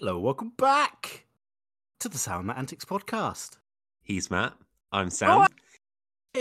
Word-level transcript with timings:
Hello, 0.00 0.18
welcome 0.18 0.52
back 0.56 1.26
to 2.00 2.08
the 2.08 2.16
Sour 2.18 2.42
Matt 2.42 2.56
Antics 2.58 2.84
podcast. 2.86 3.58
He's 4.02 4.30
Matt. 4.30 4.54
I'm 4.92 5.10
Sam. 5.10 5.46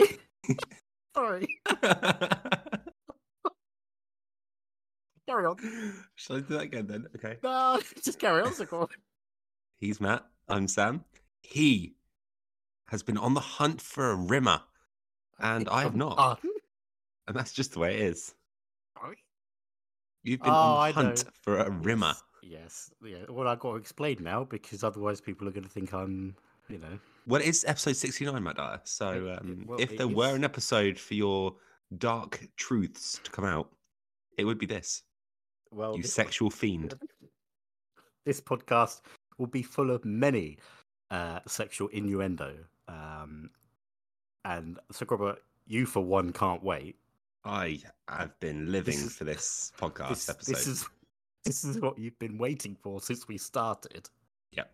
Sorry, 1.16 1.48
carry 5.28 5.46
on. 5.46 5.58
Shall 6.16 6.38
I 6.38 6.40
do 6.40 6.46
that 6.54 6.62
again 6.62 6.88
then? 6.88 7.06
Okay. 7.16 7.36
No, 7.44 7.80
just 8.04 8.18
carry 8.20 8.42
on, 8.42 8.54
Sakura. 8.54 8.88
He's 9.78 10.00
Matt. 10.00 10.26
I'm 10.48 10.68
Sam. 10.68 11.04
He 11.42 11.96
has 12.88 13.04
been 13.04 13.18
on 13.18 13.34
the 13.34 13.40
hunt 13.42 13.82
for 13.82 14.12
a 14.12 14.16
rimmer, 14.16 14.62
and 15.40 15.68
I 15.70 15.82
have 15.84 15.96
not. 15.98 16.16
Ah, 16.18 16.38
And 17.28 17.36
that's 17.36 17.52
just 17.54 17.74
the 17.74 17.80
way 17.80 17.96
it 17.96 18.02
is. 18.02 18.34
sorry. 18.98 19.18
You've 20.24 20.40
been 20.42 20.50
Oh, 20.50 20.54
on 20.54 20.78
I 20.88 20.92
the 20.92 20.96
hunt 21.02 21.26
know. 21.26 21.32
for 21.42 21.58
a 21.60 21.70
rimmer. 21.70 22.14
Yes. 22.50 22.90
Yeah. 23.06 23.18
Well, 23.30 23.48
I've 23.48 23.60
got 23.60 23.72
to 23.74 23.76
explain 23.78 24.18
now 24.22 24.44
because 24.44 24.84
otherwise 24.84 25.22
people 25.22 25.48
are 25.48 25.52
going 25.52 25.64
to 25.64 25.70
think 25.70 25.94
I'm, 25.94 26.36
you 26.68 26.80
know. 26.80 26.98
Well, 27.28 27.42
it's 27.44 27.64
episode 27.64 27.96
69, 27.96 28.44
Matt 28.44 28.56
Dyer. 28.56 28.80
So 28.86 29.38
um, 29.40 29.66
well, 29.68 29.80
if 29.80 29.96
there 29.98 30.08
were 30.08 30.36
an 30.36 30.44
episode 30.44 30.98
for 30.98 31.14
your 31.14 31.54
dark 32.00 32.42
truths 32.58 33.20
to 33.24 33.30
come 33.30 33.46
out, 33.46 33.70
it 34.40 34.46
would 34.46 34.58
be 34.58 34.66
this. 34.66 35.04
Well, 35.72 35.96
you 35.96 36.02
this- 36.02 36.14
sexual 36.14 36.50
fiend. 36.50 36.96
This 38.26 38.42
podcast 38.42 39.02
will 39.40 39.48
be 39.48 39.64
full 39.64 39.90
of 39.90 40.04
many 40.06 40.60
uh, 41.10 41.40
sexual 41.48 41.88
innuendo. 41.88 42.54
Um, 42.88 43.50
and 44.46 44.78
Sakura, 44.92 45.38
you 45.66 45.86
for 45.88 46.04
one 46.04 46.32
can't 46.32 46.62
wait. 46.62 46.98
I 47.46 47.80
have 48.08 48.38
been 48.40 48.72
living 48.72 48.96
is- 48.96 49.16
for 49.16 49.24
this 49.24 49.72
podcast 49.80 50.10
This, 50.10 50.30
episode. 50.30 50.56
this 50.56 50.68
is 50.68 50.90
this 51.46 51.64
is 51.64 51.80
what 51.80 51.98
you've 51.98 52.20
been 52.20 52.38
waiting 52.38 52.76
for 52.82 53.02
since 53.02 53.28
we 53.28 53.38
started. 53.38 54.10
Yep. 54.52 54.72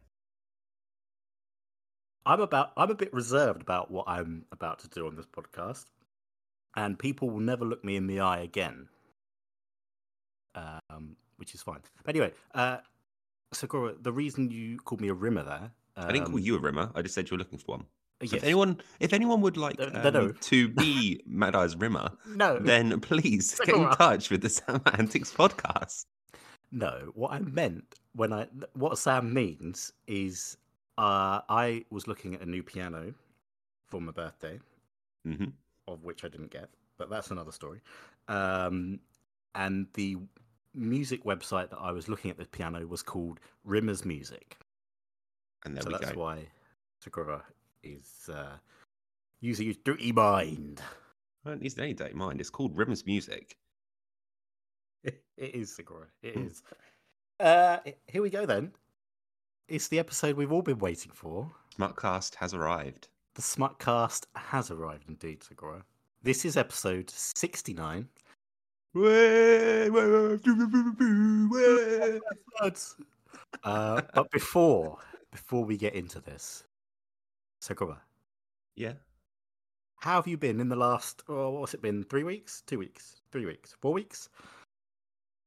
I'm 2.25 2.41
about 2.41 2.71
I'm 2.77 2.91
a 2.91 2.95
bit 2.95 3.13
reserved 3.13 3.61
about 3.61 3.91
what 3.91 4.05
I'm 4.07 4.45
about 4.51 4.79
to 4.79 4.87
do 4.87 5.07
on 5.07 5.15
this 5.15 5.27
podcast, 5.27 5.85
and 6.75 6.97
people 6.97 7.29
will 7.29 7.41
never 7.41 7.65
look 7.65 7.83
me 7.83 7.95
in 7.95 8.07
the 8.07 8.19
eye 8.19 8.39
again. 8.39 8.87
Um, 10.55 11.17
which 11.37 11.53
is 11.53 11.61
fine. 11.61 11.79
But 12.03 12.15
anyway, 12.15 12.31
uh, 12.53 12.77
Sakura, 13.51 13.93
the 14.01 14.11
reason 14.11 14.49
you 14.49 14.77
called 14.77 15.01
me 15.01 15.09
a 15.09 15.13
rimmer 15.13 15.43
there, 15.43 15.71
I 15.97 16.11
didn't 16.11 16.25
call 16.27 16.35
um, 16.35 16.41
you 16.41 16.55
a 16.55 16.59
rimmer. 16.59 16.91
I 16.95 17.01
just 17.01 17.15
said 17.15 17.29
you 17.29 17.35
were 17.35 17.39
looking 17.39 17.59
for 17.59 17.77
one. 17.77 17.85
So 18.21 18.27
yes. 18.27 18.33
if 18.35 18.43
anyone, 18.45 18.81
if 19.01 19.11
anyone 19.11 19.41
would 19.41 19.57
like 19.57 19.77
No, 19.77 19.87
um, 19.87 19.93
no, 19.93 20.09
no. 20.09 20.31
to 20.31 20.69
be 20.69 21.21
Mad 21.27 21.53
Eye's 21.55 21.75
rimmer, 21.75 22.09
no, 22.25 22.59
then 22.59 23.01
please 23.01 23.59
get 23.65 23.75
in 23.75 23.89
touch 23.91 24.29
with 24.29 24.41
the 24.41 24.49
Sam 24.49 24.81
Antics 24.85 25.33
podcast. 25.33 26.05
No, 26.75 27.13
what 27.15 27.31
I 27.31 27.39
meant 27.39 27.95
when 28.15 28.33
I 28.33 28.47
what 28.73 28.97
Sam 28.97 29.33
means 29.33 29.93
is 30.07 30.57
uh, 30.97 31.39
I 31.47 31.85
was 31.89 32.05
looking 32.05 32.35
at 32.35 32.41
a 32.41 32.45
new 32.45 32.61
piano 32.61 33.13
for 33.87 34.01
my 34.01 34.11
birthday, 34.11 34.59
hmm 35.23 35.45
of 35.87 36.03
which 36.03 36.25
I 36.25 36.27
didn't 36.27 36.51
get, 36.51 36.67
but 36.97 37.09
that's 37.09 37.31
another 37.31 37.53
story. 37.53 37.79
Um, 38.27 38.99
and 39.53 39.87
the 39.93 40.17
music 40.73 41.23
website 41.23 41.69
that 41.69 41.79
I 41.79 41.93
was 41.93 42.09
looking 42.09 42.29
at 42.29 42.37
the 42.37 42.45
piano 42.45 42.85
was 42.85 43.01
called 43.01 43.39
Rimmer's 43.63 44.03
Music. 44.03 44.57
And 45.63 45.77
there 45.77 45.83
so 45.83 45.91
that's 45.91 46.11
go. 46.11 46.19
why 46.19 46.45
Sakura 46.99 47.41
is 47.83 48.29
uh, 48.33 48.57
using 49.39 49.67
his 49.67 49.77
dirty 49.77 50.11
mind. 50.11 50.81
Well, 51.45 51.53
it 51.53 51.61
needs 51.61 51.79
any 51.79 51.93
day 51.93 52.11
mind. 52.13 52.41
It's 52.41 52.49
called 52.49 52.75
Rimmer's 52.75 53.05
Music. 53.05 53.55
it 55.37 55.55
is 55.55 55.75
Sakura. 55.75 56.07
It 56.21 56.35
Hmm. 56.35 56.47
Uh, 57.39 57.77
here 58.07 58.21
we 58.21 58.29
go 58.29 58.45
then. 58.45 58.71
It's 59.67 59.87
the 59.87 59.99
episode 59.99 60.37
we've 60.37 60.51
all 60.51 60.61
been 60.61 60.79
waiting 60.79 61.11
for. 61.13 61.51
Smutcast 61.77 62.35
has 62.35 62.53
arrived. 62.53 63.09
The 63.33 63.41
Smutcast 63.41 64.25
has 64.35 64.71
arrived 64.71 65.09
indeed, 65.09 65.43
Sakura. 65.43 65.83
This 66.23 66.45
is 66.45 66.55
episode 66.57 67.09
69. 67.09 68.07
Uh, 73.63 74.01
but 74.13 74.31
before 74.31 74.97
before 75.31 75.65
we 75.65 75.75
get 75.77 75.93
into 75.95 76.21
this, 76.21 76.63
Sakura, 77.59 78.01
Yeah, 78.75 78.93
how 79.97 80.15
have 80.15 80.27
you 80.27 80.37
been 80.37 80.59
in 80.59 80.69
the 80.69 80.75
last, 80.75 81.23
oh, 81.27 81.49
what's 81.49 81.73
it 81.73 81.81
been? 81.81 82.03
Three 82.03 82.23
weeks? 82.23 82.61
Two 82.67 82.79
weeks? 82.79 83.21
Three 83.31 83.45
weeks? 83.45 83.75
Four 83.81 83.93
weeks? 83.93 84.29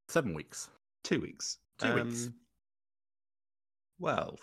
Seven 0.09 0.35
weeks? 0.35 0.69
two 1.05 1.21
weeks. 1.21 1.59
Two 1.79 1.95
weeks. 1.95 2.27
Um, 2.27 2.35
Well, 3.99 4.39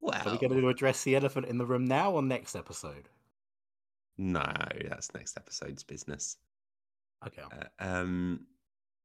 well. 0.00 0.22
Are 0.26 0.32
we 0.32 0.38
going 0.38 0.60
to 0.60 0.68
address 0.68 1.04
the 1.04 1.16
elephant 1.16 1.46
in 1.46 1.58
the 1.58 1.66
room 1.66 1.84
now 1.84 2.12
or 2.12 2.22
next 2.22 2.56
episode? 2.56 3.08
No, 4.18 4.44
that's 4.88 5.14
next 5.14 5.36
episode's 5.36 5.82
business. 5.82 6.36
Okay. 7.26 7.42
Uh, 7.42 7.64
um, 7.78 8.46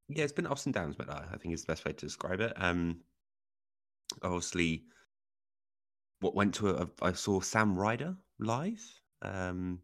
yeah, 0.08 0.24
it's 0.24 0.32
been 0.32 0.46
ups 0.46 0.66
and 0.66 0.74
downs, 0.74 0.96
but 0.96 1.08
I 1.08 1.36
think 1.40 1.54
is 1.54 1.62
the 1.64 1.72
best 1.72 1.84
way 1.84 1.92
to 1.92 2.06
describe 2.06 2.40
it. 2.40 2.52
Um, 2.56 3.00
obviously, 4.22 4.84
what 6.20 6.34
went 6.34 6.54
to 6.56 6.70
a, 6.70 6.88
I 7.02 7.12
saw 7.12 7.40
Sam 7.40 7.76
Ryder 7.76 8.16
live. 8.38 8.82
Um, 9.22 9.80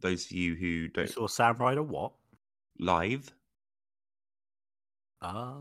those 0.00 0.26
of 0.26 0.32
you 0.32 0.54
who 0.54 0.88
don't 0.88 1.08
saw 1.08 1.26
Sam 1.26 1.56
Ryder 1.56 1.82
what? 1.82 2.12
Live, 2.78 3.32
Ah. 5.20 5.56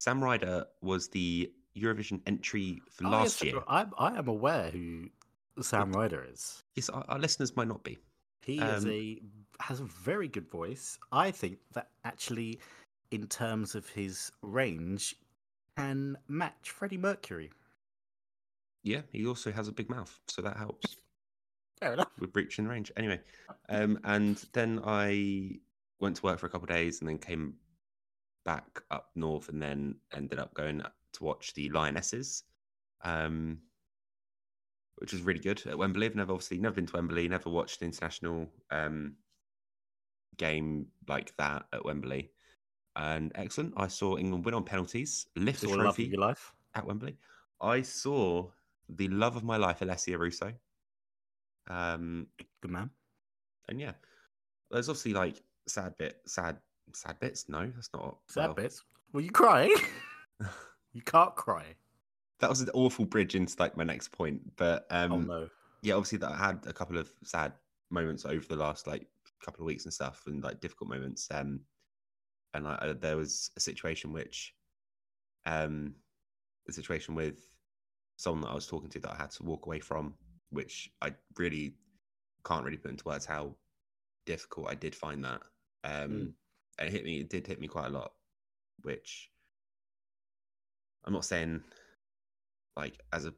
Sam 0.00 0.22
Ryder 0.22 0.66
was 0.82 1.08
the 1.08 1.52
Eurovision 1.76 2.20
entry 2.26 2.82
for 2.90 3.06
Oh, 3.06 3.10
last 3.10 3.42
yes, 3.42 3.52
year. 3.52 3.62
I, 3.68 3.86
I 3.98 4.18
am 4.18 4.28
aware 4.28 4.70
who 4.70 5.08
Sam 5.60 5.92
Ryder 5.92 6.26
is. 6.30 6.62
Yes, 6.74 6.88
our, 6.88 7.04
our 7.08 7.18
listeners 7.18 7.54
might 7.56 7.68
not 7.68 7.82
be. 7.84 7.98
He 8.42 8.58
is 8.60 8.84
Um, 8.84 8.90
a 8.90 9.22
has 9.60 9.78
a 9.80 9.84
very 9.84 10.26
good 10.28 10.48
voice. 10.50 10.98
I 11.12 11.30
think 11.30 11.58
that 11.72 11.90
actually, 12.04 12.58
in 13.12 13.28
terms 13.28 13.74
of 13.76 13.88
his 13.88 14.32
range, 14.42 15.14
can 15.76 16.18
match 16.28 16.70
Freddie 16.70 16.98
Mercury. 16.98 17.50
Yeah, 18.82 19.02
he 19.12 19.26
also 19.26 19.50
has 19.52 19.68
a 19.68 19.72
big 19.72 19.88
mouth, 19.88 20.18
so 20.26 20.42
that 20.42 20.56
helps. 20.56 20.96
Fair 21.80 21.92
enough. 21.94 22.10
with 22.18 22.34
reaching 22.34 22.66
range. 22.66 22.92
Anyway, 22.96 23.20
um, 23.68 23.98
and 24.04 24.42
then 24.52 24.80
I 24.84 25.58
went 26.00 26.16
to 26.16 26.22
work 26.22 26.38
for 26.38 26.46
a 26.46 26.50
couple 26.50 26.64
of 26.64 26.74
days, 26.76 27.00
and 27.00 27.08
then 27.08 27.18
came 27.18 27.54
back 28.44 28.82
up 28.90 29.10
north, 29.14 29.48
and 29.48 29.60
then 29.60 29.96
ended 30.14 30.38
up 30.38 30.54
going 30.54 30.82
to 31.12 31.24
watch 31.24 31.54
the 31.54 31.68
Lionesses, 31.70 32.44
um, 33.04 33.58
which 34.96 35.12
was 35.12 35.22
really 35.22 35.40
good 35.40 35.62
at 35.66 35.76
Wembley. 35.78 36.06
I've 36.06 36.14
never 36.14 36.32
obviously 36.32 36.58
never 36.58 36.74
been 36.76 36.86
to 36.86 36.94
Wembley, 36.96 37.28
never 37.28 37.50
watched 37.50 37.82
an 37.82 37.88
international 37.88 38.48
um, 38.70 39.16
game 40.36 40.86
like 41.08 41.34
that 41.38 41.66
at 41.72 41.84
Wembley, 41.84 42.30
and 42.96 43.32
excellent. 43.34 43.74
I 43.76 43.88
saw 43.88 44.16
England 44.16 44.44
win 44.44 44.54
on 44.54 44.64
penalties, 44.64 45.26
lift 45.36 45.60
the 45.60 45.68
Saw 45.68 45.74
love 45.74 45.86
of 45.86 45.96
trophy 45.96 46.04
your 46.04 46.20
life. 46.20 46.52
at 46.74 46.86
Wembley. 46.86 47.16
I 47.60 47.82
saw 47.82 48.50
the 48.88 49.08
love 49.08 49.36
of 49.36 49.44
my 49.44 49.56
life, 49.56 49.80
Alessia 49.80 50.18
Russo. 50.18 50.52
Um, 51.68 52.26
Good 52.60 52.70
man. 52.70 52.90
and 53.68 53.80
yeah, 53.80 53.92
there's 54.70 54.88
obviously 54.88 55.14
like 55.14 55.42
sad 55.66 55.96
bit, 55.98 56.20
sad, 56.26 56.56
sad 56.92 57.18
bits. 57.20 57.48
No, 57.48 57.70
that's 57.74 57.90
not 57.94 58.18
Sad 58.28 58.46
well, 58.46 58.54
bits. 58.54 58.82
Were 59.12 59.20
you 59.20 59.30
crying? 59.30 59.74
you 60.92 61.02
can't 61.02 61.34
cry. 61.34 61.64
That 62.40 62.50
was 62.50 62.60
an 62.60 62.70
awful 62.74 63.04
bridge 63.04 63.34
into 63.34 63.54
like 63.58 63.76
my 63.76 63.84
next 63.84 64.08
point. 64.08 64.40
But 64.56 64.86
um, 64.90 65.12
oh 65.12 65.18
no. 65.18 65.48
yeah, 65.82 65.94
obviously 65.94 66.18
that 66.18 66.32
I 66.32 66.36
had 66.36 66.64
a 66.66 66.72
couple 66.72 66.98
of 66.98 67.12
sad 67.22 67.52
moments 67.90 68.24
over 68.24 68.44
the 68.46 68.56
last 68.56 68.86
like 68.86 69.06
couple 69.42 69.62
of 69.62 69.66
weeks 69.66 69.84
and 69.84 69.92
stuff, 69.94 70.22
and 70.26 70.42
like 70.42 70.60
difficult 70.60 70.90
moments. 70.90 71.28
Um, 71.30 71.60
and 72.54 72.64
like, 72.64 72.78
uh, 72.82 72.94
there 72.98 73.16
was 73.16 73.50
a 73.56 73.60
situation 73.60 74.12
which, 74.12 74.54
um, 75.46 75.94
a 76.68 76.72
situation 76.72 77.14
with 77.14 77.40
someone 78.16 78.42
that 78.42 78.50
I 78.50 78.54
was 78.54 78.66
talking 78.66 78.90
to 78.90 79.00
that 79.00 79.12
I 79.12 79.16
had 79.16 79.30
to 79.32 79.42
walk 79.42 79.66
away 79.66 79.80
from, 79.80 80.14
which 80.54 80.90
I 81.02 81.14
really 81.36 81.74
can't 82.44 82.64
really 82.64 82.76
put 82.76 82.90
into 82.90 83.04
words 83.08 83.26
how 83.26 83.56
difficult 84.26 84.68
I 84.70 84.74
did 84.74 84.94
find 84.94 85.24
that. 85.24 85.42
Um, 85.84 86.10
Mm. 86.10 86.34
and 86.78 86.88
it 86.88 86.92
hit 86.92 87.04
me. 87.04 87.20
It 87.20 87.30
did 87.30 87.46
hit 87.46 87.60
me 87.60 87.68
quite 87.68 87.86
a 87.86 87.90
lot, 87.90 88.12
which 88.82 89.30
I'm 91.04 91.12
not 91.12 91.24
saying 91.24 91.62
like 92.76 92.98
as 93.12 93.26
a 93.26 93.34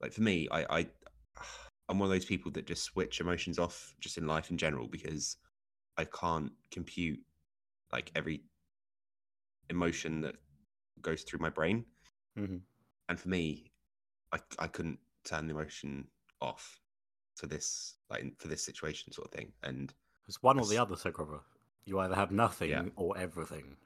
like 0.00 0.12
for 0.12 0.22
me, 0.22 0.48
I 0.50 0.78
I 0.80 0.86
I'm 1.88 1.98
one 1.98 2.08
of 2.08 2.12
those 2.14 2.24
people 2.24 2.50
that 2.52 2.66
just 2.66 2.82
switch 2.84 3.20
emotions 3.20 3.58
off 3.58 3.94
just 4.00 4.18
in 4.18 4.26
life 4.26 4.50
in 4.50 4.58
general 4.58 4.88
because 4.88 5.36
I 5.96 6.04
can't 6.04 6.52
compute 6.70 7.20
like 7.92 8.10
every 8.14 8.42
emotion 9.70 10.20
that 10.22 10.36
goes 11.00 11.22
through 11.22 11.40
my 11.40 11.50
brain. 11.50 11.84
Mhm. 12.36 12.62
And 13.08 13.20
for 13.20 13.28
me, 13.28 13.70
I 14.32 14.40
I 14.58 14.66
couldn't 14.66 14.98
turn 15.24 15.46
the 15.46 15.54
emotion 15.54 16.06
off 16.40 16.80
for 17.36 17.46
this 17.46 17.96
like 18.10 18.24
for 18.38 18.48
this 18.48 18.64
situation 18.64 19.12
sort 19.12 19.28
of 19.28 19.32
thing. 19.32 19.52
And 19.62 19.92
It's 20.28 20.42
one 20.42 20.58
or 20.58 20.66
the 20.66 20.78
other, 20.78 20.96
Sakura. 20.96 21.40
You 21.84 21.98
either 22.00 22.14
have 22.14 22.30
nothing 22.30 22.70
Yeah. 22.70 22.84
or 22.96 23.16
everything. 23.18 23.76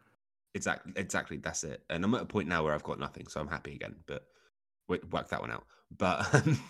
Exactly, 0.55 0.93
exactly. 0.96 1.37
That's 1.38 1.64
it. 1.64 1.82
And 1.90 2.05
I'm 2.05 2.14
at 2.14 2.23
a 2.23 2.26
point 2.26 2.49
now 2.49 2.62
where 2.64 2.75
I've 2.75 2.82
got 2.82 2.99
nothing, 2.99 3.26
so 3.29 3.40
I'm 3.40 3.49
happy 3.49 3.75
again. 3.75 3.96
But 4.06 4.23
wait, 4.88 5.08
work 5.12 5.29
that 5.29 5.40
one 5.40 5.50
out. 5.50 5.67
But 5.96 6.32
um, 6.35 6.61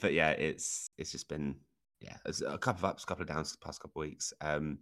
but 0.00 0.12
yeah, 0.12 0.30
it's 0.30 0.88
it's 0.98 1.12
just 1.12 1.28
been 1.28 1.56
yeah, 2.00 2.16
a 2.46 2.56
couple 2.58 2.80
of 2.80 2.84
ups, 2.90 3.04
couple 3.04 3.22
of 3.22 3.28
downs 3.28 3.52
the 3.52 3.58
past 3.58 3.80
couple 3.80 4.00
of 4.02 4.08
weeks. 4.08 4.32
Um, 4.40 4.78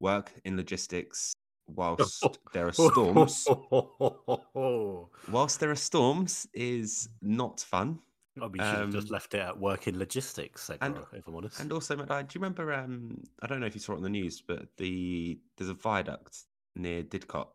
work 0.00 0.32
in 0.44 0.56
logistics 0.56 1.32
whilst 1.74 2.24
there 2.52 2.66
are 2.68 2.72
storms. 2.72 3.46
whilst 5.28 5.60
there 5.60 5.70
are 5.70 5.74
storms 5.76 6.46
is 6.54 7.08
not 7.22 7.60
fun. 7.60 7.98
Oh, 8.40 8.46
we 8.48 8.58
should 8.60 8.66
have 8.68 8.90
just 8.92 9.08
Um, 9.08 9.12
left 9.12 9.34
it 9.34 9.40
at 9.40 9.58
work 9.58 9.88
in 9.88 9.98
logistics, 9.98 10.70
and- 10.80 10.96
if 11.12 11.26
I'm 11.26 11.34
honest. 11.34 11.58
And 11.60 11.72
also, 11.72 11.96
Matt, 11.96 12.10
I- 12.10 12.22
do 12.22 12.38
you 12.38 12.40
remember? 12.42 12.72
Um, 12.72 13.22
I 13.42 13.46
don't 13.46 13.60
know 13.60 13.66
if 13.66 13.74
you 13.74 13.80
saw 13.80 13.94
it 13.94 13.96
on 13.96 14.02
the 14.02 14.08
news, 14.08 14.40
but 14.40 14.76
the 14.76 15.38
there's 15.56 15.70
a 15.70 15.74
viaduct 15.74 16.44
near 16.76 17.02
Didcot. 17.02 17.48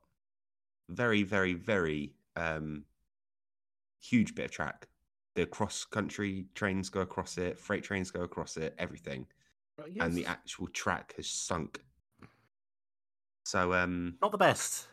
Very, 0.89 1.23
very, 1.23 1.53
very 1.53 2.13
um, 2.35 2.83
huge 4.01 4.35
bit 4.35 4.45
of 4.45 4.51
track. 4.51 4.89
The 5.35 5.45
cross 5.45 5.85
country 5.85 6.45
trains 6.53 6.89
go 6.89 6.99
across 7.01 7.37
it, 7.37 7.57
freight 7.57 7.83
trains 7.83 8.11
go 8.11 8.21
across 8.21 8.57
it, 8.57 8.75
everything, 8.77 9.25
and 9.99 10.13
the 10.15 10.25
actual 10.25 10.67
track 10.67 11.13
has 11.15 11.27
sunk. 11.27 11.81
So, 13.43 13.73
um, 13.73 14.15
not 14.21 14.31
the 14.31 14.37
best. 14.37 14.87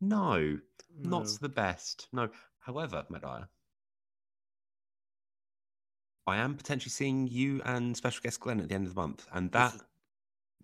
no, 0.00 0.58
not 0.98 1.26
the 1.40 1.48
best. 1.48 2.08
No. 2.12 2.28
However, 2.60 3.04
Medaya, 3.10 3.48
I 6.26 6.36
am 6.36 6.54
potentially 6.56 6.90
seeing 6.90 7.26
you 7.26 7.60
and 7.64 7.96
special 7.96 8.22
guest 8.22 8.40
Glenn 8.40 8.60
at 8.60 8.68
the 8.68 8.74
end 8.74 8.86
of 8.86 8.94
the 8.94 9.00
month, 9.00 9.26
and 9.32 9.50
This 9.50 9.52
that 9.72 9.74
is- 9.74 9.84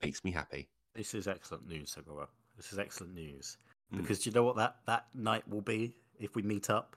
makes 0.03 0.25
me 0.25 0.31
happy. 0.31 0.69
This 0.95 1.15
is 1.15 1.27
excellent 1.27 1.67
news, 1.67 1.91
Segura. 1.93 2.29
This 2.57 2.73
is 2.73 2.79
excellent 2.79 3.15
news. 3.15 3.59
Mm. 3.93 3.99
Because 3.99 4.21
do 4.23 4.31
you 4.31 4.35
know 4.35 4.45
what 4.45 4.57
that, 4.57 4.77
that 4.87 5.07
night 5.15 5.47
will 5.49 5.61
be 5.61 5.95
if 6.19 6.35
we 6.35 6.43
meet 6.43 6.71
up? 6.71 6.97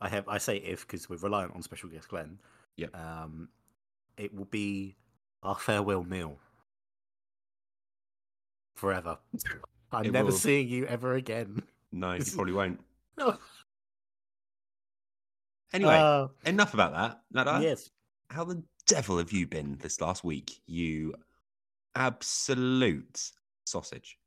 I 0.00 0.08
have 0.10 0.28
I 0.28 0.38
say 0.38 0.58
if 0.58 0.86
because 0.86 1.08
we're 1.08 1.16
reliant 1.16 1.54
on 1.54 1.62
special 1.62 1.88
guest 1.88 2.08
Glenn. 2.08 2.38
Yep. 2.76 2.94
Um, 2.94 3.48
it 4.18 4.34
will 4.34 4.44
be 4.44 4.94
our 5.42 5.54
farewell 5.56 6.04
meal. 6.04 6.38
Forever. 8.76 9.18
I'm 9.92 10.04
It 10.04 10.12
never 10.12 10.26
will. 10.30 10.36
seeing 10.36 10.68
you 10.68 10.86
ever 10.86 11.14
again. 11.14 11.62
No, 11.92 12.12
you 12.12 12.24
probably 12.34 12.52
won't. 12.52 12.80
No. 13.18 13.38
Anyway, 15.72 15.94
Uh, 15.94 16.28
enough 16.44 16.74
about 16.74 16.92
that. 16.92 17.22
Nada, 17.32 17.62
yes. 17.64 17.88
how 18.28 18.44
the 18.44 18.62
devil 18.86 19.16
have 19.16 19.32
you 19.32 19.46
been 19.46 19.78
this 19.80 20.02
last 20.02 20.22
week? 20.22 20.60
You 20.66 21.14
absolute 21.94 23.32
sausage. 23.64 24.18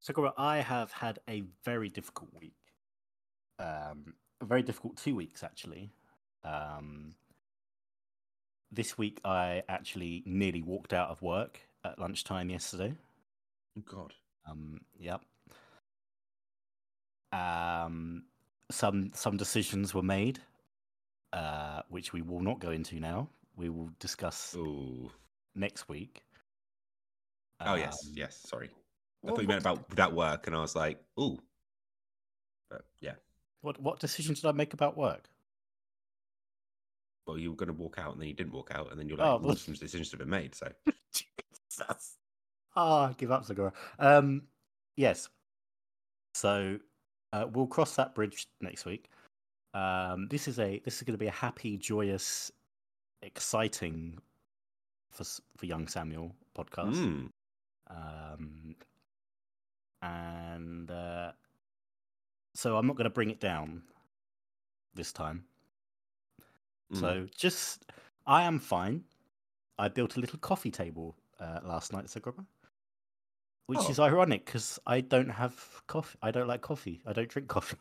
Sakura, 0.00 0.34
I 0.36 0.58
have 0.58 0.92
had 0.92 1.20
a 1.26 1.44
very 1.64 1.88
difficult 1.88 2.28
week. 2.38 2.54
Um, 3.58 4.12
a 4.42 4.44
very 4.44 4.62
difficult 4.62 4.98
two 4.98 5.14
weeks, 5.16 5.42
actually. 5.42 5.90
Um, 6.44 7.14
this 8.70 8.98
week, 8.98 9.20
I 9.24 9.62
actually 9.70 10.22
nearly 10.26 10.62
walked 10.62 10.92
out 10.92 11.08
of 11.08 11.22
work 11.22 11.58
at 11.84 11.98
lunchtime 11.98 12.50
yesterday. 12.50 12.94
God. 13.84 14.12
Um, 14.48 14.80
yep. 14.98 15.20
Um, 17.32 18.24
some 18.70 19.10
some 19.14 19.36
decisions 19.36 19.94
were 19.94 20.02
made, 20.02 20.40
uh, 21.32 21.82
which 21.88 22.12
we 22.12 22.22
will 22.22 22.40
not 22.40 22.60
go 22.60 22.70
into 22.70 23.00
now. 23.00 23.28
We 23.56 23.68
will 23.68 23.90
discuss 23.98 24.54
Ooh. 24.56 25.10
next 25.54 25.88
week. 25.88 26.22
Oh, 27.60 27.74
yes. 27.74 28.06
Um, 28.06 28.12
Yes. 28.16 28.36
Sorry. 28.36 28.68
I 28.68 28.72
what- 29.20 29.36
thought 29.36 29.42
you 29.42 29.48
meant 29.48 29.60
about 29.60 29.88
that 29.90 30.12
work, 30.12 30.46
and 30.46 30.56
I 30.56 30.60
was 30.60 30.74
like, 30.74 31.00
ooh. 31.20 31.38
But 32.70 32.84
yeah. 33.00 33.14
What 33.60 33.80
what 33.80 34.00
decision 34.00 34.34
did 34.34 34.44
I 34.44 34.52
make 34.52 34.74
about 34.74 34.96
work? 34.96 35.28
Well, 37.26 37.38
you 37.38 37.50
were 37.50 37.56
going 37.56 37.68
to 37.68 37.72
walk 37.72 37.98
out, 37.98 38.12
and 38.12 38.20
then 38.20 38.28
you 38.28 38.34
didn't 38.34 38.52
walk 38.52 38.72
out, 38.74 38.90
and 38.90 38.98
then 38.98 39.08
you're 39.08 39.16
like, 39.16 39.26
Oh, 39.28 39.34
oh, 39.42 39.46
well- 39.46 39.56
some 39.56 39.74
decisions 39.74 40.10
have 40.10 40.18
been 40.18 40.28
made. 40.28 40.54
So, 40.54 40.70
Jesus. 41.78 42.16
Ah, 42.76 43.08
I 43.08 43.12
give 43.12 43.30
up, 43.30 43.44
Segura. 43.44 43.72
Um, 43.98 44.42
yes. 44.96 45.28
So 46.34 46.78
uh, 47.32 47.46
we'll 47.52 47.66
cross 47.66 47.96
that 47.96 48.14
bridge 48.14 48.46
next 48.60 48.84
week. 48.84 49.10
Um, 49.74 50.28
this 50.28 50.48
is 50.48 50.58
a 50.58 50.80
this 50.84 50.96
is 50.96 51.02
going 51.02 51.14
to 51.14 51.18
be 51.18 51.26
a 51.26 51.30
happy, 51.30 51.76
joyous, 51.76 52.50
exciting 53.22 54.18
for 55.10 55.24
for 55.56 55.66
young 55.66 55.86
Samuel 55.88 56.34
podcast. 56.56 56.96
Mm. 56.96 57.28
Um, 57.90 58.74
and 60.02 60.90
uh, 60.90 61.32
so 62.54 62.76
I'm 62.76 62.86
not 62.86 62.96
going 62.96 63.04
to 63.04 63.10
bring 63.10 63.30
it 63.30 63.40
down 63.40 63.82
this 64.94 65.12
time. 65.12 65.44
Mm. 66.92 67.00
So 67.00 67.26
just, 67.36 67.86
I 68.26 68.42
am 68.42 68.58
fine. 68.58 69.04
I 69.78 69.88
built 69.88 70.16
a 70.16 70.20
little 70.20 70.38
coffee 70.38 70.70
table 70.70 71.16
uh, 71.42 71.60
last 71.64 71.92
night, 71.92 72.06
Sagraba, 72.06 72.44
which 73.66 73.78
Oh. 73.82 73.90
is 73.90 73.98
ironic 73.98 74.44
because 74.44 74.78
I 74.86 75.00
don't 75.00 75.28
have 75.30 75.82
coffee. 75.86 76.18
I 76.22 76.30
don't 76.30 76.46
like 76.48 76.60
coffee. 76.60 77.02
I 77.06 77.12
don't 77.12 77.28
drink 77.28 77.48
coffee. 77.56 77.76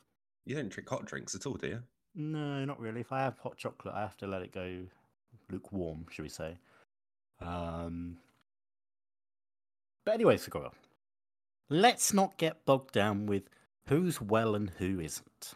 you 0.45 0.55
don't 0.55 0.69
drink 0.69 0.89
hot 0.89 1.05
drinks 1.05 1.35
at 1.35 1.45
all, 1.45 1.53
do 1.53 1.67
you? 1.67 1.83
No, 2.15 2.65
not 2.65 2.79
really. 2.79 3.01
If 3.01 3.11
I 3.11 3.19
have 3.21 3.37
hot 3.39 3.57
chocolate, 3.57 3.93
I 3.95 4.01
have 4.01 4.17
to 4.17 4.27
let 4.27 4.41
it 4.41 4.51
go 4.51 4.83
lukewarm, 5.49 6.05
should 6.09 6.23
we 6.23 6.29
say? 6.29 6.57
Um. 7.39 8.17
But 10.05 10.15
anyway, 10.15 10.37
Segura, 10.37 10.71
let's 11.69 12.11
not 12.13 12.37
get 12.37 12.65
bogged 12.65 12.91
down 12.91 13.27
with 13.27 13.43
who's 13.87 14.19
well 14.19 14.55
and 14.55 14.71
who 14.71 14.99
isn't. 14.99 15.53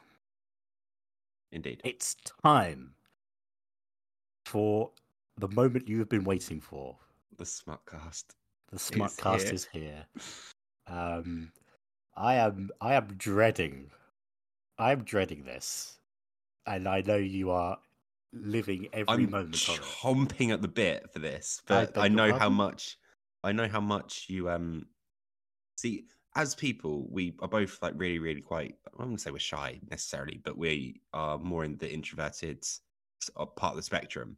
Indeed. 1.52 1.82
It's 1.84 2.16
time 2.44 2.94
for 4.46 4.92
the 5.38 5.48
moment 5.48 5.88
you 5.90 6.00
have 6.00 6.10
been 6.10 6.24
waiting 6.24 6.62
for. 6.62 6.98
The 7.38 7.44
Smutcast. 7.44 8.26
The 8.70 8.76
It's 8.76 8.90
Smartcast 8.92 9.44
here. 9.44 9.54
is 9.54 9.66
here. 9.72 10.06
Um, 10.88 11.52
I 12.16 12.36
am. 12.36 12.70
I 12.82 12.94
am 12.96 13.08
dreading. 13.18 13.92
I 14.78 14.92
am 14.92 15.04
dreading 15.04 15.44
this, 15.44 15.98
and 16.66 16.88
I 16.88 17.02
know 17.02 17.16
you 17.18 17.52
are 17.52 17.78
living 18.34 18.88
every 18.94 19.06
I'm 19.26 19.30
moment 19.30 19.70
of 19.70 19.76
it. 19.76 19.82
chomping 19.82 20.52
at 20.52 20.62
the 20.62 20.68
bit 20.68 21.12
for 21.12 21.20
this, 21.20 21.62
but 21.66 21.94
beg 21.94 22.04
I, 22.04 22.08
know 22.08 22.34
how 22.34 22.50
much 22.50 22.98
I 23.44 23.52
know 23.54 23.68
how 23.68 23.80
much 23.80 24.26
you 24.28 24.50
um 24.50 24.88
see 25.78 26.06
as 26.36 26.54
people 26.54 27.08
we 27.10 27.34
are 27.40 27.48
both 27.48 27.82
like 27.82 27.94
really 27.96 28.20
really 28.20 28.42
quite 28.42 28.76
I 28.88 29.02
wouldn't 29.02 29.22
say 29.22 29.32
we're 29.32 29.40
shy 29.40 29.80
necessarily, 29.90 30.42
but 30.44 30.58
we 30.58 31.02
are 31.14 31.38
more 31.38 31.64
in 31.64 31.78
the 31.78 31.92
introverted 31.92 32.66
uh, 33.38 33.46
part 33.46 33.72
of 33.72 33.78
the 33.78 33.84
spectrum. 33.84 34.38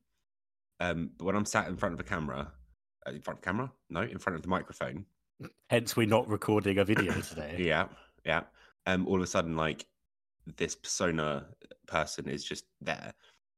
Um, 0.79 1.09
but 1.17 1.25
when 1.25 1.35
I'm 1.35 1.45
sat 1.45 1.67
in 1.67 1.75
front 1.75 1.93
of 1.93 1.99
a 1.99 2.03
camera, 2.03 2.51
in 3.15 3.21
front 3.21 3.37
of 3.39 3.41
the 3.41 3.45
camera, 3.45 3.71
no, 3.89 4.01
in 4.01 4.17
front 4.19 4.35
of 4.35 4.41
the 4.41 4.47
microphone, 4.49 5.05
Hence, 5.69 5.95
we're 5.95 6.07
not 6.07 6.27
recording 6.27 6.79
a 6.79 6.83
video 6.85 7.13
today. 7.21 7.55
yeah, 7.59 7.87
yeah. 8.25 8.41
Um, 8.87 9.07
all 9.07 9.17
of 9.17 9.21
a 9.21 9.27
sudden, 9.27 9.55
like 9.55 9.85
this 10.57 10.75
persona 10.75 11.45
person 11.87 12.27
is 12.27 12.43
just 12.43 12.65
there. 12.81 13.13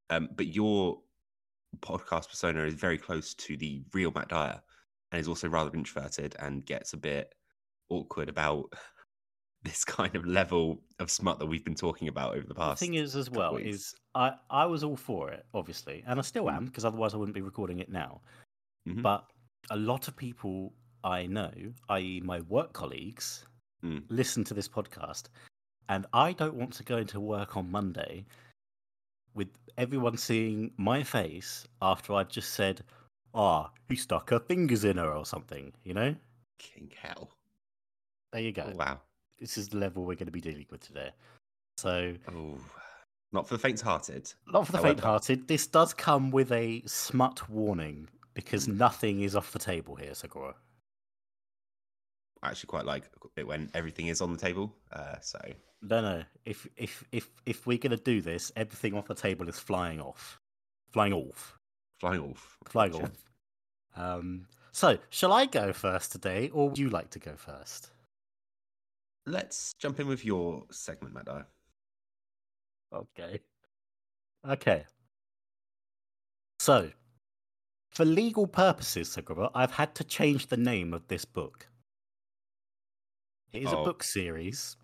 Um, 0.09 0.27
but 0.35 0.47
your 0.47 0.99
podcast 1.79 2.29
persona 2.29 2.63
is 2.63 2.73
very 2.73 2.97
close 2.97 3.33
to 3.35 3.55
the 3.55 3.83
real 3.93 4.11
Matt 4.11 4.29
Dyer, 4.29 4.59
and 5.11 5.21
is 5.21 5.27
also 5.27 5.47
rather 5.47 5.71
introverted 5.73 6.35
and 6.39 6.65
gets 6.65 6.93
a 6.93 6.97
bit 6.97 7.33
awkward 7.89 8.27
about 8.27 8.73
this 9.63 9.85
kind 9.85 10.15
of 10.15 10.25
level 10.25 10.81
of 10.99 11.09
smut 11.11 11.37
that 11.39 11.45
we've 11.45 11.63
been 11.65 11.75
talking 11.75 12.07
about 12.07 12.31
over 12.33 12.41
the 12.41 12.47
The 12.49 12.55
past. 12.55 12.79
thing 12.81 12.95
is, 12.95 13.15
as 13.15 13.29
well, 13.29 13.55
weeks. 13.55 13.75
is 13.75 13.95
I 14.15 14.33
I 14.49 14.65
was 14.65 14.83
all 14.83 14.97
for 14.97 15.29
it, 15.31 15.45
obviously, 15.53 16.03
and 16.07 16.19
I 16.19 16.23
still 16.23 16.45
Mm. 16.45 16.55
am 16.57 16.65
because 16.65 16.83
otherwise 16.83 17.13
I 17.13 17.17
wouldn't 17.17 17.35
be 17.35 17.41
recording 17.41 17.79
it 17.79 17.89
now. 17.89 18.21
Mhm. 18.87 19.01
But 19.03 19.25
a 19.69 19.77
lot 19.77 20.07
of 20.07 20.15
people 20.15 20.73
I 21.03 21.25
know, 21.27 21.51
i.e., 21.89 22.21
my 22.23 22.41
work 22.41 22.73
colleagues, 22.73 23.45
Mm. 23.83 24.03
listen 24.09 24.43
to 24.43 24.53
this 24.53 24.67
podcast, 24.67 25.29
and 25.87 26.05
I 26.11 26.33
don't 26.33 26.55
want 26.55 26.73
to 26.73 26.83
go 26.83 26.97
into 26.97 27.21
work 27.21 27.55
on 27.55 27.71
Monday 27.71 28.25
with 29.33 29.47
everyone 29.77 30.17
seeing 30.17 30.71
my 30.75 31.01
face 31.01 31.65
after 31.81 32.13
I 32.13 32.25
just 32.25 32.55
said, 32.55 32.83
"Ah, 33.33 33.71
he 33.87 33.95
stuck 33.95 34.31
her 34.31 34.39
fingers 34.41 34.83
in 34.83 34.97
her" 34.97 35.13
or 35.13 35.25
something. 35.25 35.71
You 35.85 35.93
know? 35.93 36.15
King 36.57 36.91
hell! 36.97 37.31
There 38.33 38.41
you 38.41 38.51
go. 38.51 38.69
Oh, 38.73 38.75
wow. 38.75 38.99
This 39.37 39.57
is 39.57 39.69
the 39.69 39.77
level 39.77 40.03
we're 40.03 40.15
going 40.15 40.25
to 40.25 40.31
be 40.33 40.41
dealing 40.41 40.65
with 40.69 40.81
today. 40.81 41.11
So, 41.77 42.15
Oh, 42.27 42.59
not 43.31 43.47
for 43.47 43.53
the 43.55 43.59
faint-hearted. 43.61 44.33
not 44.47 44.65
for 44.65 44.73
the 44.73 44.77
However- 44.79 44.95
faint-hearted. 44.95 45.47
This 45.47 45.67
does 45.67 45.93
come 45.93 46.31
with 46.31 46.51
a 46.51 46.81
smut 46.85 47.47
warning 47.49 48.09
because 48.43 48.67
nothing 48.67 49.21
is 49.21 49.35
off 49.35 49.51
the 49.51 49.59
table 49.59 49.95
here, 49.95 50.13
Sakura. 50.13 50.55
I 52.41 52.49
actually 52.49 52.67
quite 52.67 52.85
like 52.85 53.09
it 53.35 53.45
when 53.45 53.69
everything 53.73 54.07
is 54.07 54.21
on 54.21 54.31
the 54.31 54.39
table. 54.39 54.73
Uh, 54.91 55.19
so 55.21 55.39
No, 55.81 56.01
no. 56.01 56.23
If 56.45 56.67
if 56.77 57.03
if 57.11 57.29
if 57.45 57.67
we're 57.67 57.77
gonna 57.77 57.97
do 57.97 58.21
this, 58.21 58.51
everything 58.55 58.93
off 58.95 59.07
the 59.07 59.15
table 59.15 59.47
is 59.49 59.59
flying 59.59 59.99
off, 59.99 60.39
flying 60.91 61.13
off, 61.13 61.57
flying 61.99 62.21
off, 62.21 62.57
flying 62.65 62.93
off. 62.95 63.11
Um. 63.95 64.45
So, 64.71 64.97
shall 65.09 65.33
I 65.33 65.45
go 65.45 65.73
first 65.73 66.11
today, 66.11 66.49
or 66.49 66.69
would 66.69 66.77
you 66.77 66.89
like 66.89 67.09
to 67.11 67.19
go 67.19 67.35
first? 67.35 67.89
Let's 69.25 69.73
jump 69.79 69.99
in 69.99 70.07
with 70.07 70.23
your 70.23 70.63
segment, 70.71 71.13
Madai. 71.13 71.43
Okay. 72.93 73.39
Okay. 74.47 74.85
So, 76.59 76.89
for 77.99 78.05
legal 78.05 78.47
purposes, 78.47 79.09
Sagura, 79.09 79.51
I've 79.53 79.71
had 79.71 79.93
to 79.95 80.05
change 80.05 80.47
the 80.47 80.55
name 80.55 80.93
of 80.93 81.05
this 81.09 81.25
book. 81.25 81.67
It 83.51 83.63
is 83.63 83.73
Oh. 83.73 83.81
a 83.81 83.83
book 83.83 84.03
series. 84.03 84.77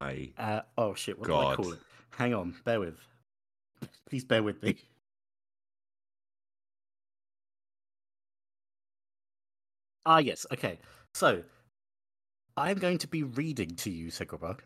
I 0.00 0.32
Uh, 0.36 0.62
oh 0.76 0.94
shit! 0.94 1.16
What 1.16 1.28
do 1.28 1.36
I 1.36 1.54
call 1.54 1.74
it? 1.74 1.80
Hang 2.10 2.34
on, 2.34 2.60
bear 2.64 2.80
with. 2.80 2.98
Please 4.08 4.24
bear 4.24 4.42
with 4.42 4.60
me. 4.64 4.76
Ah, 10.04 10.18
yes. 10.18 10.44
Okay. 10.52 10.78
So, 11.14 11.42
I'm 12.56 12.78
going 12.78 12.98
to 12.98 13.08
be 13.08 13.22
reading 13.22 13.70
to 13.76 13.90
you, 13.90 14.08
Sagura. 14.08 14.58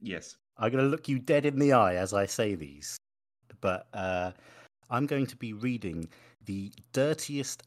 yes. 0.00 0.36
I'm 0.56 0.70
going 0.70 0.84
to 0.84 0.90
look 0.90 1.08
you 1.08 1.18
dead 1.18 1.46
in 1.46 1.58
the 1.58 1.72
eye 1.72 1.94
as 1.96 2.12
I 2.12 2.26
say 2.26 2.54
these, 2.54 2.98
but 3.62 3.88
uh, 3.94 4.32
I'm 4.90 5.06
going 5.06 5.24
to 5.26 5.36
be 5.36 5.54
reading 5.54 6.06
the 6.50 6.72
dirtiest 6.92 7.62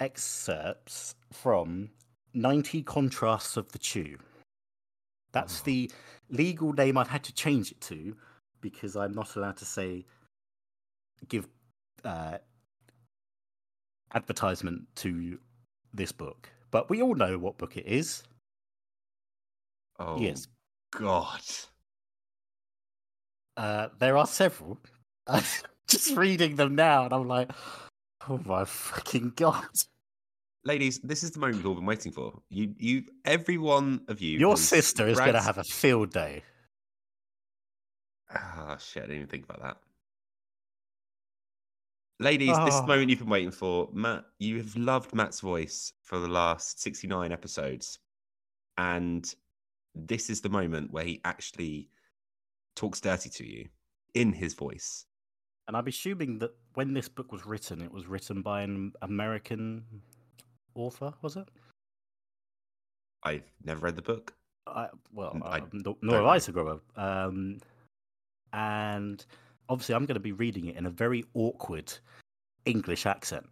excerpts 0.00 1.14
from 1.32 1.90
90 2.34 2.82
Contrasts 2.82 3.56
of 3.56 3.70
the 3.70 3.78
Choo. 3.78 4.18
That's 5.30 5.60
Oh. 5.60 5.64
the 5.66 5.92
legal 6.28 6.72
name 6.72 6.98
I've 6.98 7.06
had 7.16 7.22
to 7.24 7.32
change 7.32 7.70
it 7.70 7.80
to 7.82 8.16
because 8.60 8.96
I'm 8.96 9.12
not 9.14 9.36
allowed 9.36 9.58
to 9.58 9.64
say 9.64 10.04
give 11.28 11.46
uh, 12.02 12.38
advertisement 14.12 14.88
to 14.96 15.38
this 15.94 16.10
book. 16.10 16.50
But 16.72 16.90
we 16.90 17.00
all 17.02 17.14
know 17.14 17.38
what 17.38 17.58
book 17.58 17.76
it 17.76 17.86
is. 17.86 18.24
Oh 20.00 20.18
Yes. 20.18 20.48
God. 20.90 21.42
Uh, 23.56 23.88
there 24.00 24.16
are 24.16 24.26
several. 24.26 24.78
I'm 25.28 25.44
just 25.86 26.16
reading 26.16 26.56
them 26.56 26.74
now, 26.74 27.04
and 27.04 27.12
I'm 27.12 27.28
like, 27.28 27.50
oh 28.28 28.40
my 28.44 28.64
fucking 28.64 29.32
god! 29.36 29.64
Ladies, 30.64 30.98
this 31.00 31.22
is 31.22 31.30
the 31.30 31.38
moment 31.40 31.58
we've 31.58 31.66
all 31.66 31.74
been 31.74 31.86
waiting 31.86 32.12
for. 32.12 32.40
You, 32.50 32.74
you, 32.78 33.04
every 33.24 33.56
one 33.58 34.02
of 34.08 34.20
you. 34.20 34.38
Your 34.38 34.56
sister 34.56 35.08
is 35.08 35.18
going 35.18 35.32
to 35.32 35.40
have 35.40 35.58
a 35.58 35.64
field 35.64 36.10
day. 36.12 36.42
Ah, 38.34 38.76
shit! 38.78 39.02
I 39.04 39.06
didn't 39.06 39.16
even 39.16 39.28
think 39.28 39.44
about 39.44 39.62
that. 39.62 39.76
Ladies, 42.20 42.54
this 42.58 42.74
is 42.74 42.80
the 42.80 42.82
Ah. 42.82 42.86
moment 42.86 43.08
you've 43.10 43.18
been 43.20 43.28
waiting 43.30 43.50
for. 43.50 43.88
Matt, 43.94 44.24
you 44.38 44.58
have 44.58 44.76
loved 44.76 45.14
Matt's 45.14 45.40
voice 45.40 45.94
for 46.02 46.18
the 46.18 46.28
last 46.28 46.78
69 46.80 47.32
episodes. 47.32 47.98
And 48.76 49.34
this 49.94 50.28
is 50.28 50.42
the 50.42 50.50
moment 50.50 50.90
where 50.92 51.04
he 51.04 51.20
actually 51.24 51.88
talks 52.76 53.00
dirty 53.00 53.30
to 53.30 53.46
you 53.46 53.68
in 54.14 54.32
his 54.34 54.52
voice. 54.52 55.06
And 55.70 55.76
I'm 55.76 55.86
assuming 55.86 56.40
that 56.40 56.50
when 56.74 56.94
this 56.94 57.08
book 57.08 57.30
was 57.30 57.46
written, 57.46 57.80
it 57.80 57.92
was 57.92 58.08
written 58.08 58.42
by 58.42 58.62
an 58.62 58.92
American 59.02 59.84
author, 60.74 61.14
was 61.22 61.36
it? 61.36 61.46
I've 63.22 63.44
never 63.64 63.82
read 63.82 63.94
the 63.94 64.02
book. 64.02 64.34
I, 64.66 64.88
well, 65.14 65.40
I 65.44 65.58
uh, 65.58 65.66
nor, 66.02 66.16
have. 66.16 66.26
I, 66.26 66.38
Sagura. 66.38 66.80
Um, 66.96 67.58
and 68.52 69.24
obviously, 69.68 69.94
I'm 69.94 70.06
going 70.06 70.16
to 70.16 70.18
be 70.18 70.32
reading 70.32 70.66
it 70.66 70.76
in 70.76 70.86
a 70.86 70.90
very 70.90 71.24
awkward 71.34 71.92
English 72.64 73.06
accent, 73.06 73.48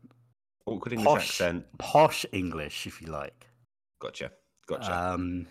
Awkward 0.67 0.95
English 0.95 1.07
Posh. 1.07 1.41
accent. 1.41 1.67
posh 1.79 2.27
English, 2.33 2.89
if 2.89 3.01
you 3.01 3.13
like. 3.13 3.47
Gotcha. 4.01 4.33
Gotcha. 4.67 4.93
Um, 4.93 5.47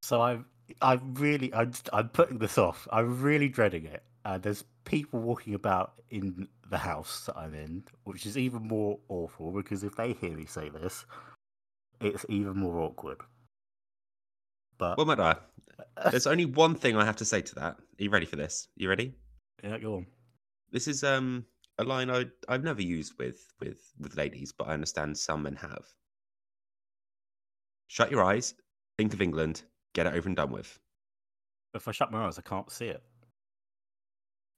so 0.00 0.22
I, 0.22 0.38
I 0.80 0.98
really, 1.12 1.52
I'm, 1.52 1.72
I'm 1.92 2.08
putting 2.08 2.38
this 2.38 2.56
off. 2.56 2.88
I'm 2.90 3.20
really 3.20 3.50
dreading 3.50 3.84
it. 3.84 4.02
Uh, 4.24 4.36
there's 4.36 4.64
people 4.88 5.20
walking 5.20 5.54
about 5.54 5.92
in 6.10 6.48
the 6.70 6.78
house 6.78 7.26
that 7.26 7.36
I'm 7.36 7.54
in, 7.54 7.84
which 8.04 8.24
is 8.26 8.38
even 8.38 8.66
more 8.66 8.98
awful 9.08 9.52
because 9.52 9.84
if 9.84 9.94
they 9.96 10.14
hear 10.14 10.30
me 10.36 10.46
say 10.46 10.70
this, 10.70 11.04
it's 12.00 12.24
even 12.28 12.56
more 12.56 12.80
awkward. 12.80 13.20
But 14.78 14.96
well, 14.96 15.06
Matt, 15.06 15.20
I- 15.20 16.10
there's 16.10 16.26
only 16.26 16.46
one 16.46 16.74
thing 16.74 16.96
I 16.96 17.04
have 17.04 17.16
to 17.16 17.24
say 17.24 17.42
to 17.42 17.54
that. 17.56 17.74
Are 17.74 18.02
you 18.02 18.10
ready 18.10 18.26
for 18.26 18.36
this? 18.36 18.68
You 18.76 18.88
ready? 18.88 19.14
yeah, 19.62 19.78
go 19.78 19.96
on. 19.96 20.06
This 20.70 20.88
is 20.88 21.04
um 21.04 21.44
a 21.78 21.84
line 21.84 22.10
I 22.10 22.26
I've 22.48 22.64
never 22.64 22.82
used 22.82 23.14
with 23.18 23.46
with 23.60 23.92
with 23.98 24.16
ladies, 24.16 24.52
but 24.52 24.68
I 24.68 24.72
understand 24.74 25.16
some 25.18 25.42
men 25.42 25.56
have. 25.56 25.84
Shut 27.88 28.10
your 28.10 28.22
eyes, 28.22 28.54
think 28.98 29.12
of 29.14 29.22
England, 29.22 29.62
get 29.94 30.06
it 30.06 30.14
over 30.14 30.28
and 30.28 30.36
done 30.36 30.50
with. 30.50 30.78
If 31.74 31.88
I 31.88 31.92
shut 31.92 32.10
my 32.12 32.26
eyes, 32.26 32.38
I 32.38 32.42
can't 32.42 32.70
see 32.70 32.86
it. 32.86 33.02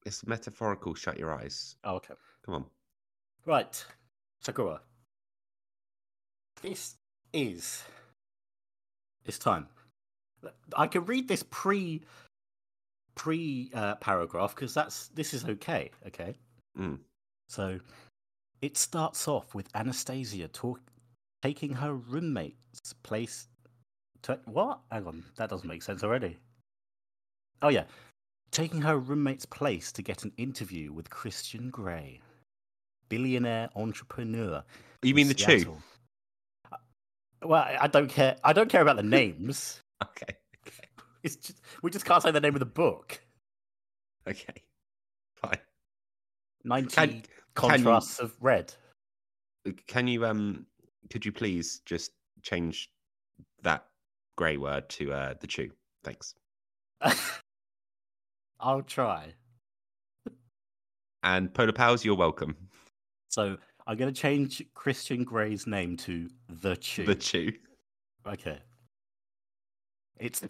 It's 0.07 0.26
metaphorical. 0.26 0.95
Shut 0.95 1.19
your 1.19 1.35
eyes. 1.35 1.76
Oh, 1.85 1.97
okay. 1.97 2.14
Come 2.45 2.54
on. 2.54 2.64
Right, 3.47 3.85
Sakura. 4.40 4.80
This 6.62 6.97
is. 7.33 7.83
It's 9.25 9.38
time. 9.38 9.66
I 10.76 10.87
can 10.87 11.04
read 11.04 11.28
this 11.28 11.42
pre 11.42 12.02
pre 13.14 13.71
uh, 13.75 13.97
paragraph 13.97 14.54
because 14.54 14.73
that's 14.73 15.09
this 15.09 15.35
is 15.35 15.45
okay. 15.45 15.90
Okay. 16.07 16.35
Mm. 16.78 16.99
So 17.49 17.78
it 18.62 18.76
starts 18.76 19.26
off 19.28 19.54
with 19.54 19.69
Anastasia 19.75 20.49
talk, 20.49 20.80
taking 21.42 21.73
her 21.73 21.95
roommate's 21.95 22.92
place. 23.02 23.49
To, 24.23 24.38
what? 24.45 24.80
Hang 24.90 25.07
on, 25.07 25.25
that 25.37 25.50
doesn't 25.50 25.69
make 25.69 25.83
sense 25.83 26.02
already. 26.04 26.38
Oh 27.62 27.69
yeah, 27.69 27.85
taking 28.50 28.80
her 28.83 28.99
roommate's 28.99 29.47
place 29.47 29.92
to 29.92 30.02
get 30.02 30.25
an 30.25 30.33
interview 30.37 30.92
with 30.92 31.11
Christian 31.11 31.71
Grey, 31.71 32.21
billionaire 33.09 33.69
entrepreneur. 33.76 34.62
You 35.02 35.14
mean 35.14 35.28
the 35.28 35.35
Choo? 35.35 35.59
Seattle. 35.59 35.83
Uh, 36.73 36.76
Well, 37.42 37.62
I 37.80 37.87
don't 37.87 38.09
care. 38.09 38.37
I 38.45 38.52
don't 38.52 38.69
care 38.71 38.83
about 38.83 38.97
the 38.97 39.02
names. 39.02 39.80
Okay. 40.02 40.35
Okay. 40.66 40.88
It's 41.23 41.37
just 41.37 41.61
we 41.83 41.90
just 41.90 42.07
can't 42.07 42.23
say 42.23 42.30
the 42.30 42.40
name 42.40 42.54
of 42.54 42.61
the 42.61 42.64
book. 42.64 43.21
Okay. 44.26 44.62
Fine. 45.35 45.59
Ninety 46.64 46.95
Can- 46.95 47.09
can 47.11 47.23
contrasts 47.54 48.19
of 48.19 48.35
red. 48.40 48.73
Can 49.87 50.07
you 50.07 50.25
um 50.25 50.64
could 51.11 51.26
you 51.26 51.33
please 51.33 51.83
just 51.85 52.12
change 52.40 52.90
that 53.62 53.85
grey 54.38 54.57
word 54.57 54.88
to 54.88 55.12
uh 55.12 55.35
the 55.38 55.47
Choo? 55.47 55.71
Thanks. 56.02 56.35
I'll 58.60 58.82
try. 58.82 59.32
And 61.22 61.52
Polar 61.52 61.72
Pals, 61.72 62.04
you're 62.04 62.14
welcome. 62.14 62.56
So 63.28 63.56
I'm 63.86 63.96
going 63.96 64.12
to 64.12 64.20
change 64.20 64.62
Christian 64.74 65.24
Grey's 65.24 65.66
name 65.66 65.96
to 65.98 66.28
the 66.48 66.76
Choo. 66.76 67.04
The 67.04 67.14
Choo. 67.14 67.52
Okay. 68.26 68.58
It's. 70.18 70.42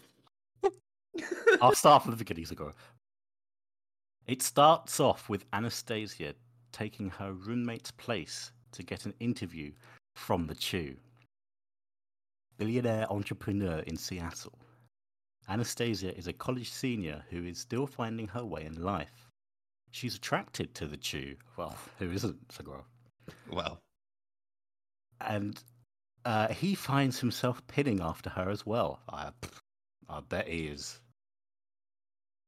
I'll 1.61 1.75
start 1.75 2.03
from 2.03 2.11
the 2.11 2.17
beginning, 2.17 2.45
Sagora. 2.45 2.73
It 4.27 4.41
starts 4.41 4.99
off 4.99 5.29
with 5.29 5.45
Anastasia 5.53 6.33
taking 6.71 7.09
her 7.09 7.33
roommate's 7.33 7.91
place 7.91 8.51
to 8.71 8.83
get 8.83 9.05
an 9.05 9.13
interview 9.19 9.71
from 10.15 10.47
the 10.47 10.55
Choo. 10.55 10.95
Billionaire 12.57 13.11
entrepreneur 13.11 13.79
in 13.79 13.97
Seattle. 13.97 14.60
Anastasia 15.49 16.15
is 16.17 16.27
a 16.27 16.33
college 16.33 16.71
senior 16.71 17.23
who 17.29 17.43
is 17.43 17.59
still 17.59 17.87
finding 17.87 18.27
her 18.27 18.45
way 18.45 18.65
in 18.65 18.81
life. 18.81 19.29
She's 19.91 20.15
attracted 20.15 20.73
to 20.75 20.87
the 20.87 20.97
Choo. 20.97 21.35
Well, 21.57 21.75
who 21.99 22.11
isn't, 22.11 22.47
Sagora? 22.49 22.83
Well, 23.51 23.81
and 25.27 25.61
uh, 26.25 26.47
he 26.49 26.75
finds 26.75 27.19
himself 27.19 27.65
pinning 27.67 28.01
after 28.01 28.29
her 28.29 28.49
as 28.49 28.65
well. 28.65 28.99
I, 29.09 29.31
I 30.09 30.21
bet 30.21 30.47
he 30.47 30.67
is. 30.67 30.99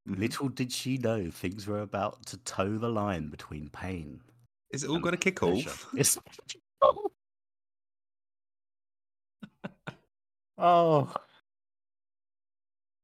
Little 0.05 0.49
did 0.49 0.71
she 0.71 0.97
know 0.97 1.29
things 1.31 1.65
were 1.65 1.81
about 1.81 2.25
to 2.27 2.37
toe 2.37 2.77
the 2.77 2.89
line 2.89 3.29
between 3.29 3.69
pain. 3.69 4.19
is 4.71 4.83
it 4.83 4.89
all 4.89 4.99
gonna 4.99 5.15
kick 5.17 5.41
off? 5.43 5.87
It's... 5.97 6.17
oh. 10.57 11.13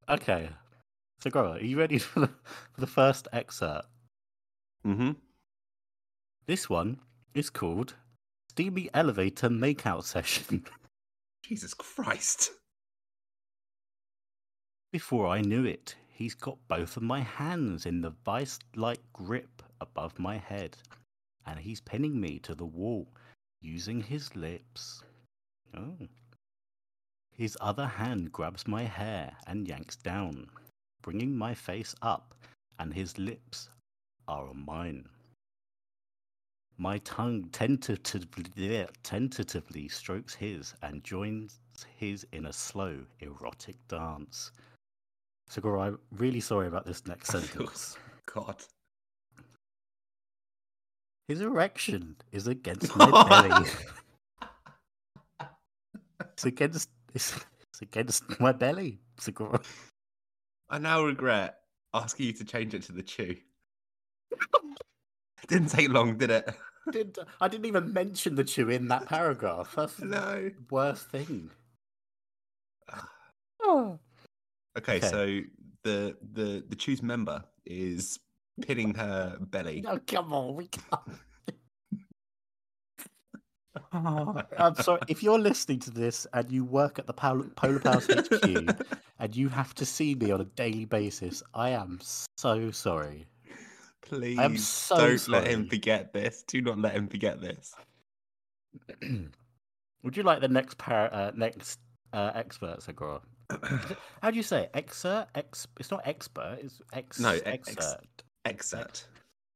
Okay. 0.10 0.50
So, 1.22 1.30
Goro, 1.30 1.54
are 1.54 1.60
you 1.62 1.78
ready 1.78 2.00
for 2.00 2.22
the, 2.22 2.28
for 2.28 2.82
the 2.82 2.88
first 2.88 3.28
excerpt? 3.32 3.88
Mm-hmm. 4.86 5.12
This 6.48 6.70
one 6.70 7.00
is 7.36 7.50
called 7.50 7.94
Steamy 8.50 8.90
Elevator 8.94 9.50
Makeout 9.50 10.04
Session. 10.04 10.66
Jesus 11.44 11.74
Christ. 11.74 12.52
Before 14.92 15.28
I 15.28 15.42
knew 15.42 15.66
it, 15.66 15.96
he's 16.08 16.34
got 16.34 16.58
both 16.68 16.98
of 16.98 17.04
my 17.04 17.22
hands 17.22 17.86
in 17.86 18.02
the 18.02 18.14
vice 18.26 18.58
like 18.76 19.02
grip 19.14 19.62
above 19.80 20.18
my 20.18 20.38
head, 20.38 20.76
and 21.46 21.60
he's 21.60 21.82
pinning 21.82 22.20
me 22.20 22.40
to 22.40 22.56
the 22.56 22.66
wall 22.66 23.08
using 23.62 24.02
his 24.02 24.36
lips. 24.36 25.04
Oh. 25.78 25.96
His 27.40 27.58
other 27.62 27.88
hand 27.88 28.34
grabs 28.34 28.68
my 28.68 28.84
hair 28.84 29.32
and 29.48 29.66
yanks 29.66 29.96
down, 29.96 30.50
bringing 31.02 31.38
my 31.38 31.54
face 31.54 31.96
up, 32.02 32.36
and 32.80 32.94
his 32.94 33.18
lips 33.18 33.70
are 34.28 34.50
on 34.50 34.66
mine. 34.66 35.08
My 36.78 36.98
tongue 36.98 37.48
tentatively, 37.54 38.86
tentatively 39.04 39.88
strokes 39.88 40.36
his 40.36 40.74
and 40.82 41.02
joins 41.02 41.62
his 41.96 42.28
in 42.34 42.48
a 42.48 42.52
slow, 42.52 43.06
erotic 43.22 43.78
dance. 43.88 44.52
Segura, 45.48 45.80
I'm 45.80 46.00
really 46.12 46.42
sorry 46.42 46.68
about 46.68 46.86
this 46.86 47.08
next 47.08 47.30
oh, 47.34 47.40
sentence. 47.40 47.98
God. 48.36 48.62
His 51.30 51.40
erection 51.40 52.18
is 52.34 52.48
against 52.48 52.98
my 52.98 53.10
belly. 53.30 53.70
it's 56.20 56.44
against 56.44 56.90
it's, 57.14 57.36
it's 57.72 57.82
against 57.82 58.40
my 58.40 58.52
belly, 58.52 59.00
Segura. 59.18 59.60
I 60.70 60.78
now 60.78 61.04
regret 61.04 61.60
asking 61.94 62.28
you 62.28 62.34
to 62.34 62.44
change 62.46 62.74
it 62.74 62.84
to 62.84 62.92
the 62.92 63.04
Choo. 63.04 63.36
Didn't 65.48 65.70
take 65.70 65.90
long, 65.90 66.18
did 66.18 66.30
it? 66.32 66.54
Did, 66.92 67.18
I 67.40 67.48
didn't 67.48 67.66
even 67.66 67.94
mention 67.94 68.36
the 68.36 68.44
Choo 68.44 68.70
in 68.70 68.88
that 68.88 69.06
paragraph. 69.08 69.74
That's 69.76 69.96
the 69.96 70.06
No. 70.08 70.52
worst 70.72 71.10
thing. 71.10 71.50
Oh. 73.62 74.00
Okay, 74.78 74.98
Okay. 74.98 75.08
so 75.08 75.40
the 75.84 76.16
the 76.34 76.64
the 76.70 76.76
Choo's 76.76 77.02
member 77.02 77.44
is 77.66 78.20
pinning 78.62 78.94
her 78.94 79.36
belly. 79.42 79.82
No, 79.82 80.00
come 80.06 80.32
on, 80.32 80.56
we 80.56 80.68
can't. 80.68 81.02
Oh, 83.94 84.42
I'm 84.58 84.76
sorry. 84.76 85.00
If 85.08 85.22
you're 85.24 85.40
listening 85.40 85.80
to 85.80 85.92
this 85.92 86.26
and 86.34 86.52
you 86.52 86.66
work 86.66 87.00
at 87.00 87.08
the 87.08 87.14
Pol- 87.14 87.46
Polar 87.56 87.80
Pals 87.80 88.08
HQ 88.10 88.70
and 89.20 89.36
you 89.36 89.48
have 89.50 89.74
to 89.76 89.86
see 89.86 90.16
me 90.16 90.32
on 90.32 90.42
a 90.42 90.46
daily 90.46 90.86
basis, 90.86 91.44
I 91.54 91.70
am 91.70 92.00
so 92.38 92.72
sorry. 92.72 93.28
Please 94.02 94.68
so 94.68 94.98
don't 94.98 95.28
let 95.28 95.48
him 95.48 95.68
forget 95.68 96.14
this. 96.14 96.44
Do 96.48 96.62
not 96.62 96.80
let 96.80 96.94
him 96.94 97.08
forget 97.08 97.42
this. 97.42 97.76
Would 100.04 100.18
you 100.18 100.24
like 100.24 100.42
the 100.42 100.48
next 100.48 100.78
par- 100.78 101.14
uh, 101.14 101.32
next 101.36 101.80
uh, 102.14 102.32
expert, 102.34 102.82
Segura? 102.82 103.22
How 104.22 104.32
do 104.32 104.38
you 104.38 104.44
say 104.44 104.64
it? 104.64 104.72
excerpt? 104.74 105.32
Ex- 105.36 105.68
it's 105.80 105.92
not 105.92 106.02
expert. 106.06 106.60
It's 106.64 106.82
ex- 106.94 107.20
No, 107.20 107.38
ex- 107.46 107.70
excerpt. 107.70 108.24
Excerpt. 108.46 109.08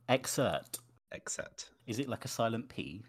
Excerpt. 0.10 0.80
Excerpt. 1.12 1.70
Is 1.88 2.00
it 2.00 2.10
like 2.10 2.26
a 2.26 2.28
silent 2.28 2.70
P? 2.70 3.04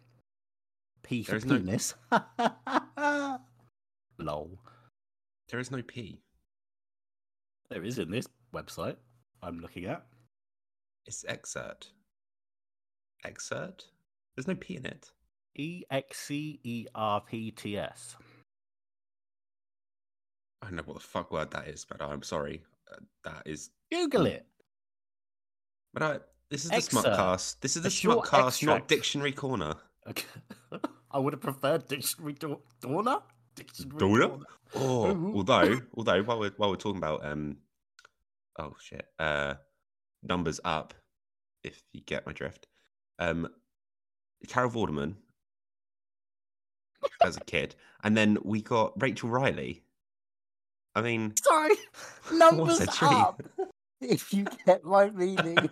P 1.05 1.23
for 1.23 1.33
There 1.33 1.39
is 1.39 1.45
no- 1.45 1.59
penis. 1.59 1.95
Lol. 4.19 4.59
There 5.51 5.61
is 5.61 5.71
no 5.71 5.83
P. 5.83 6.19
There 7.71 7.85
is 7.85 7.99
in 7.99 8.11
this 8.11 8.27
website 8.53 8.97
I'm 9.43 9.61
looking 9.61 9.85
at. 9.85 10.05
It's 11.07 11.25
excerpt. 11.29 11.91
Excerpt? 13.25 13.87
There's 14.35 14.49
no 14.49 14.55
P 14.57 14.77
in 14.77 14.87
it. 14.87 15.11
E 15.57 15.83
X 15.91 16.19
C 16.19 16.59
E 16.65 16.87
R 16.95 17.21
P 17.21 17.51
T 17.53 17.77
S. 17.79 18.17
I 20.63 20.67
don't 20.67 20.77
know 20.77 20.83
what 20.85 20.95
the 20.97 21.03
fuck 21.03 21.31
word 21.31 21.51
that 21.53 21.69
is, 21.69 21.85
but 21.85 22.01
I'm 22.03 22.23
sorry. 22.23 22.63
Uh, 22.91 22.97
that 23.25 23.43
is. 23.47 23.71
Google 23.93 24.27
it. 24.27 24.47
But 25.93 26.03
I. 26.03 26.19
This 26.51 26.65
is 26.65 26.71
the 26.71 26.77
Excerpt. 26.77 27.07
Smutcast. 27.07 27.61
This 27.61 27.77
is 27.77 27.83
the 27.83 27.89
Smutcast, 27.89 28.65
not. 28.67 28.89
Dictionary 28.89 29.33
Corner. 29.33 29.75
Okay. 30.09 30.27
I 31.11 31.19
would 31.19 31.33
have 31.33 31.41
preferred 31.41 31.89
dictionary 31.89 32.35
do- 32.35 32.61
Dorner. 32.81 33.19
Dictionary 33.55 33.99
Dorner? 33.99 34.29
Dorner. 34.29 34.45
Oh, 34.75 35.33
although, 35.35 35.81
although 35.97 36.23
while 36.23 36.41
we're 36.41 36.51
while 36.57 36.71
we're 36.71 36.77
talking 36.77 36.99
about 36.99 37.25
um, 37.25 37.59
oh 38.59 38.75
shit, 38.81 39.07
uh, 39.19 39.55
numbers 40.23 40.61
up, 40.65 40.95
if 41.63 41.83
you 41.93 42.01
get 42.01 42.27
my 42.27 42.33
drift. 42.33 42.67
Um, 43.19 43.49
Carol 44.49 44.71
Vorderman 44.71 45.15
as 47.23 47.37
a 47.37 47.41
kid, 47.41 47.75
and 48.03 48.17
then 48.17 48.39
we 48.43 48.61
got 48.61 49.01
Rachel 49.01 49.31
Riley. 49.31 49.83
I 50.95 51.03
mean, 51.03 51.35
Sorry, 51.43 51.75
numbers 52.33 52.87
up. 53.01 53.43
If 54.01 54.35
you 54.35 54.47
get 54.67 54.85
my 54.85 55.11
meaning, 55.11 55.71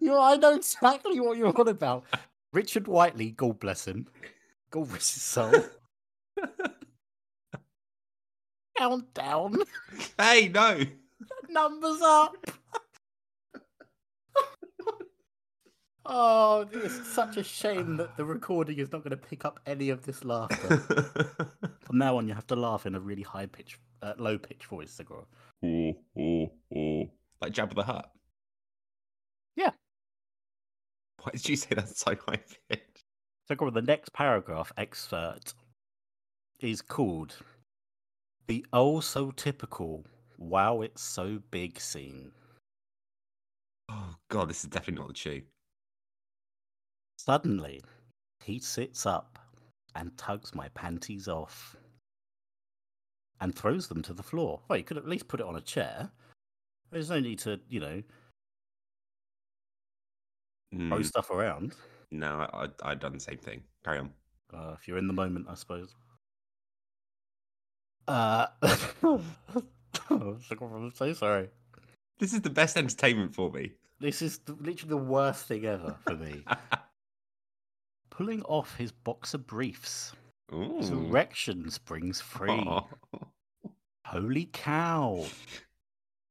you 0.00 0.16
I 0.16 0.36
know 0.36 0.54
exactly 0.56 1.20
what 1.20 1.38
you're 1.38 1.56
on 1.58 1.68
about. 1.68 2.04
Richard 2.52 2.88
Whiteley, 2.88 3.30
God 3.30 3.58
bless 3.60 3.86
him, 3.86 4.06
God 4.70 4.90
rest 4.90 5.14
his 5.14 5.22
soul. 5.22 5.52
Countdown, 8.78 9.56
hey, 10.18 10.48
no, 10.48 10.80
numbers 11.48 12.00
up. 12.02 12.36
oh, 16.06 16.66
it's 16.72 17.06
such 17.08 17.38
a 17.38 17.42
shame 17.42 17.96
that 17.96 18.16
the 18.18 18.24
recording 18.24 18.78
is 18.78 18.92
not 18.92 19.02
going 19.02 19.10
to 19.10 19.16
pick 19.16 19.46
up 19.46 19.60
any 19.66 19.88
of 19.88 20.04
this 20.04 20.24
laughter. 20.24 20.76
From 21.80 21.98
now 21.98 22.18
on, 22.18 22.28
you 22.28 22.34
have 22.34 22.46
to 22.48 22.56
laugh 22.56 22.84
in 22.84 22.94
a 22.94 23.00
really 23.00 23.22
high 23.22 23.46
pitch, 23.46 23.78
uh, 24.02 24.12
low 24.18 24.36
pitch 24.36 24.66
voice, 24.66 24.90
Segura. 24.90 25.22
ooh, 25.64 25.94
ooh, 26.18 26.50
ooh. 26.76 27.08
like 27.40 27.52
Jabba 27.52 27.74
the 27.74 27.82
Hutt. 27.82 28.10
Yeah. 29.56 29.70
Why 31.22 31.32
did 31.32 31.48
you 31.48 31.56
say 31.56 31.74
that 31.74 31.88
so 31.88 32.14
high 32.26 32.40
pitch? 32.68 32.80
So, 33.48 33.70
the 33.70 33.82
next 33.82 34.12
paragraph 34.12 34.72
excerpt 34.76 35.54
is 36.60 36.82
called 36.82 37.36
The 38.48 38.64
Oh 38.72 39.00
So 39.00 39.30
Typical 39.30 40.04
Wow 40.38 40.82
It's 40.82 41.02
So 41.02 41.40
Big 41.50 41.80
Scene. 41.80 42.32
Oh 43.88 44.14
god, 44.28 44.48
this 44.48 44.64
is 44.64 44.70
definitely 44.70 45.00
not 45.00 45.08
the 45.08 45.14
Choo. 45.14 45.42
Suddenly, 47.18 47.82
he 48.44 48.58
sits 48.58 49.06
up 49.06 49.38
and 49.94 50.16
tugs 50.18 50.54
my 50.54 50.68
panties 50.70 51.28
off 51.28 51.76
and 53.40 53.54
throws 53.54 53.88
them 53.88 54.02
to 54.02 54.12
the 54.12 54.22
floor. 54.22 54.60
Well, 54.68 54.78
you 54.78 54.84
could 54.84 54.98
at 54.98 55.08
least 55.08 55.28
put 55.28 55.40
it 55.40 55.46
on 55.46 55.56
a 55.56 55.60
chair. 55.60 56.10
There's 56.90 57.10
no 57.10 57.20
need 57.20 57.38
to, 57.40 57.60
you 57.68 57.80
know, 57.80 58.02
throw 60.88 60.98
Mm, 60.98 61.04
stuff 61.06 61.30
around. 61.30 61.74
no, 62.10 62.48
I, 62.52 62.64
I 62.64 62.68
I'd 62.90 63.00
done 63.00 63.14
the 63.14 63.20
same 63.20 63.38
thing. 63.38 63.62
Carry 63.84 63.98
on. 63.98 64.12
Uh, 64.52 64.74
if 64.78 64.86
you're 64.86 64.98
in 64.98 65.06
the 65.06 65.12
moment, 65.12 65.46
I 65.48 65.54
suppose. 65.54 65.94
Uh, 68.08 68.46
I'm 70.10 70.90
so 70.94 71.12
sorry. 71.12 71.50
This 72.18 72.32
is 72.32 72.40
the 72.40 72.50
best 72.50 72.76
entertainment 72.76 73.34
for 73.34 73.50
me. 73.50 73.72
This 74.00 74.22
is 74.22 74.40
literally 74.48 74.90
the 74.90 74.96
worst 74.96 75.46
thing 75.46 75.64
ever 75.64 75.96
for 76.04 76.14
me. 76.14 76.44
Pulling 78.10 78.42
off 78.44 78.76
his 78.76 78.92
boxer 78.92 79.38
briefs, 79.38 80.12
his 80.78 80.90
Ooh. 80.90 81.08
erection 81.08 81.70
springs 81.70 82.20
free. 82.20 82.66
Holy 84.06 84.46
cow! 84.52 85.26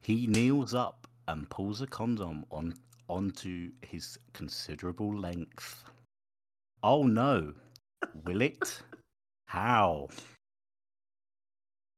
He 0.01 0.27
kneels 0.27 0.73
up 0.73 1.07
and 1.27 1.49
pulls 1.49 1.81
a 1.81 1.87
condom 1.87 2.45
on 2.49 2.73
onto 3.07 3.71
his 3.81 4.17
considerable 4.33 5.15
length. 5.17 5.83
Oh 6.83 7.03
no! 7.03 7.53
Will 8.25 8.41
it? 8.41 8.81
How? 9.47 10.09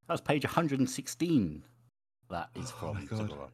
That's 0.08 0.22
page 0.22 0.46
116. 0.46 1.64
That 2.30 2.50
is 2.56 2.74
Oh 2.82 2.94
my 2.94 3.06
from. 3.06 3.28
God. 3.28 3.52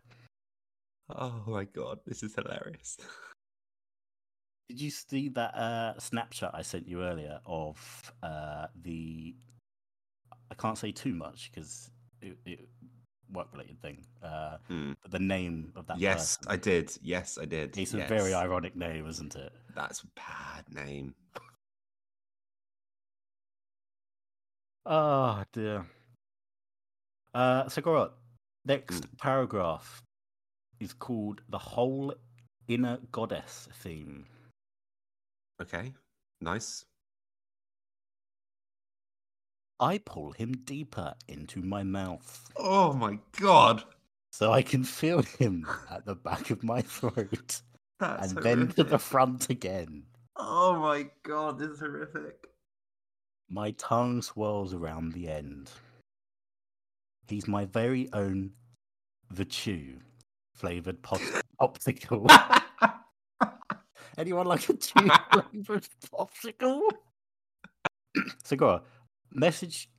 Oh 1.10 1.44
my 1.48 1.66
god, 1.66 2.00
this 2.06 2.24
is 2.24 2.36
hilarious. 2.36 2.98
Did 4.70 4.82
you 4.82 4.90
see 4.90 5.30
that 5.30 5.54
uh, 5.56 6.00
snapshot 6.00 6.52
I 6.54 6.62
sent 6.62 6.88
you 6.88 7.04
earlier 7.04 7.40
of 7.46 8.14
uh, 8.24 8.68
the? 8.82 9.36
I 10.50 10.56
can't 10.56 10.78
say 10.78 10.92
too 10.92 11.14
much 11.14 11.52
because 11.52 11.92
it, 12.22 12.38
it 12.46 12.70
work 13.34 13.48
related 13.52 13.82
thing. 13.82 14.06
Uh, 14.24 14.58
but 15.02 15.12
the 15.12 15.20
name 15.20 15.74
of 15.76 15.88
that. 15.88 16.00
Yes, 16.00 16.38
person. 16.38 16.52
I 16.52 16.58
did. 16.58 16.98
Yes, 17.02 17.38
I 17.42 17.46
did. 17.46 17.78
It's 17.78 17.94
a 17.94 18.06
very 18.08 18.34
ironic 18.34 18.76
name, 18.76 19.08
isn't 19.08 19.36
it? 19.36 19.52
That's 19.76 20.02
a 20.04 20.08
bad 20.16 20.66
name. 20.74 21.16
Oh 24.86 25.44
dear. 25.54 25.86
Uh, 27.34 27.68
so 27.70 27.82
go 27.82 27.98
on. 27.98 28.10
Next 28.66 29.02
Mm. 29.04 29.18
paragraph 29.18 30.04
is 30.80 30.94
called 30.94 31.42
the 31.50 31.58
whole 31.58 32.14
inner 32.68 32.98
goddess 33.12 33.68
theme. 33.82 34.26
Okay, 35.62 35.94
nice. 36.42 36.86
I 39.80 39.98
pull 39.98 40.32
him 40.32 40.54
deeper 40.54 41.14
into 41.28 41.62
my 41.62 41.84
mouth 41.84 42.50
Oh 42.58 42.94
my 42.94 43.20
god, 43.40 43.84
so 44.32 44.52
I 44.52 44.62
can 44.62 44.84
feel 44.84 45.22
him 45.22 45.68
at 45.92 46.06
the 46.06 46.16
back 46.16 46.50
of 46.50 46.64
my 46.64 46.82
throat 46.82 47.62
that's 48.00 48.32
and 48.32 48.44
then 48.44 48.68
to 48.70 48.84
the 48.84 49.00
front 49.00 49.50
again. 49.50 50.04
Oh 50.36 50.76
my 50.80 51.10
god, 51.24 51.60
this 51.60 51.70
is 51.70 51.80
horrific. 51.80 52.48
My 53.50 53.72
tongue 53.72 54.22
swirls 54.22 54.74
around 54.74 55.14
the 55.14 55.30
end. 55.30 55.70
He's 57.28 57.48
my 57.48 57.66
very 57.66 58.10
own 58.14 58.52
the 59.30 59.46
Choo 59.46 60.00
flavored 60.54 61.02
pop- 61.02 61.22
popsicle. 61.62 62.30
Anyone 64.18 64.48
like 64.48 64.68
a 64.70 64.74
Choo 64.74 65.10
flavored 65.32 65.88
popsicle? 66.12 66.82
Segura, 68.44 68.82
message 69.34 69.90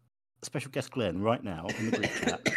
special 0.43 0.71
guest 0.71 0.91
Glenn 0.91 1.21
right 1.23 1.43
now 1.43 1.67
in 1.79 1.91
the 1.91 1.97
group 1.99 2.11
chat 2.23 2.49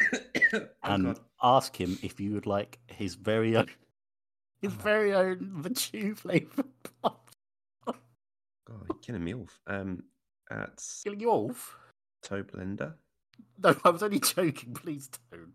Oh, 0.53 0.67
and 0.93 1.05
God. 1.05 1.19
ask 1.43 1.75
him 1.75 1.97
if 2.01 2.19
you 2.19 2.33
would 2.33 2.45
like 2.45 2.79
his 2.87 3.15
very 3.15 3.55
own 3.57 3.67
his 4.61 4.73
Oh. 4.73 4.77
very 4.81 5.13
own 5.13 5.61
the 5.61 5.69
Choo 5.71 6.15
flavored 6.15 6.65
pop. 7.01 7.29
God, 7.85 7.95
you're 8.89 8.97
killing 9.01 9.23
me 9.23 9.33
off. 9.33 9.59
Um, 9.67 10.03
at 10.51 10.81
Killing 11.03 11.19
you 11.19 11.29
off? 11.29 11.75
Toe 12.23 12.43
Blender, 12.43 12.93
No, 13.61 13.75
I 13.83 13.89
was 13.89 14.03
only 14.03 14.19
joking. 14.19 14.73
Please 14.73 15.09
don't. 15.31 15.53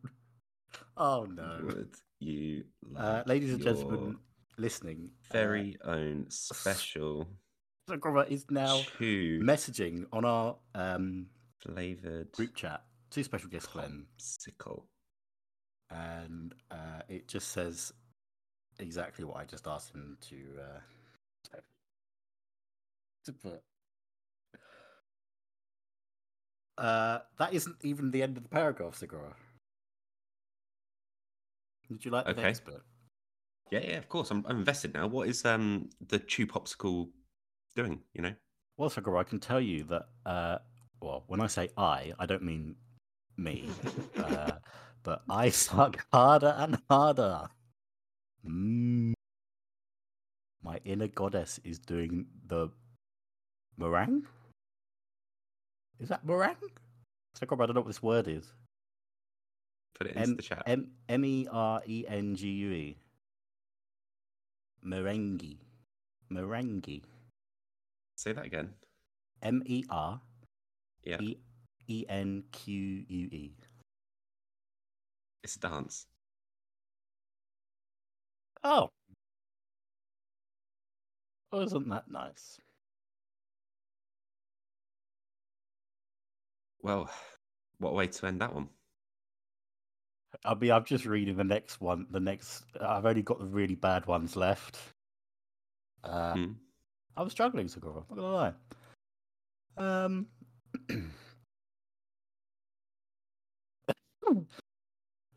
Oh 0.97 1.25
no. 1.25 1.61
would 1.65 1.95
you 2.21 2.65
like 2.91 3.03
Uh, 3.05 3.23
ladies 3.27 3.53
and 3.53 3.63
gentlemen 3.63 4.19
listening, 4.59 5.11
uh, 5.31 5.33
very 5.33 5.77
own 5.85 6.27
special 6.29 7.27
Segura 7.89 8.25
is 8.29 8.47
now 8.51 8.79
Choo 8.99 9.41
messaging 9.43 10.07
on 10.13 10.25
our 10.25 10.57
um, 10.75 11.27
flavored 11.59 12.31
group 12.33 12.55
chat 12.55 12.83
to 13.11 13.25
special 13.25 13.49
guest 13.49 13.71
Glenn, 13.73 14.07
popsicle? 14.19 14.85
and 15.91 16.55
uh, 16.71 17.03
it 17.09 17.29
just 17.29 17.49
says 17.49 17.93
exactly 18.79 19.25
what 19.25 19.37
I 19.37 19.45
just 19.45 19.67
asked 19.67 19.93
him 19.95 20.17
to 20.29 20.37
uh, 20.61 21.59
to 23.25 23.33
put. 23.33 23.63
Uh, 26.79 27.19
that 27.39 27.53
isn't 27.53 27.77
even 27.83 28.11
the 28.11 28.23
end 28.23 28.37
of 28.37 28.43
the 28.43 28.49
paragraph, 28.49 28.95
Segura. 28.97 29.35
Did 31.91 32.05
you 32.05 32.11
like 32.11 32.25
the 32.25 32.31
Okay. 32.33 32.43
next 32.43 32.65
bit? 32.65 32.81
Yeah, 33.71 33.81
yeah, 33.81 33.97
of 33.99 34.09
course. 34.09 34.31
I'm, 34.31 34.45
I'm 34.49 34.59
invested 34.59 34.95
now. 34.95 35.07
What 35.07 35.29
is 35.29 35.45
um 35.45 35.91
the 36.09 36.19
Choo 36.19 36.47
popsicle 36.47 37.09
doing? 37.75 38.01
You 38.15 38.23
know, 38.23 38.35
Well, 38.77 38.91
Segura, 38.91 39.21
I 39.21 39.25
can 39.25 39.41
tell 39.41 39.61
you 39.61 39.85
that. 39.85 40.07
Uh, 40.25 40.59
well, 41.01 41.25
when 41.27 41.41
I 41.41 41.47
say 41.49 41.69
I, 41.77 42.13
I 42.19 42.27
don't 42.27 42.43
mean 42.43 42.77
me, 43.37 43.69
uh, 44.17 44.53
but 45.03 45.23
I 45.29 45.49
suck 45.51 46.05
harder 46.13 46.55
and 46.57 46.79
harder. 46.89 47.49
Mm. 48.47 49.15
My 50.63 50.79
inner 50.85 51.09
goddess 51.09 51.59
is 51.65 51.79
doing 51.79 52.27
the 52.47 52.69
meringue. 53.77 54.27
Is 55.99 56.09
that 56.09 56.25
meringue? 56.25 56.57
Segura, 57.35 57.63
I 57.63 57.67
don't 57.67 57.75
know 57.75 57.81
what 57.81 57.89
this 57.89 58.03
word 58.03 58.29
is. 58.29 58.53
put 59.99 60.07
it 60.07 60.17
into 60.17 60.23
M 60.23 60.37
the 60.37 60.43
chat. 60.43 60.63
M 60.67 60.91
M 61.09 61.25
E 61.25 61.49
R 61.51 61.83
E 61.87 62.05
N 62.09 62.35
G 62.37 62.49
U 62.49 62.71
E. 62.71 62.97
Merengue. 64.85 65.57
Merengue. 66.33 67.03
Say 68.23 68.33
that 68.33 68.47
again. 68.47 68.69
M 69.43 69.65
E 69.67 69.83
R 69.91 70.21
Yeah, 71.03 71.17
E 71.21 71.39
E 71.89 72.05
N 72.09 72.45
Q 72.53 73.05
U 73.09 73.27
E. 73.33 73.57
it's 75.43 75.57
a 75.57 75.59
dance. 75.59 76.07
Oh. 78.63 78.91
Wasn't 81.51 81.89
that 81.89 82.09
nice? 82.09 82.61
Well, 86.81 87.11
what 87.79 87.91
a 87.91 87.95
way 87.95 88.07
to 88.07 88.27
end 88.27 88.41
that 88.41 88.55
one. 88.55 88.69
I 90.45 90.55
mean, 90.55 90.71
I'm 90.71 90.85
just 90.85 91.07
reading 91.07 91.37
the 91.37 91.43
next 91.43 91.81
one. 91.81 92.07
The 92.09 92.21
next, 92.21 92.67
I've 92.81 93.05
only 93.05 93.23
got 93.23 93.41
the 93.41 93.47
really 93.47 93.75
bad 93.75 94.07
ones 94.07 94.37
left. 94.37 94.79
Uh, 96.05 96.37
Hmm. 97.17 97.23
I'm 97.23 97.31
struggling, 97.31 97.69
Segura. 97.69 98.03
I'm 98.11 98.17
not 98.17 98.23
gonna 98.23 98.35
lie. 98.35 98.53
Um, 99.77 100.27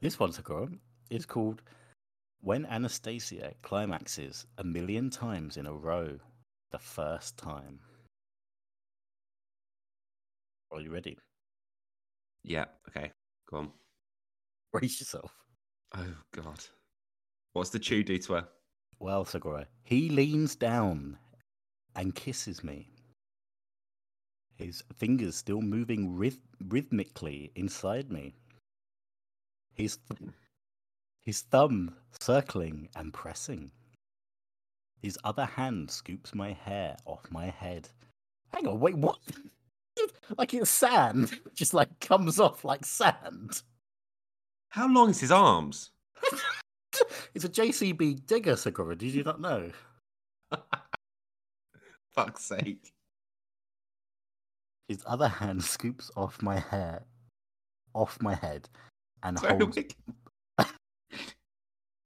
this 0.02 0.20
one, 0.20 0.32
Segura, 0.32 0.70
is 1.10 1.26
called 1.26 1.62
"When 2.42 2.66
Anastasia 2.66 3.54
Climaxes 3.62 4.46
a 4.58 4.64
Million 4.64 5.10
Times 5.10 5.58
in 5.58 5.66
a 5.66 5.74
Row, 5.74 6.20
the 6.72 6.80
First 6.80 7.38
Time." 7.38 7.80
Are 10.72 10.82
you 10.82 10.92
ready? 10.92 11.18
Yeah. 12.44 12.66
Okay. 12.90 13.12
Go 13.50 13.58
on. 13.58 13.72
Brace 14.72 15.00
yourself. 15.00 15.32
Oh 15.96 16.16
God. 16.34 16.60
What's 17.54 17.70
the 17.70 17.80
Choo 17.80 18.04
do 18.04 18.18
to 18.18 18.34
her? 18.34 18.48
Well, 19.00 19.24
Segura, 19.24 19.68
he 19.84 20.10
leans 20.10 20.56
down 20.56 21.18
and 21.95 22.15
kisses 22.15 22.63
me. 22.63 22.89
His 24.58 24.84
fingers 24.95 25.36
still 25.36 25.62
moving 25.62 26.15
ryth- 26.15 26.39
rhythmically 26.67 27.51
inside 27.55 28.12
me. 28.12 28.34
His, 29.73 29.97
th- 29.97 30.31
his 31.21 31.41
thumb 31.41 31.95
circling 32.19 32.88
and 32.95 33.13
pressing. 33.13 33.71
His 35.01 35.19
other 35.23 35.45
hand 35.45 35.91
scoops 35.91 36.34
my 36.34 36.53
hair 36.53 36.95
off 37.05 37.25
my 37.29 37.47
head. 37.47 37.89
Hang 38.53 38.67
on, 38.67 38.79
wait, 38.79 38.95
what? 38.95 39.19
like 40.38 40.53
it's 40.53 40.69
sand, 40.69 41.39
just 41.53 41.73
like 41.73 41.99
comes 41.99 42.39
off 42.39 42.63
like 42.63 42.86
sand. 42.86 43.62
How 44.69 44.88
long 44.88 45.10
is 45.10 45.19
his 45.19 45.31
arms? 45.31 45.91
it's 47.34 47.45
a 47.45 47.49
JCB 47.49 48.25
digger, 48.25 48.55
Segura. 48.55 48.95
Did 48.95 49.13
you 49.13 49.23
not 49.23 49.41
know? 49.41 49.71
Fuck's 52.15 52.45
sake. 52.45 52.93
His 54.88 55.04
other 55.06 55.28
hand 55.28 55.63
scoops 55.63 56.12
off 56.15 56.41
my 56.41 56.60
hair, 56.60 57.04
off 57.93 58.17
my 58.21 58.36
head, 58.36 58.69
and 59.23 59.39
So 59.39 59.47
holds. 59.47 59.78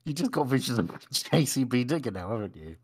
You 0.06 0.14
just 0.14 0.32
got 0.32 0.48
visions 0.48 0.80
of 0.80 0.88
JCB 0.88 1.86
digger 1.86 2.10
now, 2.10 2.32
haven't 2.32 2.56
you? 2.56 2.78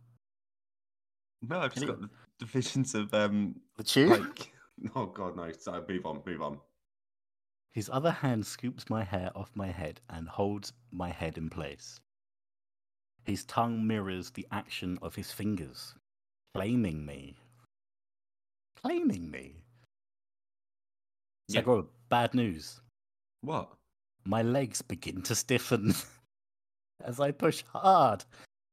No, 1.41 1.59
I've 1.59 1.73
just 1.73 1.87
got 1.87 1.97
the, 2.39 2.45
visions 2.45 2.93
of 2.93 3.11
um 3.13 3.55
The 3.77 3.83
Choo. 3.83 4.07
like 4.07 4.51
oh 4.95 5.07
god 5.07 5.35
no. 5.35 5.51
So 5.57 5.83
move 5.87 6.05
on, 6.05 6.21
move 6.25 6.41
on. 6.43 6.59
His 7.71 7.89
other 7.91 8.11
hand 8.11 8.45
scoops 8.45 8.89
my 8.89 9.03
hair 9.03 9.31
off 9.35 9.49
my 9.55 9.67
head 9.67 10.01
and 10.09 10.27
holds 10.29 10.73
my 10.91 11.09
head 11.09 11.37
in 11.37 11.49
place. 11.49 11.99
His 13.23 13.43
tongue 13.45 13.85
mirrors 13.87 14.29
the 14.29 14.45
action 14.51 14.99
of 15.01 15.15
his 15.15 15.31
fingers, 15.31 15.95
claiming 16.55 17.05
me. 17.05 17.35
Claiming 18.81 19.29
me. 19.29 19.55
Yeah. 21.49 21.81
Bad 22.09 22.33
news. 22.33 22.79
What? 23.41 23.69
My 24.23 24.41
legs 24.41 24.81
begin 24.81 25.21
to 25.23 25.35
stiffen 25.35 25.93
as 27.03 27.19
I 27.19 27.31
push 27.31 27.63
hard 27.73 28.23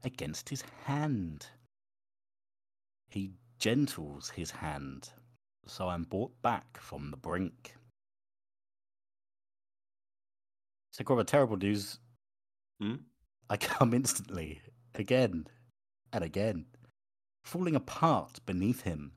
against 0.04 0.48
his 0.48 0.62
hand. 0.84 1.46
He 3.10 3.32
gentles 3.58 4.30
his 4.30 4.50
hand, 4.50 5.10
so 5.66 5.88
I'm 5.88 6.04
brought 6.04 6.40
back 6.40 6.78
from 6.78 7.10
the 7.10 7.16
brink. 7.16 7.74
Segura, 10.92 11.24
terrible 11.24 11.56
news. 11.56 11.98
Hmm? 12.80 12.96
I 13.50 13.56
come 13.56 13.92
instantly, 13.92 14.60
again 14.94 15.46
and 16.12 16.22
again, 16.22 16.66
falling 17.44 17.76
apart 17.76 18.40
beneath 18.46 18.82
him. 18.82 19.12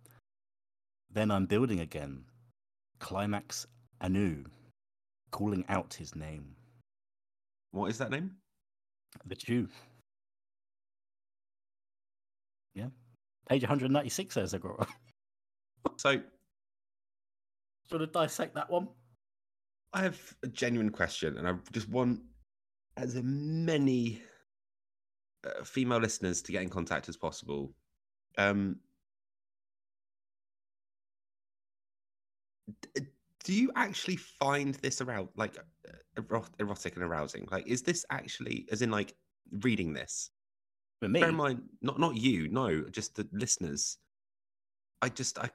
Then 1.11 1.31
I'm 1.31 1.45
building 1.45 1.79
again. 1.79 2.25
Climax 2.99 3.67
anew, 4.01 4.43
calling 5.31 5.63
out 5.69 5.93
his 5.93 6.15
name. 6.15 6.55
What 7.71 7.89
is 7.89 7.97
that 7.97 8.11
name? 8.11 8.31
The 9.25 9.35
Jew. 9.35 9.67
Yeah. 12.73 12.87
Page 13.49 13.63
196 13.63 14.33
says 14.33 14.53
Agora. 14.53 14.87
So 15.97 16.13
Do 16.13 16.17
you 16.17 17.99
want 17.99 18.11
to 18.11 18.19
dissect 18.19 18.55
that 18.55 18.69
one? 18.69 18.87
I 19.93 20.01
have 20.01 20.19
a 20.43 20.47
genuine 20.47 20.89
question, 20.89 21.37
and 21.37 21.47
I 21.47 21.53
just 21.71 21.87
want 21.87 22.19
as 22.97 23.15
many 23.23 24.21
uh, 25.45 25.63
female 25.63 25.99
listeners 25.99 26.41
to 26.41 26.51
get 26.51 26.63
in 26.63 26.69
contact 26.69 27.07
as 27.07 27.15
possible. 27.15 27.71
Um, 28.37 28.77
do 33.43 33.53
you 33.53 33.71
actually 33.75 34.17
find 34.17 34.73
this 34.75 35.01
around 35.01 35.29
like 35.35 35.57
uh, 35.57 36.21
erotic 36.59 36.95
and 36.95 37.03
arousing? 37.03 37.47
Like, 37.51 37.67
is 37.67 37.83
this 37.83 38.05
actually, 38.09 38.65
as 38.71 38.81
in, 38.81 38.91
like 38.91 39.13
reading 39.61 39.93
this? 39.93 40.31
For 40.99 41.09
me, 41.09 41.19
Bear 41.19 41.29
in 41.29 41.35
mind, 41.35 41.61
not 41.81 41.99
not 41.99 42.15
you, 42.15 42.47
no, 42.47 42.81
just 42.83 43.15
the 43.15 43.27
listeners. 43.31 43.97
I 45.01 45.09
just 45.09 45.37
I 45.37 45.49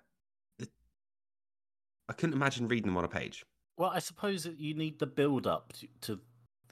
I 2.10 2.12
couldn't 2.12 2.34
imagine 2.34 2.68
reading 2.68 2.86
them 2.86 2.96
on 2.96 3.04
a 3.04 3.08
page. 3.08 3.44
Well, 3.76 3.90
I 3.90 4.00
suppose 4.00 4.42
that 4.44 4.58
you 4.58 4.74
need 4.74 4.98
the 4.98 5.06
build 5.06 5.46
up 5.46 5.72
to, 5.74 5.88
to 6.02 6.20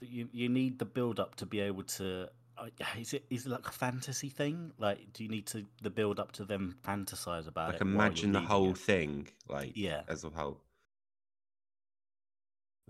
you 0.01 0.29
you 0.31 0.49
need 0.49 0.79
the 0.79 0.85
build 0.85 1.19
up 1.19 1.35
to 1.35 1.45
be 1.45 1.59
able 1.59 1.83
to. 1.83 2.27
Uh, 2.59 2.67
is 2.97 3.13
it 3.13 3.25
is 3.29 3.45
it 3.45 3.49
like 3.49 3.67
a 3.67 3.71
fantasy 3.71 4.29
thing? 4.29 4.73
Like, 4.77 5.13
do 5.13 5.23
you 5.23 5.29
need 5.29 5.47
to 5.47 5.65
the 5.81 5.89
build 5.89 6.19
up 6.19 6.31
to 6.33 6.45
them 6.45 6.75
fantasize 6.83 7.47
about 7.47 7.69
Like 7.73 7.75
it? 7.81 7.85
you're 7.85 7.93
imagine 7.93 8.31
the 8.33 8.41
whole 8.41 8.71
it? 8.71 8.77
thing, 8.77 9.29
like 9.47 9.71
Yeah. 9.75 10.03
as 10.07 10.23
a 10.25 10.29
whole. 10.29 10.61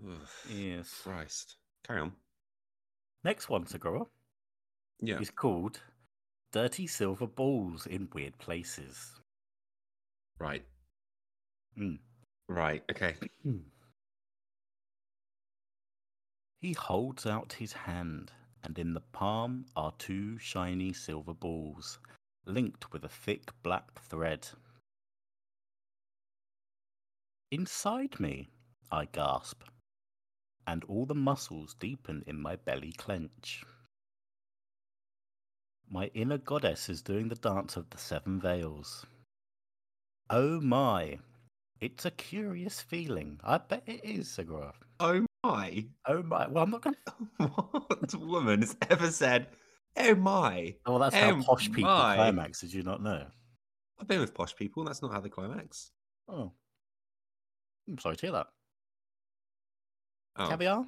Ugh, 0.04 0.28
Yes. 0.48 1.00
Christ. 1.02 1.56
Carry 1.84 2.00
on. 2.00 2.12
Next 3.22 3.48
one, 3.48 3.66
Segura, 3.66 4.06
Yeah. 5.00 5.20
is 5.20 5.30
called 5.30 5.80
"Dirty 6.52 6.86
Silver 6.86 7.26
Balls 7.26 7.86
in 7.86 8.08
Weird 8.12 8.38
Places." 8.38 9.20
Right. 10.38 10.66
Mm. 11.76 12.00
Right. 12.48 12.82
Okay. 12.90 13.16
He 16.58 16.74
holds 16.74 17.24
out 17.24 17.54
his 17.54 17.72
hand, 17.72 18.32
and 18.62 18.78
in 18.78 18.94
the 18.94 19.00
palm 19.00 19.66
are 19.76 19.92
two 19.98 20.38
shiny 20.38 20.92
silver 20.92 21.34
balls, 21.34 21.98
linked 22.44 22.92
with 22.92 23.04
a 23.04 23.08
thick 23.08 23.50
black 23.62 24.00
thread. 24.00 24.48
Inside 27.50 28.20
me, 28.20 28.48
I 28.92 29.06
gasp, 29.06 29.62
and 30.66 30.84
all 30.84 31.06
the 31.06 31.14
muscles 31.14 31.74
deepen 31.74 32.22
in 32.26 32.40
my 32.40 32.56
belly 32.56 32.92
clench. 32.92 33.64
My 35.88 36.06
inner 36.14 36.38
goddess 36.38 36.88
is 36.88 37.02
doing 37.02 37.28
the 37.28 37.34
dance 37.34 37.76
of 37.76 37.90
the 37.90 37.98
seven 37.98 38.40
veils. 38.40 39.04
Oh 40.28 40.60
my, 40.60 41.18
it's 41.80 42.04
a 42.04 42.12
curious 42.12 42.80
feeling. 42.80 43.40
I 43.42 43.58
bet 43.58 43.82
it 43.86 44.04
is, 44.04 44.30
Segura. 44.30 44.74
Oh 45.00 45.26
my. 45.52 45.84
Oh 46.06 46.22
my, 46.22 46.46
well, 46.48 46.64
I'm 46.64 46.70
not 46.70 46.82
going 46.82 46.96
to 47.40 47.46
what 47.46 48.14
woman 48.20 48.60
has 48.60 48.76
ever 48.90 49.10
said, 49.10 49.48
oh 49.96 50.14
my? 50.14 50.74
Oh, 50.86 50.92
well, 50.92 51.00
that's 51.00 51.14
how 51.14 51.30
Oh 51.30 51.42
posh 51.42 51.66
people 51.70 51.84
my. 51.90 52.16
climax. 52.16 52.60
Did 52.60 52.72
you 52.72 52.82
not 52.82 53.02
know? 53.02 53.26
I've 54.00 54.08
been 54.08 54.20
with 54.20 54.34
posh 54.34 54.54
people. 54.56 54.84
That's 54.84 55.02
not 55.02 55.12
how 55.12 55.20
they 55.20 55.28
climax. 55.28 55.90
Oh, 56.28 56.52
I'm 57.88 57.98
sorry 57.98 58.16
to 58.16 58.26
hear 58.26 58.32
that. 58.32 58.46
Oh. 60.36 60.48
Caviar. 60.48 60.86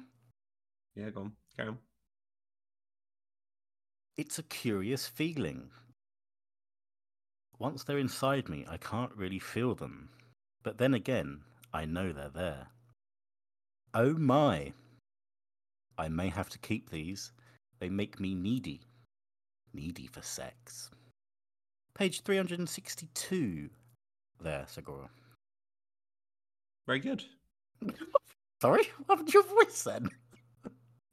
Yeah, 0.95 1.09
go 1.09 1.21
on. 1.21 1.31
Carry 1.55 1.69
on. 1.69 1.77
It's 4.17 4.39
a 4.39 4.43
curious 4.43 5.07
feeling. 5.07 5.69
Once 7.59 7.83
they're 7.83 7.97
inside 7.99 8.49
me, 8.49 8.65
I 8.69 8.77
can't 8.77 9.15
really 9.15 9.39
feel 9.39 9.75
them. 9.75 10.09
But 10.63 10.77
then 10.77 10.93
again, 10.93 11.41
I 11.73 11.85
know 11.85 12.11
they're 12.11 12.29
there. 12.29 12.67
Oh 13.93 14.13
my! 14.13 14.73
I 15.97 16.07
may 16.09 16.29
have 16.29 16.49
to 16.49 16.59
keep 16.59 16.89
these. 16.89 17.31
They 17.79 17.89
make 17.89 18.19
me 18.19 18.33
needy. 18.33 18.81
Needy 19.73 20.07
for 20.07 20.21
sex. 20.21 20.89
Page 21.95 22.21
362. 22.21 23.69
There, 24.41 24.65
Segura. 24.67 25.09
Very 26.87 26.99
good. 26.99 27.23
Sorry? 28.61 28.83
What 29.05 29.17
happened 29.17 29.33
your 29.33 29.43
voice 29.43 29.83
then? 29.83 30.09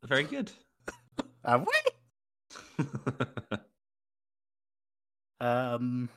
Very 0.06 0.24
good. 0.24 0.50
Have 1.44 1.66
we? 1.66 2.86
Um. 5.40 6.08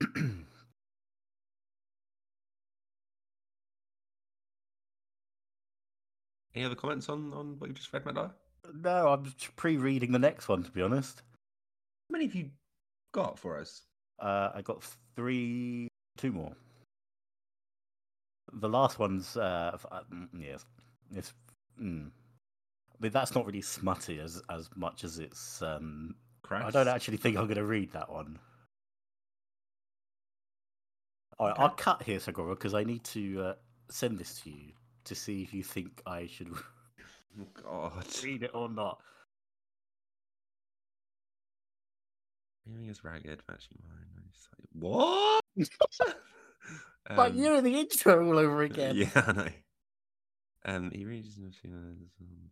Any 6.54 6.64
other 6.64 6.74
comments 6.74 7.08
on, 7.08 7.32
on 7.32 7.56
what 7.58 7.68
you 7.68 7.74
just 7.74 7.92
read, 7.92 8.04
Matt? 8.04 8.32
No, 8.74 9.08
I'm 9.08 9.32
pre-reading 9.56 10.12
the 10.12 10.18
next 10.18 10.48
one 10.48 10.62
to 10.62 10.70
be 10.70 10.82
honest. 10.82 11.22
How 12.08 12.12
many 12.12 12.26
have 12.26 12.34
you 12.34 12.50
got 13.12 13.38
for 13.38 13.58
us? 13.58 13.82
Uh, 14.18 14.50
I 14.54 14.62
got 14.62 14.82
three, 15.16 15.88
two 16.16 16.32
more. 16.32 16.52
The 18.52 18.68
last 18.68 18.98
one's, 18.98 19.36
uh, 19.36 19.78
uh, 19.90 20.00
mm, 20.12 20.28
yes, 20.38 20.64
it's. 21.14 21.32
Mm. 21.80 22.10
I 22.10 22.96
mean, 23.02 23.12
that's 23.12 23.34
not 23.34 23.46
really 23.46 23.62
smutty 23.62 24.18
as 24.18 24.42
as 24.50 24.68
much 24.74 25.04
as 25.04 25.18
it's. 25.20 25.62
Um, 25.62 26.16
Crash? 26.42 26.64
I 26.64 26.70
don't 26.70 26.88
actually 26.88 27.18
think 27.18 27.36
I'm 27.36 27.44
going 27.44 27.56
to 27.56 27.64
read 27.64 27.92
that 27.92 28.10
one. 28.10 28.38
All 31.38 31.46
right, 31.46 31.52
Okay. 31.52 31.62
I'll 31.62 31.70
cut 31.70 32.02
here, 32.02 32.18
Segura, 32.18 32.54
because 32.56 32.74
I 32.74 32.82
need 32.82 33.04
to 33.04 33.42
uh, 33.42 33.54
send 33.88 34.18
this 34.18 34.40
to 34.40 34.50
you 34.50 34.72
to 35.04 35.14
see 35.14 35.42
if 35.42 35.52
you 35.54 35.62
think 35.62 36.02
I 36.06 36.26
should 36.26 36.48
Oh, 37.40 37.46
God. 37.94 38.04
read 38.24 38.42
it 38.42 38.50
or 38.54 38.68
not. 38.68 39.00
Hearing 42.66 42.88
is 42.88 43.04
ragged, 43.04 43.40
matching 43.48 43.78
mine. 43.82 44.06
Like- 44.22 44.68
What? 44.72 45.44
like 47.16 47.32
Um, 47.32 47.38
you're 47.38 47.56
in 47.56 47.64
the 47.64 47.78
intro 47.80 48.26
all 48.26 48.38
over 48.38 48.62
again. 48.70 48.96
Yeah, 48.96 49.08
I 49.14 49.32
know. 49.32 49.48
Um, 50.66 50.90
he 50.90 51.04
reads. 51.06 51.38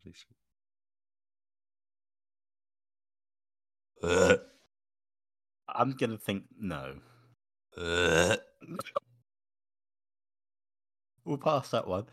Please. 0.03 0.25
Uh, 4.03 4.37
I'm 5.69 5.93
gonna 5.93 6.17
think 6.19 6.45
no. 6.59 6.95
uh. 7.77 8.37
We'll 11.25 11.37
pass 11.37 11.71
that 11.73 11.87
one. 11.87 12.07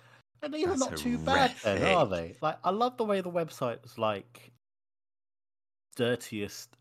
And 0.45 0.53
these 0.53 0.65
are 0.65 0.69
That's 0.69 0.79
not 0.79 0.97
too 0.97 1.17
bad 1.17 1.55
then, 1.63 1.95
are 1.95 2.05
they? 2.05 2.35
Like 2.39 2.59
I 2.63 2.69
love 2.69 2.97
the 2.97 3.03
way 3.03 3.19
the 3.21 3.31
website 3.31 3.79
website's 3.79 3.97
like 3.97 4.51
dirtiest 5.95 6.77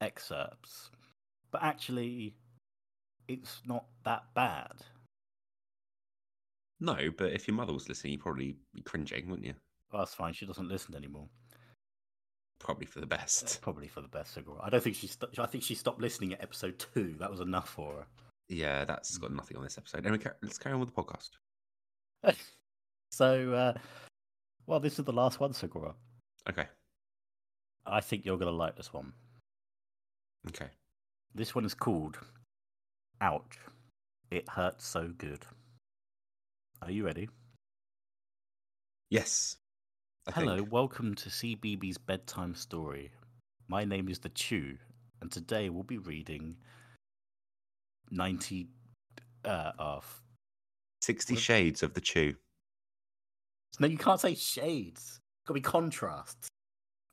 excerpts. 0.00 0.90
But 1.50 1.64
actually 1.64 2.36
it's 3.26 3.62
not 3.66 3.86
that 4.04 4.22
bad. 4.34 4.74
No, 6.78 6.96
but 7.18 7.32
if 7.32 7.48
your 7.48 7.56
mother 7.56 7.72
was 7.72 7.88
listening, 7.88 8.12
you'd 8.12 8.22
probably 8.22 8.54
be 8.72 8.80
cringing, 8.82 9.28
wouldn't 9.28 9.46
you? 9.46 9.54
Well, 9.92 10.02
that's 10.02 10.14
fine. 10.14 10.32
She 10.32 10.46
doesn't 10.46 10.68
listen 10.68 10.94
anymore. 10.94 11.26
Probably 12.60 12.86
for 12.86 13.00
the 13.00 13.06
It's 13.10 13.42
best. 13.42 13.60
probably 13.60 13.88
for 13.88 14.02
the 14.02 14.08
best. 14.08 14.34
Cigarette. 14.34 14.60
I 14.62 14.70
don't 14.70 14.82
think 14.84 14.94
she. 14.94 15.08
St- 15.08 15.36
I 15.36 15.46
think 15.46 15.64
she 15.64 15.74
stopped 15.74 16.00
listening 16.00 16.32
at 16.32 16.42
episode 16.42 16.78
two. 16.94 17.16
That 17.18 17.30
was 17.30 17.40
enough 17.40 17.70
for 17.70 17.92
her. 17.94 18.06
Yeah, 18.48 18.84
that's 18.84 19.18
got 19.18 19.32
nothing 19.32 19.56
on 19.56 19.64
this 19.64 19.78
episode. 19.78 20.06
Anyway, 20.06 20.24
let's 20.42 20.58
carry 20.58 20.74
on 20.74 20.80
with 20.80 20.94
the 20.94 21.02
podcast. 21.02 21.30
so, 23.10 23.52
uh, 23.52 23.74
well, 24.66 24.80
this 24.80 24.98
is 24.98 25.04
the 25.04 25.12
last 25.12 25.40
one, 25.40 25.52
Segura. 25.52 25.94
Okay. 26.48 26.66
I 27.86 28.00
think 28.00 28.24
you're 28.24 28.38
gonna 28.38 28.50
like 28.50 28.76
this 28.76 28.92
one. 28.92 29.12
Okay. 30.48 30.68
This 31.34 31.54
one 31.54 31.64
is 31.64 31.74
called 31.74 32.18
Ouch. 33.20 33.58
It 34.30 34.48
hurts 34.48 34.86
so 34.86 35.12
good. 35.18 35.44
Are 36.82 36.90
you 36.90 37.04
ready? 37.04 37.28
Yes. 39.10 39.56
I 40.26 40.32
Hello, 40.32 40.56
think. 40.58 40.72
welcome 40.72 41.14
to 41.16 41.28
CBeebies 41.28 41.96
bedtime 42.06 42.54
story. 42.54 43.10
My 43.68 43.84
name 43.84 44.08
is 44.08 44.18
The 44.18 44.28
Choo, 44.30 44.76
and 45.20 45.30
today 45.32 45.68
we'll 45.68 45.82
be 45.82 45.98
reading 45.98 46.56
90 48.10 48.68
uh 49.44 49.72
off. 49.78 50.22
60 51.02 51.34
What? 51.34 51.42
Shades 51.42 51.82
of 51.82 51.94
the 51.94 52.00
Choo. 52.00 52.34
No, 53.78 53.86
you 53.86 53.96
can't 53.98 54.20
say 54.20 54.34
shades. 54.34 55.00
It's 55.00 55.46
gotta 55.46 55.54
be 55.54 55.60
contrasts. 55.62 56.48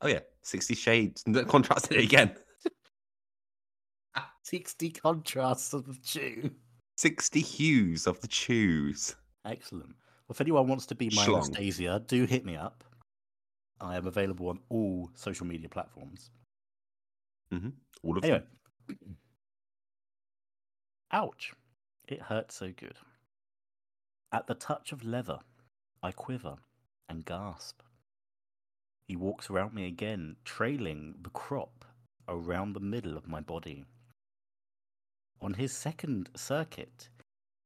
Oh, 0.00 0.08
yeah. 0.08 0.20
60 0.42 0.74
Shades. 0.74 1.24
Contrasted 1.48 1.98
it 1.98 2.04
again. 2.04 2.34
60 4.44 4.90
contrasts 4.90 5.72
of 5.74 5.86
The 5.86 5.94
Choo. 6.04 6.50
60 6.96 7.40
Hues 7.40 8.06
of 8.06 8.20
the 8.20 8.28
Choos. 8.28 9.14
Excellent. 9.44 9.88
Well, 9.88 10.30
if 10.30 10.40
anyone 10.40 10.66
wants 10.68 10.86
to 10.86 10.94
be 10.94 11.10
my 11.14 11.22
Schlong. 11.24 11.44
Anastasia, 11.46 12.02
do 12.06 12.24
hit 12.24 12.44
me 12.44 12.56
up. 12.56 12.84
I 13.80 13.96
am 13.96 14.06
available 14.06 14.48
on 14.48 14.58
all 14.68 15.10
social 15.14 15.46
media 15.46 15.68
platforms. 15.68 16.30
Mm-hmm. 17.52 17.68
All 18.02 18.16
of 18.18 18.24
Anyway. 18.24 18.42
them. 18.88 18.98
Ouch. 21.12 21.52
It 22.08 22.22
hurts 22.22 22.54
so 22.56 22.72
good. 22.76 22.96
At 24.32 24.46
the 24.46 24.54
touch 24.54 24.92
of 24.92 25.04
leather, 25.04 25.38
I 26.02 26.12
quiver 26.12 26.58
and 27.08 27.24
gasp. 27.24 27.82
He 29.06 29.16
walks 29.16 29.50
around 29.50 29.74
me 29.74 29.86
again, 29.86 30.36
trailing 30.44 31.14
the 31.22 31.30
crop 31.30 31.84
around 32.28 32.72
the 32.72 32.80
middle 32.80 33.16
of 33.16 33.26
my 33.26 33.40
body. 33.40 33.84
On 35.40 35.54
his 35.54 35.72
second 35.72 36.28
circuit, 36.36 37.08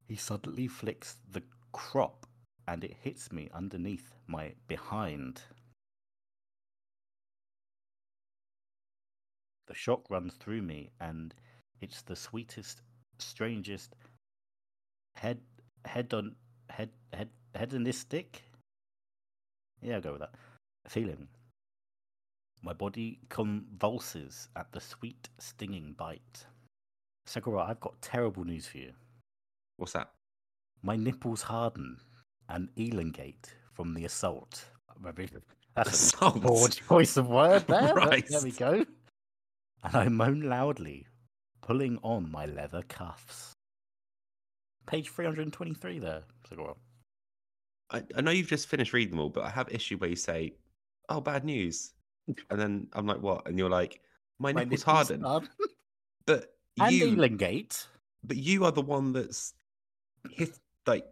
he 0.07 0.15
suddenly 0.15 0.67
flicks 0.67 1.17
the 1.29 1.43
crop 1.71 2.25
and 2.67 2.83
it 2.83 2.95
hits 3.01 3.31
me 3.31 3.49
underneath 3.53 4.13
my 4.27 4.53
behind. 4.67 5.41
The 9.67 9.73
shock 9.73 10.09
runs 10.09 10.35
through 10.35 10.61
me, 10.61 10.91
and 10.99 11.33
it's 11.81 12.01
the 12.01 12.15
sweetest, 12.15 12.81
strangest 13.17 13.95
head 15.15 15.39
head 15.85 16.13
on 16.13 16.35
head 16.69 16.89
head 17.13 17.29
hedonistic. 17.57 18.43
Yeah, 19.81 19.95
I'll 19.95 20.01
go 20.01 20.11
with 20.13 20.21
that. 20.21 20.33
Feeling. 20.87 21.27
My 22.61 22.73
body 22.73 23.19
convulses 23.29 24.47
at 24.55 24.71
the 24.71 24.79
sweet 24.79 25.29
stinging 25.37 25.93
bite. 25.97 26.45
Sakura, 27.25 27.63
I've 27.63 27.79
got 27.79 28.01
terrible 28.01 28.45
news 28.45 28.67
for 28.67 28.77
you. 28.77 28.91
What's 29.77 29.93
that? 29.93 30.09
My 30.81 30.95
nipples 30.95 31.41
harden 31.41 31.97
and 32.49 32.69
elongate 32.77 33.53
from 33.73 33.93
the 33.93 34.05
assault. 34.05 34.65
Maybe 35.01 35.27
that's 35.75 36.13
Assault? 36.13 36.37
a 36.37 36.39
poor 36.39 36.67
choice 36.69 37.17
of 37.17 37.27
word 37.27 37.65
there. 37.67 37.93
but 37.95 38.27
there 38.27 38.41
we 38.41 38.51
go. 38.51 38.85
And 39.83 39.95
I 39.95 40.07
moan 40.07 40.41
loudly, 40.41 41.07
pulling 41.61 41.97
on 42.03 42.31
my 42.31 42.45
leather 42.45 42.83
cuffs. 42.87 43.53
Page 44.85 45.09
323 45.09 45.99
there, 45.99 46.23
Sakura. 46.47 46.73
I, 47.93 48.03
I 48.17 48.21
know 48.21 48.31
you've 48.31 48.47
just 48.47 48.67
finished 48.67 48.91
reading 48.93 49.11
them 49.11 49.19
all, 49.19 49.29
but 49.29 49.43
I 49.43 49.49
have 49.49 49.69
issue 49.71 49.97
where 49.97 50.09
you 50.09 50.15
say, 50.15 50.55
"Oh, 51.09 51.21
bad 51.21 51.45
news," 51.45 51.93
and 52.49 52.59
then 52.59 52.87
I'm 52.93 53.05
like, 53.05 53.21
"What?" 53.21 53.47
And 53.47 53.57
you're 53.57 53.69
like, 53.69 54.01
"My, 54.39 54.51
My 54.53 54.63
nipples, 54.63 54.81
nipples 54.81 54.83
harden." 54.83 55.21
harden. 55.21 55.49
But 56.25 56.55
And 56.79 56.91
you, 56.91 57.05
elongate. 57.13 57.85
but 58.23 58.37
you 58.37 58.65
are 58.65 58.71
the 58.71 58.81
one 58.81 59.13
that's 59.13 59.53
hit, 60.31 60.57
like 60.87 61.05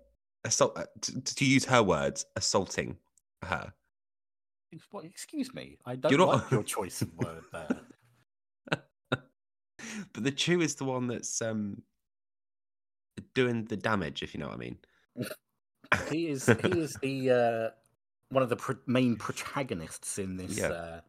assault. 0.44 0.76
uh, 0.78 0.86
To, 1.02 1.22
to 1.22 1.46
use 1.46 1.66
her 1.66 1.84
words, 1.84 2.26
assaulting 2.36 2.98
her. 3.44 3.72
What- 4.90 5.06
Excuse 5.06 5.54
me, 5.54 5.78
I 5.86 5.96
don't 5.98 6.10
You're 6.12 6.20
not- 6.26 6.30
like 6.44 6.52
your 6.52 6.64
choice 6.78 7.02
of 7.04 7.14
word 7.18 7.44
there. 7.52 7.82
but 9.12 10.24
the 10.24 10.32
Choo 10.32 10.62
is 10.62 10.76
the 10.76 10.86
one 10.86 11.08
that's 11.08 11.42
um 11.42 11.82
doing 13.36 13.66
the 13.66 13.78
damage, 13.78 14.24
if 14.24 14.34
you 14.34 14.40
know 14.40 14.48
what 14.48 14.56
I 14.56 14.60
mean. 14.60 14.78
He 16.10 16.28
is 16.28 16.46
he 16.46 16.80
is 16.80 16.94
the 17.02 17.30
uh, 17.32 17.70
one 18.30 18.44
of 18.44 18.50
the 18.50 18.56
pr- 18.56 18.74
main 18.88 19.16
protagonists 19.18 20.18
in 20.20 20.38
this. 20.38 20.58
Yeah. 20.58 20.68
Uh, 20.70 21.00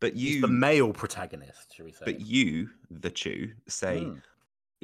But 0.00 0.14
you, 0.16 0.40
the 0.40 0.48
male 0.48 0.92
protagonist, 0.92 1.74
shall 1.74 1.86
we 1.86 1.92
say? 1.92 2.04
but 2.04 2.20
you, 2.20 2.70
the 2.90 3.10
Choo, 3.10 3.52
say, 3.68 4.00
Mm. 4.00 4.22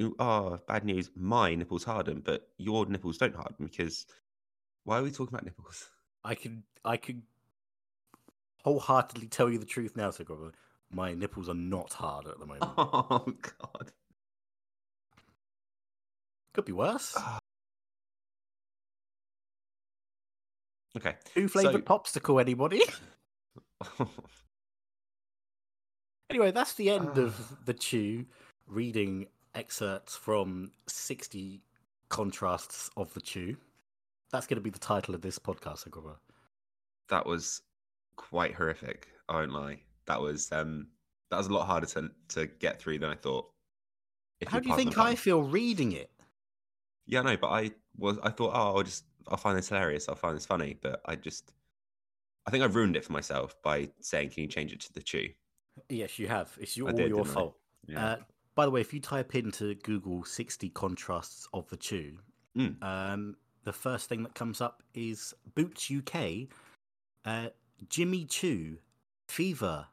"Ooh, 0.01 0.15
"Oh, 0.19 0.59
bad 0.67 0.85
news! 0.85 1.09
My 1.15 1.53
nipples 1.55 1.83
harden, 1.83 2.21
but 2.23 2.49
your 2.57 2.85
nipples 2.85 3.17
don't 3.17 3.35
harden 3.35 3.65
because." 3.65 4.05
Why 4.85 4.99
are 4.99 5.03
we 5.03 5.11
talking 5.11 5.33
about 5.33 5.45
nipples? 5.45 5.89
I 6.25 6.35
could 6.35 6.61
I 6.83 6.97
could 6.97 7.21
wholeheartedly 8.65 9.27
tell 9.27 9.49
you 9.49 9.57
the 9.57 9.65
truth 9.65 9.95
now, 9.95 10.11
Sigurd. 10.11 10.55
My 10.91 11.13
nipples 11.13 11.47
are 11.49 11.53
not 11.55 11.93
hard 11.93 12.27
at 12.27 12.37
the 12.39 12.45
moment. 12.51 12.71
Oh 12.77 13.25
God! 13.59 13.91
Could 16.53 16.65
be 16.65 16.71
worse. 16.73 17.17
Okay. 20.97 21.15
Two 21.33 21.47
flavored 21.47 21.85
popsicle, 21.85 22.39
anybody? 22.41 22.81
Anyway, 26.29 26.51
that's 26.51 26.73
the 26.73 26.89
end 26.89 27.17
of 27.17 27.35
Ah. 27.51 27.57
the 27.65 27.73
Choo 27.73 28.25
reading 28.65 29.27
excerpts 29.53 30.15
from 30.15 30.71
60 30.87 31.61
contrasts 32.09 32.89
of 32.97 33.13
the 33.13 33.21
Choo. 33.21 33.55
That's 34.31 34.47
going 34.47 34.55
to 34.55 34.61
be 34.61 34.69
the 34.71 34.79
title 34.79 35.13
of 35.13 35.21
this 35.21 35.37
podcast, 35.37 35.87
Agrabah. 35.87 36.17
that 37.09 37.25
was 37.25 37.61
quite 38.15 38.53
horrific. 38.55 39.09
I 39.29 39.33
won't 39.35 39.51
lie. 39.51 39.81
That 40.05 40.21
was 40.21 40.51
um 40.51 40.87
that 41.29 41.37
was 41.37 41.47
a 41.47 41.53
lot 41.53 41.65
harder 41.67 41.85
to 41.87 42.09
to 42.29 42.47
get 42.47 42.79
through 42.81 42.99
than 42.99 43.09
I 43.11 43.15
thought. 43.15 43.51
How 44.47 44.59
do 44.59 44.69
you 44.69 44.75
think 44.75 44.97
I 44.97 45.15
feel 45.15 45.43
reading 45.43 45.91
it? 45.91 46.09
Yeah, 47.05 47.21
no, 47.21 47.37
but 47.37 47.49
I 47.49 47.71
was 47.97 48.17
I 48.23 48.29
thought, 48.31 48.53
oh, 48.55 48.77
I'll 48.77 48.83
just 48.83 49.03
I'll 49.27 49.37
find 49.37 49.57
this 49.57 49.69
hilarious. 49.69 50.07
I'll 50.09 50.15
find 50.15 50.35
this 50.35 50.45
funny, 50.45 50.77
but 50.81 51.01
I 51.05 51.15
just 51.15 51.53
I 52.45 52.51
think 52.51 52.63
I've 52.63 52.75
ruined 52.75 52.95
it 52.95 53.05
for 53.05 53.13
myself 53.13 53.55
by 53.63 53.89
saying, 53.99 54.29
"Can 54.31 54.43
you 54.43 54.49
change 54.49 54.73
it 54.73 54.79
to 54.81 54.93
the 54.93 55.01
Choo?" 55.01 55.29
Yes, 55.89 56.19
you 56.19 56.27
have. 56.27 56.55
It's 56.59 56.77
your, 56.77 56.89
I 56.89 56.91
all 56.91 56.99
your 57.07 57.25
fault. 57.25 57.57
Yeah. 57.87 58.05
Uh, 58.05 58.17
by 58.55 58.65
the 58.65 58.71
way, 58.71 58.81
if 58.81 58.93
you 58.93 58.99
type 58.99 59.33
into 59.33 59.73
Google 59.75 60.23
60 60.23 60.69
contrasts 60.69 61.47
of 61.53 61.67
the 61.69 61.77
Choo, 61.77 62.19
Mm. 62.55 62.81
um, 62.83 63.35
the 63.63 63.73
first 63.73 64.07
thing 64.07 64.21
that 64.21 64.35
comes 64.35 64.61
up 64.61 64.83
is 64.93 65.33
Boots 65.55 65.89
UK, 65.89 66.47
uh, 67.25 67.49
Jimmy 67.89 68.25
Choo, 68.25 68.77
Fever, 69.27 69.87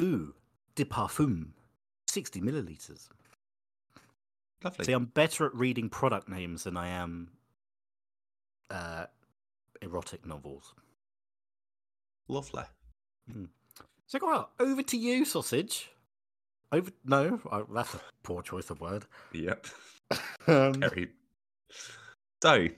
Eau, 0.00 0.32
de 0.74 0.84
Parfum, 0.84 1.52
60 2.08 2.40
milliliters. 2.40 3.08
Lovely. 4.64 4.84
See, 4.86 4.92
I'm 4.92 5.04
better 5.06 5.46
at 5.46 5.54
reading 5.54 5.88
product 5.88 6.28
names 6.28 6.64
than 6.64 6.76
I 6.76 6.88
am 6.88 7.30
uh, 8.70 9.06
erotic 9.82 10.26
novels. 10.26 10.74
Lovely. 12.28 12.64
So, 14.06 14.18
well, 14.22 14.50
over 14.58 14.82
to 14.82 14.96
you, 14.96 15.24
sausage. 15.24 15.90
Over, 16.72 16.90
no, 17.04 17.40
I, 17.50 17.62
that's 17.72 17.94
a 17.94 18.00
poor 18.22 18.42
choice 18.42 18.70
of 18.70 18.80
word. 18.80 19.06
Yep. 19.32 19.66
Um, 20.48 20.74
Very. 20.80 21.08
So, 22.42 22.68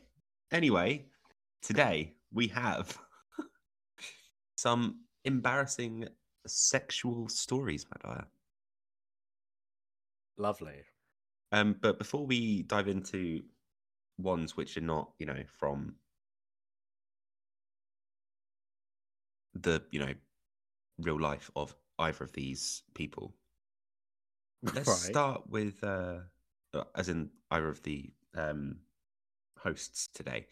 anyway, 0.51 1.07
today 1.63 2.15
we 2.33 2.49
have 2.49 2.99
some 4.57 5.01
embarrassing 5.25 6.09
sexual 6.47 7.29
stories, 7.29 7.87
Madaya. 7.87 8.27
lovely. 10.37 10.85
Um, 11.53 11.77
but 11.81 11.99
before 11.99 12.27
we 12.27 12.63
dive 12.63 12.89
into 12.89 13.43
ones 14.19 14.57
which 14.57 14.77
are 14.77 14.83
not, 14.83 15.13
you 15.19 15.27
know, 15.27 15.43
from 15.47 15.97
the, 19.55 19.83
you 19.91 19.99
know, 20.01 20.15
real 20.99 21.21
life 21.21 21.51
of 21.57 21.75
either 21.99 22.25
of 22.25 22.33
these 22.33 22.83
people, 22.95 23.35
let's 24.63 24.91
Right. 24.91 25.07
start 25.07 25.49
with, 25.49 25.83
uh, 25.83 26.19
uh, 26.75 26.85
as 26.95 27.09
in 27.09 27.31
either 27.51 27.69
of 27.69 27.83
the 27.83 28.11
um, 28.35 28.77
hosts 29.59 30.09
today. 30.09 30.47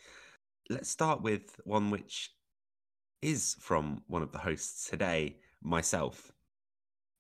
Let's 0.68 0.88
start 0.88 1.22
with 1.22 1.60
one 1.64 1.90
which 1.90 2.30
is 3.22 3.56
from 3.60 4.02
one 4.06 4.22
of 4.22 4.32
the 4.32 4.38
hosts 4.38 4.88
today, 4.88 5.36
myself. 5.62 6.32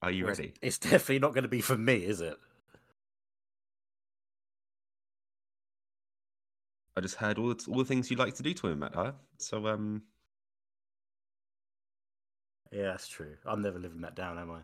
Are 0.02 0.10
you 0.10 0.24
Well, 0.24 0.30
ready? 0.30 0.54
It's 0.62 0.78
definitely 0.78 1.18
not 1.18 1.34
going 1.34 1.42
to 1.42 1.48
be 1.48 1.60
for 1.60 1.76
me, 1.76 2.04
is 2.04 2.20
it? 2.20 2.38
I 6.96 7.00
just 7.00 7.16
heard 7.16 7.38
all 7.38 7.48
the, 7.54 7.64
all 7.68 7.78
the 7.78 7.84
things 7.84 8.10
you 8.10 8.16
like 8.16 8.34
to 8.34 8.42
do 8.42 8.52
to 8.54 8.68
him, 8.68 8.80
Matt. 8.80 8.92
Dyer. 8.92 9.14
So, 9.38 9.66
um, 9.68 10.02
Yeah, 12.72 12.88
that's 12.90 13.08
true. 13.08 13.36
I'm 13.44 13.62
never 13.62 13.78
living 13.78 14.00
that 14.02 14.14
down, 14.16 14.38
am 14.38 14.50
I? 14.50 14.60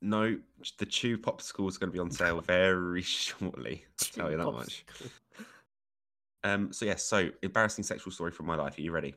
no, 0.00 0.38
the 0.78 0.86
Choo 0.86 1.18
Popsicle 1.18 1.68
is 1.68 1.76
going 1.76 1.90
to 1.90 1.92
be 1.92 1.98
on 1.98 2.10
sale 2.10 2.40
very 2.40 3.02
shortly. 3.02 3.84
I'll 4.00 4.08
tell 4.12 4.30
you 4.30 4.36
that 4.36 4.52
much. 4.52 4.84
Um, 6.44 6.72
so 6.72 6.84
yes, 6.84 7.02
so 7.02 7.30
embarrassing 7.42 7.82
sexual 7.82 8.12
story 8.12 8.30
from 8.30 8.46
my 8.46 8.54
life. 8.54 8.78
Are 8.78 8.80
you 8.80 8.92
ready? 8.92 9.14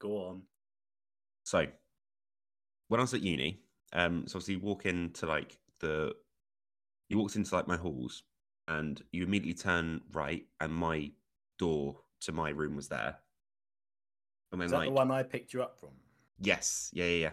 Go 0.00 0.16
on. 0.26 0.42
So, 1.44 1.66
when 2.88 2.98
I 3.00 3.02
was 3.02 3.12
at 3.12 3.20
uni, 3.20 3.60
um, 3.92 4.24
so 4.26 4.38
obviously 4.38 4.54
you 4.54 4.60
walk 4.60 4.86
into 4.86 5.26
like 5.26 5.58
the, 5.80 6.14
you 7.10 7.18
walked 7.18 7.36
into 7.36 7.54
like 7.54 7.68
my 7.68 7.76
halls, 7.76 8.22
and 8.68 9.02
you 9.12 9.24
immediately 9.24 9.54
turn 9.54 10.00
right, 10.12 10.46
and 10.60 10.72
my 10.72 11.10
door 11.58 11.98
to 12.22 12.32
my 12.32 12.50
room 12.50 12.76
was 12.76 12.88
there. 12.88 13.16
And 14.52 14.60
then 14.60 14.66
Is 14.66 14.72
that 14.72 14.78
like, 14.78 14.88
the 14.88 14.94
one 14.94 15.10
I 15.10 15.22
picked 15.22 15.52
you 15.52 15.62
up 15.62 15.78
from? 15.78 15.90
yes, 16.40 16.90
yeah, 16.92 17.04
yeah, 17.04 17.28
yeah. 17.28 17.30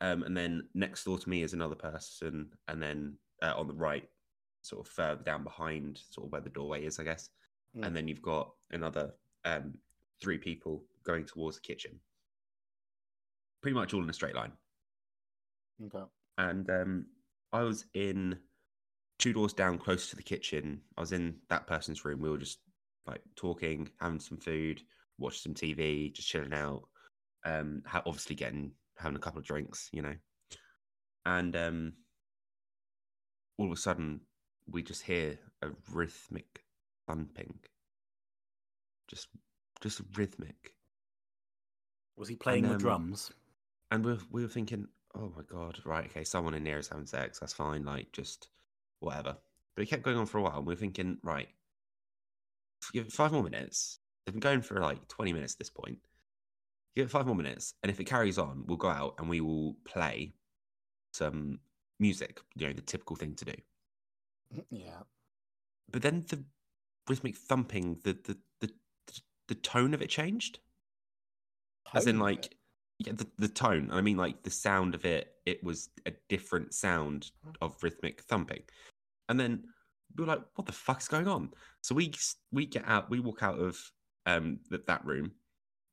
Um, 0.00 0.22
and 0.24 0.36
then 0.36 0.68
next 0.74 1.04
door 1.04 1.18
to 1.18 1.28
me 1.28 1.42
is 1.42 1.52
another 1.52 1.74
person, 1.74 2.48
and 2.68 2.82
then 2.82 3.14
uh, 3.42 3.54
on 3.56 3.68
the 3.68 3.74
right, 3.74 4.08
sort 4.62 4.86
of 4.86 4.92
further 4.92 5.22
down 5.22 5.44
behind, 5.44 6.00
sort 6.10 6.26
of 6.26 6.32
where 6.32 6.40
the 6.40 6.50
doorway 6.50 6.84
is, 6.84 6.98
I 6.98 7.04
guess. 7.04 7.28
Mm. 7.76 7.86
And 7.86 7.96
then 7.96 8.08
you've 8.08 8.22
got 8.22 8.50
another 8.70 9.14
um, 9.44 9.74
three 10.20 10.38
people 10.38 10.84
going 11.04 11.24
towards 11.24 11.56
the 11.56 11.62
kitchen. 11.62 11.98
Pretty 13.60 13.74
much 13.74 13.94
all 13.94 14.02
in 14.02 14.10
a 14.10 14.12
straight 14.12 14.34
line. 14.34 14.52
Okay. 15.86 16.04
And 16.38 16.68
um, 16.70 17.06
I 17.52 17.62
was 17.62 17.84
in 17.94 18.38
two 19.22 19.32
doors 19.32 19.52
down, 19.52 19.78
close 19.78 20.10
to 20.10 20.16
the 20.16 20.22
kitchen. 20.22 20.80
I 20.98 21.00
was 21.00 21.12
in 21.12 21.36
that 21.48 21.68
person's 21.68 22.04
room. 22.04 22.20
We 22.20 22.28
were 22.28 22.38
just 22.38 22.58
like 23.06 23.22
talking, 23.36 23.88
having 24.00 24.18
some 24.18 24.38
food, 24.38 24.82
watching 25.16 25.54
some 25.54 25.54
TV, 25.54 26.12
just 26.12 26.28
chilling 26.28 26.52
out. 26.52 26.82
Um, 27.44 27.82
ha- 27.86 28.02
obviously 28.04 28.34
getting 28.34 28.72
having 28.98 29.16
a 29.16 29.20
couple 29.20 29.38
of 29.38 29.46
drinks, 29.46 29.88
you 29.92 30.02
know. 30.02 30.14
And 31.24 31.54
um, 31.54 31.92
all 33.58 33.66
of 33.66 33.72
a 33.72 33.76
sudden, 33.76 34.22
we 34.68 34.82
just 34.82 35.02
hear 35.02 35.38
a 35.62 35.68
rhythmic 35.92 36.64
thumping. 37.06 37.54
Just, 39.08 39.28
just 39.80 40.00
rhythmic. 40.16 40.74
Was 42.16 42.28
he 42.28 42.34
playing 42.34 42.64
the 42.64 42.72
um, 42.72 42.78
drums? 42.78 43.30
And 43.92 44.04
we 44.04 44.12
were, 44.12 44.18
we 44.32 44.42
were 44.42 44.48
thinking, 44.48 44.88
oh 45.14 45.32
my 45.36 45.42
god, 45.48 45.78
right, 45.84 46.06
okay, 46.06 46.24
someone 46.24 46.54
in 46.54 46.64
there 46.64 46.78
is 46.78 46.88
having 46.88 47.06
sex. 47.06 47.38
That's 47.38 47.52
fine, 47.52 47.84
like 47.84 48.10
just 48.12 48.48
whatever. 49.02 49.36
But 49.74 49.82
it 49.82 49.86
kept 49.86 50.02
going 50.02 50.16
on 50.16 50.26
for 50.26 50.38
a 50.38 50.42
while, 50.42 50.58
and 50.58 50.66
we 50.66 50.72
were 50.74 50.80
thinking, 50.80 51.18
right, 51.22 51.48
give 52.92 53.06
it 53.06 53.12
five 53.12 53.32
more 53.32 53.42
minutes. 53.42 53.98
They've 54.24 54.34
been 54.34 54.40
going 54.40 54.62
for 54.62 54.80
like 54.80 55.06
20 55.08 55.32
minutes 55.32 55.54
at 55.54 55.58
this 55.58 55.70
point. 55.70 55.98
Give 56.94 57.06
it 57.06 57.10
five 57.10 57.26
more 57.26 57.34
minutes, 57.36 57.74
and 57.82 57.90
if 57.90 58.00
it 58.00 58.04
carries 58.04 58.38
on, 58.38 58.64
we'll 58.66 58.76
go 58.76 58.88
out 58.88 59.14
and 59.18 59.28
we 59.28 59.40
will 59.40 59.76
play 59.84 60.34
some 61.14 61.58
music. 61.98 62.40
You 62.54 62.68
know, 62.68 62.72
the 62.74 62.82
typical 62.82 63.16
thing 63.16 63.34
to 63.36 63.44
do. 63.44 63.54
Yeah. 64.70 65.00
But 65.90 66.02
then 66.02 66.24
the 66.28 66.44
rhythmic 67.08 67.36
thumping, 67.36 67.98
the 68.04 68.12
the 68.12 68.36
the, 68.60 68.70
the 69.48 69.54
tone 69.54 69.94
of 69.94 70.02
it 70.02 70.08
changed. 70.08 70.58
As 71.94 72.06
in, 72.06 72.18
like, 72.18 72.46
it. 72.46 72.54
yeah, 72.98 73.12
the, 73.14 73.26
the 73.38 73.48
tone. 73.48 73.90
I 73.92 74.00
mean, 74.00 74.16
like 74.16 74.42
the 74.42 74.50
sound 74.50 74.94
of 74.94 75.04
it. 75.04 75.34
It 75.44 75.62
was 75.62 75.90
a 76.06 76.12
different 76.28 76.72
sound 76.72 77.30
of 77.60 77.76
rhythmic 77.82 78.22
thumping, 78.22 78.62
and 79.32 79.40
then 79.40 79.64
we 80.14 80.22
were 80.24 80.28
like, 80.28 80.42
"What 80.56 80.66
the 80.66 80.72
fuck 80.72 81.00
is 81.00 81.08
going 81.08 81.26
on?" 81.26 81.50
So 81.80 81.94
we 81.94 82.12
we 82.52 82.66
get 82.66 82.84
out, 82.86 83.08
we 83.10 83.18
walk 83.18 83.42
out 83.42 83.58
of 83.58 83.78
um 84.26 84.60
that 84.70 84.86
that 84.86 85.04
room, 85.06 85.32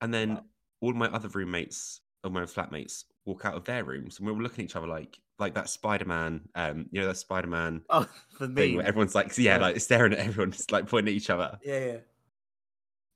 and 0.01 0.13
then 0.13 0.29
Yeah. 0.29 0.39
all 0.81 0.93
my 0.93 1.07
other 1.07 1.29
roommates, 1.29 2.01
or 2.23 2.29
my 2.29 2.43
flatmates, 2.43 3.05
walk 3.25 3.45
out 3.45 3.55
of 3.55 3.63
their 3.63 3.85
rooms, 3.85 4.19
and 4.19 4.27
we 4.27 4.33
were 4.33 4.43
looking 4.43 4.65
at 4.65 4.69
each 4.71 4.75
other 4.75 4.87
like 4.87 5.17
like 5.39 5.55
that 5.55 5.69
Spider 5.69 6.03
Man, 6.05 6.41
um, 6.55 6.87
you 6.91 6.99
know, 6.99 7.07
that 7.07 7.15
Spider 7.15 7.47
Man 7.47 7.81
Oh, 7.89 8.05
thing 8.39 8.53
meme. 8.53 8.75
where 8.75 8.85
everyone's 8.85 9.15
like, 9.15 9.37
yeah, 9.37 9.55
Yeah. 9.55 9.61
like 9.61 9.79
staring 9.79 10.11
at 10.11 10.19
everyone, 10.19 10.51
just 10.51 10.71
like 10.73 10.85
pointing 10.87 11.13
at 11.13 11.17
each 11.17 11.29
other, 11.29 11.57
Yeah, 11.63 11.85
yeah. 11.85 11.97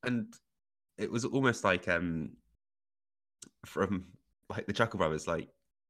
and 0.03 0.33
it 0.97 1.11
was 1.11 1.25
almost 1.25 1.65
like 1.65 1.87
um 1.89 2.37
from 3.65 4.05
like 4.49 4.67
the 4.67 4.73
Chuckle 4.73 4.99
Brothers, 4.99 5.27
like 5.27 5.49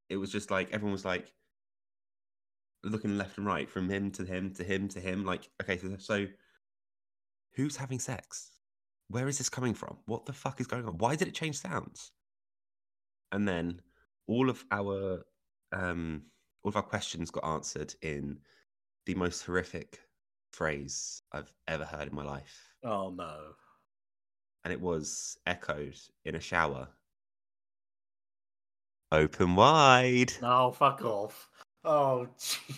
it 0.09 0.17
was 0.17 0.31
just 0.31 0.49
like 0.51 0.71
everyone 0.71 0.93
was 0.93 1.05
like 1.05 1.31
looking 2.83 3.17
left 3.17 3.37
and 3.37 3.47
right 3.47 3.69
from 3.69 3.89
him 3.89 4.11
to 4.11 4.25
him 4.25 4.53
to 4.55 4.63
him 4.63 4.87
to 4.89 4.99
him. 4.99 5.25
Like, 5.25 5.49
okay, 5.61 5.77
so, 5.77 5.95
so 5.97 6.27
who's 7.55 7.75
having 7.77 7.99
sex? 7.99 8.51
Where 9.09 9.27
is 9.27 9.37
this 9.37 9.49
coming 9.49 9.73
from? 9.73 9.97
What 10.05 10.25
the 10.25 10.33
fuck 10.33 10.59
is 10.59 10.67
going 10.67 10.85
on? 10.85 10.97
Why 10.97 11.15
did 11.15 11.27
it 11.27 11.33
change 11.35 11.59
sounds? 11.59 12.11
And 13.31 13.47
then 13.47 13.81
all 14.27 14.49
of 14.49 14.63
our 14.71 15.25
um 15.71 16.23
all 16.63 16.69
of 16.69 16.75
our 16.75 16.83
questions 16.83 17.31
got 17.31 17.45
answered 17.45 17.93
in 18.01 18.39
the 19.05 19.15
most 19.15 19.43
horrific 19.45 19.99
phrase 20.51 21.21
I've 21.31 21.53
ever 21.67 21.85
heard 21.85 22.07
in 22.09 22.15
my 22.15 22.23
life. 22.23 22.75
Oh 22.83 23.09
no. 23.09 23.55
and 24.63 24.71
it 24.73 24.79
was 24.81 25.37
echoed 25.45 25.97
in 26.25 26.35
a 26.35 26.39
shower. 26.39 26.87
Open 29.11 29.55
wide. 29.55 30.33
No, 30.41 30.71
fuck 30.71 31.03
off. 31.05 31.49
Oh, 31.85 32.27
gee. 32.39 32.75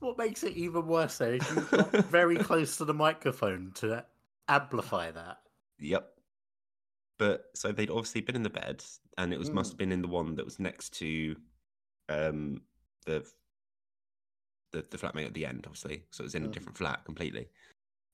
What 0.00 0.18
makes 0.18 0.42
it 0.44 0.52
even 0.56 0.86
worse 0.86 1.18
though 1.18 1.30
is 1.32 1.50
you 1.54 1.62
got 1.62 1.90
very 2.06 2.36
close 2.36 2.76
to 2.76 2.84
the 2.84 2.94
microphone 2.94 3.72
to 3.76 4.04
amplify 4.48 5.10
that. 5.10 5.38
Yep. 5.78 6.12
But 7.18 7.46
so 7.54 7.72
they'd 7.72 7.90
obviously 7.90 8.20
been 8.20 8.36
in 8.36 8.42
the 8.42 8.50
bed, 8.50 8.84
and 9.16 9.32
it 9.32 9.38
was 9.38 9.50
must 9.50 9.70
Mm. 9.70 9.72
have 9.72 9.78
been 9.78 9.92
in 9.92 10.02
the 10.02 10.08
one 10.08 10.34
that 10.36 10.44
was 10.44 10.58
next 10.58 10.92
to 10.98 11.36
um 12.08 12.62
the 13.06 13.26
the, 14.72 14.84
the 14.90 14.98
flatmate 14.98 15.26
at 15.26 15.34
the 15.34 15.46
end, 15.46 15.64
obviously. 15.66 16.04
So 16.10 16.22
it 16.22 16.26
was 16.26 16.34
in 16.34 16.44
a 16.44 16.48
Mhm. 16.48 16.52
different 16.52 16.76
flat 16.76 17.04
completely. 17.04 17.48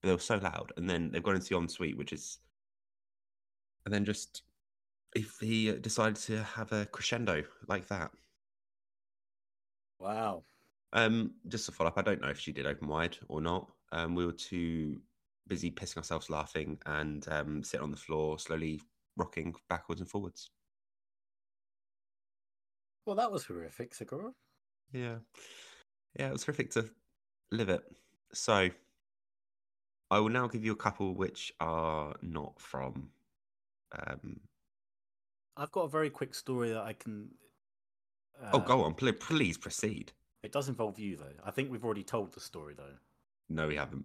But 0.00 0.08
they 0.08 0.14
were 0.14 0.20
so 0.20 0.36
loud. 0.36 0.72
And 0.76 0.88
then 0.88 1.10
they've 1.10 1.22
gone 1.22 1.34
into 1.34 1.48
the 1.48 1.56
ensuite, 1.56 1.96
which 1.96 2.12
is 2.12 2.38
and 3.84 3.92
then 3.92 4.04
just 4.04 4.42
if 5.14 5.38
he 5.40 5.72
decided 5.72 6.16
to 6.16 6.42
have 6.42 6.72
a 6.72 6.86
crescendo 6.86 7.42
like 7.68 7.86
that. 7.88 8.10
Wow. 9.98 10.44
Um, 10.92 11.32
just 11.48 11.66
to 11.66 11.72
follow 11.72 11.88
up, 11.88 11.98
I 11.98 12.02
don't 12.02 12.20
know 12.20 12.28
if 12.28 12.38
she 12.38 12.52
did 12.52 12.66
open 12.66 12.88
wide 12.88 13.16
or 13.28 13.40
not. 13.40 13.70
Um, 13.92 14.14
we 14.14 14.26
were 14.26 14.32
too 14.32 15.00
busy 15.48 15.70
pissing 15.70 15.98
ourselves 15.98 16.30
laughing 16.30 16.78
and 16.86 17.26
um, 17.28 17.62
sitting 17.62 17.84
on 17.84 17.90
the 17.90 17.96
floor, 17.96 18.38
slowly 18.38 18.80
rocking 19.16 19.54
backwards 19.68 20.00
and 20.00 20.10
forwards. 20.10 20.50
Well, 23.06 23.16
that 23.16 23.32
was 23.32 23.44
horrific, 23.44 23.94
Segura. 23.94 24.32
Yeah, 24.92 25.16
yeah, 26.18 26.28
it 26.28 26.32
was 26.32 26.44
horrific 26.44 26.70
to 26.72 26.88
live 27.50 27.68
it. 27.68 27.82
So, 28.32 28.70
I 30.10 30.18
will 30.18 30.28
now 30.28 30.46
give 30.46 30.64
you 30.64 30.72
a 30.72 30.76
couple 30.76 31.14
which 31.14 31.52
are 31.60 32.14
not 32.22 32.60
from. 32.60 33.10
Um, 34.06 34.40
I've 35.56 35.72
got 35.72 35.82
a 35.82 35.88
very 35.88 36.10
quick 36.10 36.34
story 36.34 36.70
that 36.70 36.82
I 36.82 36.92
can. 36.94 37.28
Uh, 38.42 38.50
oh, 38.54 38.58
go 38.60 38.82
on, 38.82 38.94
pl- 38.94 39.12
please 39.12 39.58
proceed. 39.58 40.12
It 40.42 40.52
does 40.52 40.68
involve 40.68 40.98
you 40.98 41.16
though. 41.16 41.34
I 41.44 41.50
think 41.50 41.70
we've 41.70 41.84
already 41.84 42.02
told 42.02 42.32
the 42.32 42.40
story 42.40 42.74
though. 42.74 42.94
No, 43.48 43.68
we 43.68 43.76
haven't. 43.76 44.04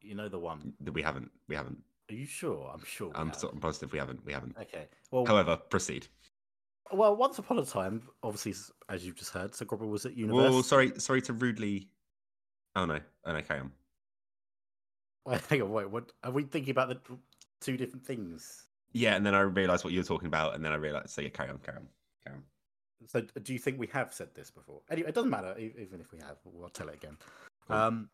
You 0.00 0.14
know 0.14 0.28
the 0.28 0.38
one. 0.38 0.74
We 0.92 1.02
haven't. 1.02 1.30
We 1.48 1.56
haven't. 1.56 1.78
Are 2.10 2.14
you 2.14 2.26
sure? 2.26 2.70
I'm 2.72 2.84
sure. 2.84 3.10
I'm 3.14 3.32
sort 3.32 3.54
of 3.54 3.60
positive 3.60 3.92
we 3.92 3.98
haven't. 3.98 4.24
We 4.24 4.32
haven't. 4.32 4.56
Okay. 4.60 4.86
Well, 5.10 5.24
However, 5.24 5.56
proceed. 5.56 6.08
well, 6.92 7.16
once 7.16 7.38
upon 7.38 7.58
a 7.58 7.64
time, 7.64 8.02
obviously, 8.22 8.54
as 8.88 9.06
you've 9.06 9.16
just 9.16 9.32
heard, 9.32 9.54
Sir 9.54 9.64
Segura 9.64 9.86
was 9.86 10.04
at 10.04 10.16
university. 10.16 10.52
Well, 10.52 10.62
sorry, 10.62 10.92
sorry 10.98 11.22
to 11.22 11.32
rudely. 11.32 11.88
Oh 12.76 12.84
no, 12.84 13.00
oh 13.24 13.32
no, 13.32 13.42
carry 13.42 13.60
on. 13.60 13.72
Wait, 15.26 15.40
hang 15.48 15.62
on, 15.62 15.70
wait. 15.70 15.90
What 15.90 16.12
are 16.22 16.32
we 16.32 16.44
thinking 16.44 16.72
about? 16.72 16.88
The 16.88 17.16
two 17.60 17.76
different 17.76 18.04
things. 18.04 18.66
Yeah, 18.92 19.14
and 19.16 19.24
then 19.24 19.34
I 19.34 19.40
realised 19.40 19.84
what 19.84 19.92
you 19.92 20.00
were 20.00 20.04
talking 20.04 20.26
about, 20.26 20.54
and 20.54 20.64
then 20.64 20.72
I 20.72 20.76
realised. 20.76 21.10
So 21.10 21.20
yeah, 21.22 21.30
carry 21.30 21.50
on, 21.50 21.58
carry 21.58 21.78
on, 21.78 21.88
carry 22.24 22.36
on. 22.36 22.42
So, 23.06 23.20
do 23.20 23.52
you 23.52 23.58
think 23.58 23.78
we 23.78 23.88
have 23.88 24.12
said 24.12 24.28
this 24.34 24.50
before? 24.50 24.80
Anyway, 24.90 25.08
it 25.08 25.14
doesn't 25.14 25.30
matter. 25.30 25.56
Even 25.58 26.00
if 26.00 26.12
we 26.12 26.18
have, 26.18 26.36
we'll 26.44 26.68
tell 26.68 26.88
it 26.88 26.94
again. 26.94 27.16
Cool. 27.66 27.76
Um, 27.76 28.08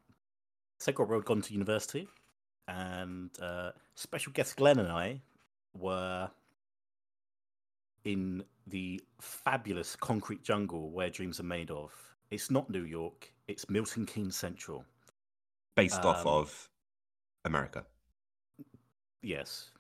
Segura 0.79 1.17
had 1.17 1.25
gone 1.25 1.43
to 1.43 1.53
university, 1.53 2.09
and 2.69 3.31
uh, 3.43 3.73
special 3.97 4.33
guest 4.33 4.57
Glenn 4.57 4.79
and 4.79 4.91
I 4.91 5.21
were 5.77 6.31
in 8.05 8.43
the 8.67 9.03
fabulous 9.21 9.97
concrete 9.97 10.43
jungle 10.43 10.91
where 10.91 11.11
dreams 11.11 11.41
are 11.41 11.45
made 11.45 11.71
of. 11.71 11.93
It's 12.31 12.51
not 12.51 12.71
New 12.71 12.85
York. 12.85 13.33
It's 13.49 13.69
Milton 13.69 14.07
Keynes 14.07 14.37
Central. 14.37 14.85
Based 15.75 16.05
off 16.05 16.27
Um, 16.27 16.33
of 16.33 16.71
America. 17.45 17.85
Yes. 19.23 19.71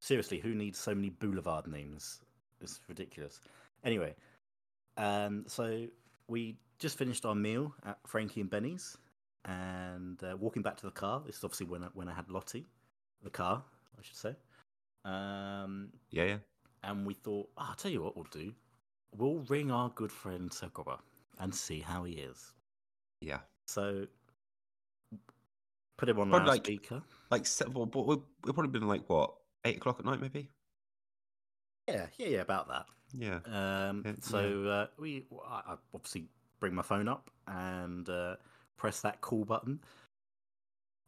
Seriously, 0.00 0.38
who 0.38 0.54
needs 0.54 0.78
so 0.78 0.94
many 0.94 1.10
boulevard 1.10 1.66
names? 1.66 2.20
It's 2.60 2.80
ridiculous. 2.88 3.40
Anyway, 3.84 4.14
um, 4.96 5.44
so 5.46 5.86
we 6.28 6.56
just 6.78 6.96
finished 6.98 7.24
our 7.24 7.34
meal 7.34 7.74
at 7.84 7.98
Frankie 8.06 8.40
and 8.40 8.50
Benny's, 8.50 8.96
and 9.44 10.22
uh, 10.22 10.36
walking 10.36 10.62
back 10.62 10.76
to 10.78 10.86
the 10.86 10.92
car. 10.92 11.22
This 11.26 11.36
is 11.38 11.44
obviously 11.44 11.66
when 11.66 11.84
I, 11.84 11.88
when 11.94 12.08
I 12.08 12.14
had 12.14 12.30
Lottie, 12.30 12.66
the 13.22 13.30
car, 13.30 13.62
I 13.98 14.02
should 14.02 14.16
say. 14.16 14.34
Um, 15.04 15.88
Yeah, 16.10 16.24
yeah. 16.24 16.36
and 16.84 17.06
we 17.06 17.14
thought, 17.14 17.48
oh, 17.56 17.64
I'll 17.68 17.74
tell 17.74 17.90
you 17.90 18.02
what 18.02 18.14
we'll 18.16 18.26
do. 18.30 18.52
We'll 19.16 19.38
ring 19.48 19.70
our 19.70 19.88
good 19.90 20.12
friend 20.12 20.52
Segura 20.52 20.98
and 21.38 21.54
see 21.54 21.80
how 21.80 22.04
he 22.04 22.14
is. 22.14 22.52
Yeah. 23.20 23.38
So 23.66 24.06
put 25.96 26.08
him 26.08 26.18
on 26.20 26.30
Probably 26.30 26.48
like- 26.48 26.58
loudspeaker. 26.68 27.02
Like, 27.30 27.46
se- 27.46 27.66
well, 27.72 27.86
we've 27.86 28.54
probably 28.54 28.68
been 28.68 28.86
like 28.88 29.08
what 29.08 29.34
eight 29.64 29.76
o'clock 29.76 29.98
at 29.98 30.04
night, 30.04 30.20
maybe. 30.20 30.48
Yeah, 31.88 32.06
yeah, 32.18 32.26
yeah, 32.28 32.40
about 32.40 32.68
that. 32.68 32.86
Yeah. 33.14 33.38
Um, 33.46 34.02
Yeah, 34.04 34.12
so 34.20 34.64
uh, 34.64 34.86
we, 34.98 35.24
I 35.46 35.62
I 35.72 35.76
obviously 35.94 36.26
bring 36.60 36.74
my 36.74 36.82
phone 36.82 37.08
up 37.08 37.30
and 37.46 38.08
uh, 38.08 38.36
press 38.76 39.00
that 39.00 39.20
call 39.20 39.44
button. 39.44 39.80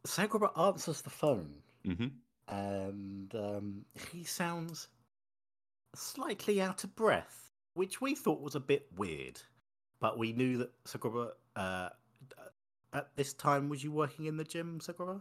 Sagraba 0.07 0.51
answers 0.59 1.03
the 1.03 1.11
phone, 1.11 1.55
Mm-hmm. 1.87 2.09
and 2.49 3.35
um, 3.35 3.85
he 4.13 4.25
sounds 4.25 4.89
slightly 5.95 6.61
out 6.61 6.85
of 6.85 6.95
breath, 6.97 7.51
which 7.75 8.01
we 8.01 8.15
thought 8.15 8.41
was 8.41 8.55
a 8.55 8.61
bit 8.61 8.87
weird. 8.97 9.41
But 10.01 10.19
we 10.19 10.33
knew 10.33 10.57
that 10.59 10.71
Sagraba, 10.85 11.33
uh, 11.57 11.91
at 12.95 13.15
this 13.17 13.35
time, 13.35 13.69
was 13.69 13.85
you 13.85 13.93
working 13.93 14.25
in 14.25 14.37
the 14.39 14.45
gym, 14.45 14.79
Sagraba? 14.81 15.21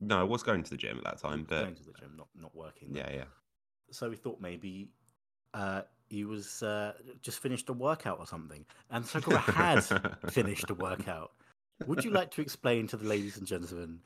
No, 0.00 0.18
I 0.18 0.22
was 0.22 0.42
going 0.42 0.62
to 0.62 0.70
the 0.70 0.76
gym 0.76 0.96
at 0.98 1.04
that 1.04 1.18
time, 1.18 1.44
but 1.48 1.62
Going 1.62 1.74
to 1.74 1.84
the 1.84 1.92
gym, 1.92 2.14
not 2.16 2.28
not 2.34 2.54
working. 2.54 2.92
there. 2.92 3.06
yeah, 3.10 3.16
yeah. 3.18 3.24
so 3.90 4.08
we 4.08 4.16
thought 4.16 4.40
maybe 4.40 4.88
uh, 5.54 5.82
he 6.08 6.24
was 6.24 6.62
uh, 6.62 6.92
just 7.22 7.40
finished 7.40 7.68
a 7.68 7.72
workout 7.72 8.18
or 8.18 8.26
something. 8.26 8.64
And 8.90 9.04
Sakura 9.04 9.38
had 9.38 9.84
finished 10.30 10.70
a 10.70 10.74
workout. 10.74 11.32
Would 11.86 12.04
you 12.04 12.10
like 12.10 12.30
to 12.32 12.40
explain 12.42 12.86
to 12.88 12.96
the 12.96 13.06
ladies 13.06 13.36
and 13.36 13.46
gentlemen? 13.46 14.00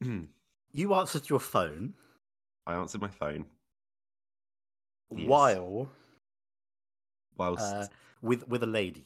You 0.76 0.92
answered 0.94 1.28
your 1.30 1.38
phone 1.38 1.94
I 2.66 2.74
answered 2.74 3.00
my 3.00 3.08
phone 3.08 3.44
Yes. 5.14 5.28
while 5.28 5.88
whilst 7.36 7.62
uh, 7.74 7.86
with 8.22 8.48
with 8.48 8.62
a 8.64 8.66
lady. 8.66 9.04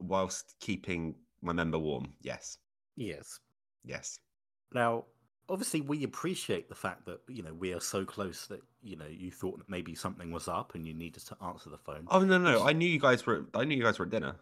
whilst 0.00 0.54
keeping 0.60 1.14
my 1.40 1.52
member 1.54 1.78
warm. 1.78 2.12
Yes, 2.22 2.58
Yes. 2.96 3.40
yes. 3.84 4.18
Now, 4.72 5.04
obviously, 5.48 5.80
we 5.80 6.04
appreciate 6.04 6.68
the 6.68 6.74
fact 6.74 7.06
that 7.06 7.20
you 7.28 7.42
know 7.42 7.54
we 7.54 7.72
are 7.72 7.80
so 7.80 8.04
close 8.04 8.46
that 8.46 8.60
you 8.82 8.96
know 8.96 9.06
you 9.06 9.30
thought 9.30 9.58
that 9.58 9.68
maybe 9.68 9.94
something 9.94 10.30
was 10.30 10.48
up 10.48 10.74
and 10.74 10.86
you 10.86 10.94
needed 10.94 11.24
to 11.26 11.36
answer 11.44 11.70
the 11.70 11.78
phone. 11.78 12.06
Oh 12.10 12.20
no, 12.20 12.38
no, 12.38 12.64
I 12.64 12.72
knew 12.72 12.88
you 12.88 13.00
guys 13.00 13.26
were. 13.26 13.46
I 13.54 13.64
knew 13.64 13.76
you 13.76 13.84
guys 13.84 13.98
were 13.98 14.06
at 14.06 14.10
dinner. 14.10 14.36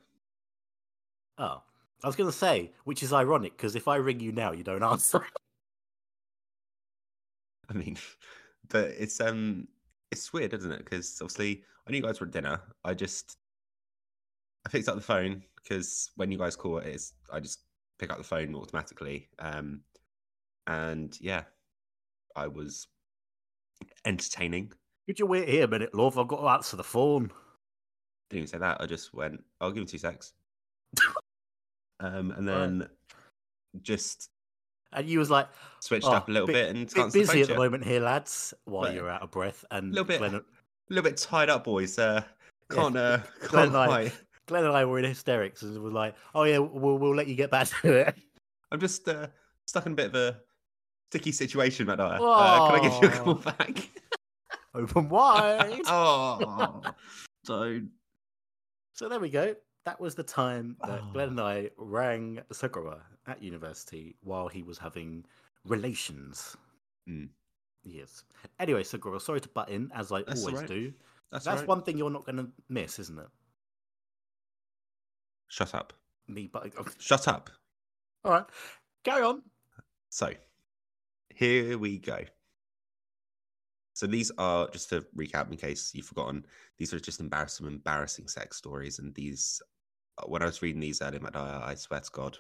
Oh, 1.38 1.62
I 2.02 2.06
was 2.06 2.16
going 2.16 2.30
to 2.30 2.36
say, 2.36 2.72
which 2.84 3.02
is 3.02 3.12
ironic 3.12 3.56
because 3.56 3.74
if 3.74 3.88
I 3.88 3.96
ring 3.96 4.20
you 4.20 4.32
now, 4.32 4.52
you 4.52 4.64
don't 4.64 4.82
answer. 4.82 5.24
I 7.68 7.72
mean, 7.74 7.96
but 8.68 8.90
it's 8.98 9.20
um, 9.20 9.68
it's 10.10 10.32
weird, 10.32 10.52
isn't 10.54 10.72
it? 10.72 10.84
Because 10.84 11.18
obviously, 11.20 11.64
I 11.86 11.90
knew 11.90 11.98
you 11.98 12.02
guys 12.02 12.20
were 12.20 12.26
at 12.26 12.32
dinner. 12.32 12.60
I 12.84 12.94
just, 12.94 13.38
I 14.66 14.70
picked 14.70 14.88
up 14.88 14.96
the 14.96 15.00
phone 15.00 15.42
because 15.56 16.10
when 16.16 16.30
you 16.30 16.38
guys 16.38 16.56
call 16.56 16.78
it, 16.78 16.86
it's 16.86 17.14
I 17.32 17.40
just 17.40 17.60
pick 18.02 18.10
up 18.10 18.18
the 18.18 18.24
phone 18.24 18.54
automatically. 18.56 19.28
Um, 19.38 19.80
and 20.66 21.16
yeah, 21.20 21.44
I 22.34 22.48
was 22.48 22.88
entertaining. 24.04 24.72
Could 25.06 25.20
you 25.20 25.26
wait 25.26 25.48
here 25.48 25.64
a 25.64 25.68
minute, 25.68 25.94
love? 25.94 26.18
I've 26.18 26.28
got 26.28 26.40
to 26.40 26.48
answer 26.48 26.76
the 26.76 26.82
phone. 26.84 27.30
Didn't 28.28 28.38
even 28.42 28.46
say 28.48 28.58
that. 28.58 28.80
I 28.80 28.86
just 28.86 29.14
went. 29.14 29.42
I'll 29.60 29.70
give 29.70 29.82
him 29.82 29.86
two 29.86 29.98
secs. 29.98 30.32
um, 32.00 32.32
and 32.32 32.46
Right. 32.46 32.58
then 32.58 32.88
just 33.82 34.30
And 34.92 35.08
you 35.08 35.20
was 35.20 35.30
like, 35.30 35.48
switched 35.80 36.06
oh, 36.06 36.12
up 36.12 36.28
a 36.28 36.32
little 36.32 36.46
bit, 36.48 36.74
and 36.74 36.86
bit 36.88 36.98
answered 36.98 37.12
the 37.12 37.18
busy 37.20 37.32
phone 37.32 37.42
at 37.42 37.48
the 37.48 37.54
moment 37.54 37.84
here, 37.84 38.00
lads, 38.00 38.52
while 38.64 38.92
you're 38.92 39.08
out 39.08 39.22
of 39.22 39.30
breath. 39.30 39.64
And 39.70 39.86
a 39.92 39.94
little 39.94 40.04
bit- 40.04 40.18
Glenn, 40.18 40.34
A 40.34 40.42
little 40.90 41.08
bit 41.08 41.16
tied 41.16 41.48
up, 41.50 41.64
boys. 41.64 41.98
Uh, 41.98 42.22
can't 42.68 42.96
uh, 42.96 43.18
can't 43.42 43.68
and 43.68 43.76
I- 43.76 43.86
quite. 43.86 44.12
Glenn 44.46 44.64
and 44.64 44.76
I 44.76 44.84
were 44.84 44.98
in 44.98 45.04
hysterics 45.04 45.62
and 45.62 45.80
was 45.82 45.92
like, 45.92 46.14
oh, 46.34 46.44
yeah, 46.44 46.58
we'll, 46.58 46.98
we'll 46.98 47.14
let 47.14 47.26
you 47.28 47.34
get 47.34 47.50
back 47.50 47.68
to 47.82 47.92
it. 47.92 48.16
I'm 48.72 48.80
just 48.80 49.08
uh, 49.08 49.28
stuck 49.66 49.86
in 49.86 49.92
a 49.92 49.94
bit 49.94 50.06
of 50.06 50.14
a 50.14 50.40
sticky 51.10 51.32
situation, 51.32 51.86
Matt. 51.86 51.98
Dyer. 51.98 52.18
Uh, 52.20 52.70
can 52.70 52.80
I 52.80 52.80
give 52.82 53.02
you 53.02 53.08
a 53.08 53.22
call 53.22 53.34
back? 53.34 53.90
Open 54.74 55.08
wide. 55.08 55.82
oh, 55.86 56.82
don't. 57.44 57.90
So 58.94 59.08
there 59.08 59.20
we 59.20 59.28
go. 59.28 59.54
That 59.84 60.00
was 60.00 60.14
the 60.14 60.22
time 60.22 60.76
that 60.86 61.02
Glenn 61.12 61.28
Oh. 61.28 61.32
and 61.32 61.40
I 61.40 61.70
rang 61.76 62.40
Sakura 62.52 63.02
at 63.26 63.42
university 63.42 64.16
while 64.22 64.48
he 64.48 64.62
was 64.62 64.78
having 64.78 65.24
relations. 65.66 66.56
Mm. 67.08 67.28
Yes. 67.84 68.24
Anyway, 68.60 68.82
Sakura, 68.84 69.18
sorry 69.20 69.40
to 69.40 69.48
butt 69.48 69.68
in, 69.68 69.90
as 69.94 70.12
I 70.12 70.22
That's 70.22 70.40
always 70.44 70.60
right. 70.60 70.68
do. 70.68 70.92
That's, 71.30 71.44
That's 71.44 71.60
right. 71.60 71.68
one 71.68 71.82
thing 71.82 71.98
you're 71.98 72.10
not 72.10 72.24
going 72.24 72.36
to 72.36 72.48
miss, 72.68 72.98
isn't 72.98 73.18
it? 73.18 73.26
Shut 75.52 75.74
up. 75.74 75.92
Me 76.28 76.48
but 76.50 76.72
Shut 76.98 77.28
up. 77.28 77.50
All 78.24 78.32
right. 78.32 78.44
Carry 79.04 79.22
on. 79.22 79.42
So, 80.08 80.30
here 81.34 81.76
we 81.76 81.98
go. 81.98 82.20
So 83.92 84.06
these 84.06 84.30
are 84.38 84.66
just 84.70 84.88
to 84.88 85.04
recap 85.14 85.50
in 85.50 85.58
case 85.58 85.92
you've 85.94 86.06
forgotten. 86.06 86.46
These 86.78 86.94
are 86.94 87.00
just 87.00 87.20
embarrassing, 87.20 87.66
embarrassing 87.66 88.28
sex 88.28 88.56
stories, 88.56 88.98
and 88.98 89.14
these. 89.14 89.60
uh, 90.16 90.24
When 90.26 90.40
I 90.40 90.46
was 90.46 90.62
reading 90.62 90.80
these 90.80 91.02
earlier, 91.02 91.18
Dyer, 91.18 91.60
I 91.62 91.74
swear 91.74 92.00
to 92.00 92.10
God, 92.10 92.38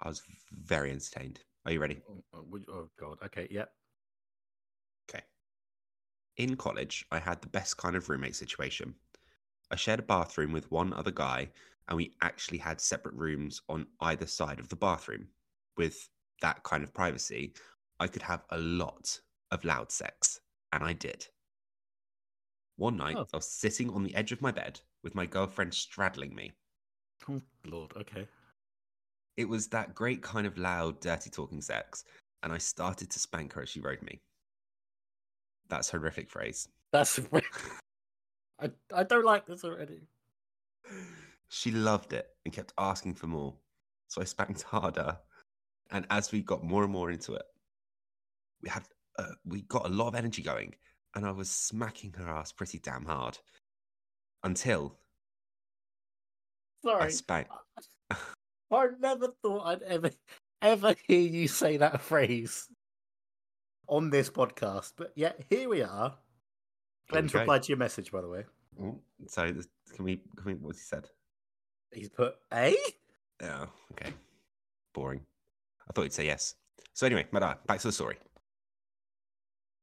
I 0.00 0.06
was 0.10 0.22
very 0.52 0.92
entertained. 0.92 1.40
Are 1.66 1.72
you 1.72 1.80
ready? 1.80 2.02
Oh, 2.08 2.22
oh, 2.34 2.46
oh, 2.72 2.88
God. 3.00 3.18
Okay. 3.24 3.48
Yep. 3.50 3.72
Okay. 5.10 5.24
In 6.36 6.54
college, 6.56 7.04
I 7.10 7.18
had 7.18 7.42
the 7.42 7.48
best 7.48 7.78
kind 7.78 7.96
of 7.96 8.08
roommate 8.08 8.36
situation. 8.36 8.94
I 9.72 9.76
shared 9.76 10.00
a 10.00 10.02
bathroom 10.02 10.52
with 10.52 10.70
one 10.70 10.92
other 10.92 11.10
guy, 11.10 11.48
and 11.88 11.96
we 11.96 12.12
actually 12.20 12.58
had 12.58 12.78
separate 12.80 13.14
rooms 13.14 13.62
on 13.70 13.86
either 14.00 14.26
side 14.26 14.60
of 14.60 14.68
the 14.68 14.76
bathroom. 14.76 15.28
With 15.78 16.10
that 16.42 16.62
kind 16.62 16.84
of 16.84 16.92
privacy, 16.92 17.54
I 17.98 18.06
could 18.06 18.20
have 18.22 18.44
a 18.50 18.58
lot 18.58 19.18
of 19.50 19.64
loud 19.64 19.90
sex, 19.90 20.40
and 20.72 20.84
I 20.84 20.92
did. 20.92 21.26
One 22.76 22.98
night, 22.98 23.16
Oh. 23.16 23.26
I 23.32 23.36
was 23.38 23.48
sitting 23.48 23.90
on 23.90 24.02
the 24.02 24.14
edge 24.14 24.32
of 24.32 24.42
my 24.42 24.50
bed 24.50 24.80
with 25.02 25.14
my 25.14 25.24
girlfriend 25.24 25.72
straddling 25.72 26.34
me. 26.34 26.52
Oh, 27.28 27.40
Lord. 27.64 27.92
Okay. 27.96 28.26
It 29.38 29.48
was 29.48 29.68
that 29.68 29.94
great 29.94 30.22
kind 30.22 30.46
of 30.46 30.58
loud, 30.58 31.00
dirty 31.00 31.30
talking 31.30 31.62
sex, 31.62 32.04
and 32.42 32.52
I 32.52 32.58
started 32.58 33.10
to 33.10 33.18
spank 33.18 33.54
her 33.54 33.62
as 33.62 33.70
she 33.70 33.80
rode 33.80 34.02
me. 34.02 34.20
That's 35.68 35.90
horrific 35.90 36.28
phrase. 36.28 36.68
That's. 36.92 37.18
I, 38.62 38.70
I 38.94 39.02
don't 39.02 39.24
like 39.24 39.46
this 39.46 39.64
already. 39.64 40.02
She 41.48 41.70
loved 41.70 42.12
it 42.12 42.28
and 42.44 42.54
kept 42.54 42.72
asking 42.78 43.14
for 43.14 43.26
more. 43.26 43.54
So 44.08 44.20
I 44.20 44.24
spanked 44.24 44.62
harder. 44.62 45.18
And 45.90 46.06
as 46.10 46.32
we 46.32 46.40
got 46.42 46.62
more 46.62 46.84
and 46.84 46.92
more 46.92 47.10
into 47.10 47.34
it, 47.34 47.44
we 48.62 48.68
had 48.68 48.84
uh, 49.18 49.26
we 49.44 49.62
got 49.62 49.86
a 49.86 49.90
lot 49.90 50.08
of 50.08 50.14
energy 50.14 50.42
going, 50.42 50.74
and 51.14 51.26
I 51.26 51.32
was 51.32 51.50
smacking 51.50 52.14
her 52.16 52.28
ass 52.28 52.52
pretty 52.52 52.78
damn 52.78 53.04
hard 53.04 53.38
until 54.42 54.96
sorry, 56.82 57.04
I 57.04 57.08
spanked. 57.08 57.52
I 58.70 58.86
never 59.00 59.28
thought 59.42 59.66
I'd 59.66 59.82
ever, 59.82 60.10
ever 60.62 60.94
hear 61.06 61.20
you 61.20 61.48
say 61.48 61.76
that 61.76 62.00
phrase 62.02 62.68
on 63.88 64.08
this 64.08 64.30
podcast, 64.30 64.92
but 64.96 65.12
yet 65.14 65.44
here 65.50 65.68
we 65.68 65.82
are. 65.82 66.14
Glenn's 67.12 67.34
replied 67.34 67.62
to 67.64 67.68
your 67.68 67.78
message, 67.78 68.10
by 68.10 68.20
the 68.20 68.28
way. 68.28 68.44
Oh, 68.82 68.98
So 69.26 69.50
this, 69.50 69.68
can 69.94 70.04
we? 70.04 70.16
Can 70.36 70.44
we? 70.46 70.54
What's 70.54 70.78
he 70.80 70.84
said? 70.84 71.08
He's 71.92 72.08
put 72.08 72.36
A. 72.52 72.74
Oh, 73.42 73.66
okay. 73.92 74.12
Boring. 74.94 75.20
I 75.88 75.92
thought 75.92 76.02
he'd 76.02 76.12
say 76.12 76.26
yes. 76.26 76.54
So 76.94 77.06
anyway, 77.06 77.26
Madai, 77.32 77.56
back 77.66 77.80
to 77.80 77.88
the 77.88 77.92
story. 77.92 78.16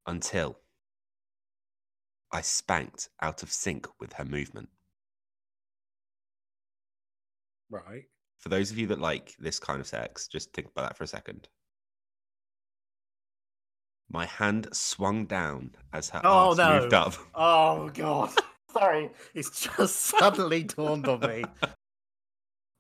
Until 0.08 0.58
I 2.32 2.42
spanked 2.42 3.10
out 3.22 3.44
of 3.44 3.52
sync 3.52 3.88
with 4.00 4.14
her 4.14 4.26
movement. 4.26 4.70
Right. 7.70 8.06
For 8.40 8.50
those 8.50 8.72
of 8.72 8.78
you 8.78 8.88
that 8.88 9.00
like 9.00 9.36
this 9.40 9.60
kind 9.60 9.80
of 9.80 9.88
sex, 9.88 10.28
just 10.28 10.54
think 10.54 10.68
about 10.68 10.90
that 10.90 10.98
for 10.98 11.04
a 11.04 11.08
second. 11.08 11.48
My 14.12 14.26
hand 14.26 14.68
swung 14.74 15.26
down 15.26 15.76
as 15.94 16.10
her 16.10 16.22
Oh, 16.24 16.54
no. 16.54 16.80
moved 16.82 16.94
up. 16.94 17.14
Oh 17.36 17.90
god. 17.94 18.32
Sorry, 18.74 19.10
it's 19.34 19.68
just 19.68 19.96
suddenly 20.20 20.64
dawned 20.64 21.08
on 21.08 21.20
me. 21.22 21.44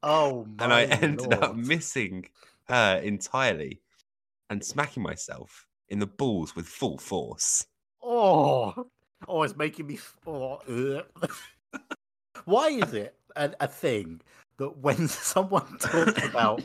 Oh 0.04 0.46
my 0.58 0.64
and 0.64 0.74
I 0.74 0.84
ended 0.86 1.34
up 1.34 1.56
missing 1.56 2.26
her 2.68 2.98
entirely 3.04 3.82
and 4.50 4.64
smacking 4.64 5.04
myself 5.04 5.66
in 5.90 6.00
the 6.00 6.08
balls 6.08 6.56
with 6.56 6.68
full 6.68 6.98
force. 7.00 7.66
Oh, 8.04 8.88
oh, 9.28 9.44
it's 9.44 9.56
making 9.58 9.88
me. 9.88 10.00
Oh. 10.28 11.02
Why 12.46 12.70
is 12.70 12.94
it 12.94 13.16
a, 13.36 13.52
a 13.60 13.68
thing 13.68 14.22
that 14.58 14.78
when 14.78 15.08
someone 15.08 15.78
talks 15.80 16.24
about 16.24 16.62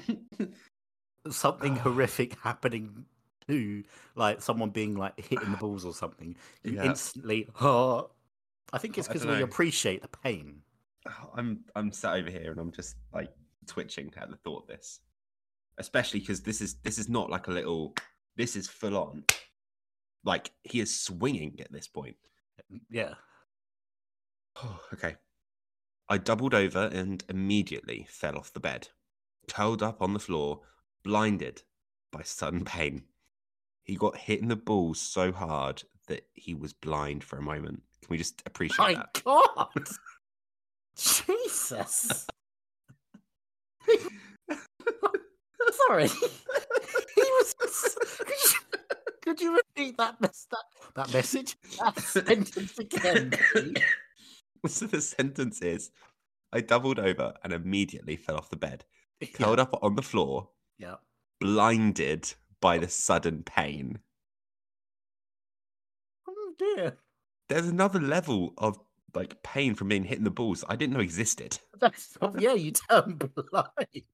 something 1.31 1.77
horrific 1.77 2.39
happening 2.41 3.07
to, 3.49 3.85
like 4.15 4.41
someone 4.43 4.71
being 4.71 4.97
like 4.97 5.19
hit 5.19 5.43
in 5.43 5.51
the 5.51 5.57
balls 5.57 5.85
or 5.85 5.93
something, 5.95 6.37
you 6.63 6.73
Yeah. 6.75 6.85
instantly. 6.85 7.49
Oh, 7.61 8.11
I 8.73 8.79
think 8.79 8.99
it's 8.99 9.09
because 9.09 9.27
we 9.27 9.43
appreciate 9.43 10.03
the 10.03 10.09
pain. 10.09 10.63
I'm 11.37 11.65
I'm 11.75 11.93
sat 11.93 12.15
over 12.15 12.31
here 12.31 12.51
and 12.51 12.61
I'm 12.61 12.73
just 12.73 12.97
like 13.13 13.31
twitching 13.67 14.13
at 14.17 14.31
the 14.31 14.37
thought 14.37 14.63
of 14.63 14.69
this, 14.69 15.01
especially 15.79 16.21
because 16.21 16.43
this 16.43 16.61
is 16.61 16.77
this 16.83 16.99
is 16.99 17.09
not 17.09 17.31
like 17.31 17.47
a 17.49 17.53
little. 17.53 17.95
This 18.37 18.57
is 18.57 18.67
full 18.69 18.97
on. 18.97 19.25
Like 20.25 20.51
he 20.63 20.81
is 20.81 20.99
swinging 20.99 21.61
at 21.61 21.71
this 21.71 21.87
point. 21.87 22.17
Mm, 22.73 22.81
yeah. 22.91 23.15
Oh, 24.57 24.81
okay. 24.93 25.17
I 26.09 26.19
doubled 26.19 26.55
over 26.55 26.91
and 26.93 27.25
immediately 27.29 28.07
fell 28.11 28.37
off 28.37 28.53
the 28.53 28.61
bed, 28.61 28.89
curled 29.49 29.83
up 29.83 30.03
on 30.03 30.13
the 30.13 30.19
floor, 30.19 30.61
blinded 31.03 31.63
by 32.13 32.23
sudden 32.23 32.65
pain. 32.65 33.05
He 33.85 33.97
got 33.97 34.17
hit 34.17 34.41
in 34.41 34.49
the 34.49 34.57
balls 34.57 34.99
so 35.01 35.31
hard 35.33 35.83
that 36.09 36.27
he 36.35 36.55
was 36.55 36.73
blind 36.73 37.23
for 37.25 37.37
a 37.39 37.43
moment. 37.43 37.83
Can 38.03 38.09
we 38.11 38.19
just 38.19 38.43
appreciate 38.47 38.97
that? 38.97 39.23
My 39.25 39.43
that? 39.55 39.69
God. 39.75 39.89
Jesus. 40.97 42.27
Sorry. 45.89 46.09
he 46.09 46.17
was. 47.17 47.55
Could 48.19 48.29
you, 48.29 48.59
could 49.23 49.41
you 49.41 49.57
repeat 49.57 49.97
that, 49.99 50.21
mes- 50.21 50.47
that, 50.51 50.65
that 50.95 51.13
message? 51.13 51.57
That 51.81 51.99
sentence 51.99 52.79
again, 52.79 53.33
please? 53.53 53.75
so 54.67 54.87
the 54.87 55.01
sentence 55.01 55.61
is 55.63 55.91
I 56.53 56.61
doubled 56.61 56.99
over 56.99 57.35
and 57.43 57.53
immediately 57.53 58.17
fell 58.17 58.37
off 58.37 58.51
the 58.51 58.57
bed, 58.57 58.85
Yeah. 59.21 59.29
curled 59.35 59.59
up 59.61 59.79
on 59.83 59.97
the 59.97 60.03
floor, 60.03 60.49
yeah. 60.79 60.97
blinded 61.41 62.33
by 62.65 62.79
the 62.79 62.89
sudden 62.89 63.43
pain. 63.43 63.99
Oh 66.27 66.55
dear. 66.59 66.97
There's 67.51 67.69
another 67.69 68.01
level 68.01 68.55
of 68.57 68.79
like 69.15 69.43
pain 69.43 69.75
from 69.75 69.89
being 69.89 70.03
hit 70.03 70.17
in 70.17 70.25
the 70.25 70.31
balls 70.31 70.65
I 70.67 70.75
didn't 70.75 70.95
know 70.95 71.01
existed. 71.01 71.59
That's, 71.79 72.17
yeah, 72.39 72.55
you 72.55 72.73
turn 72.73 73.21
blind. 73.51 74.05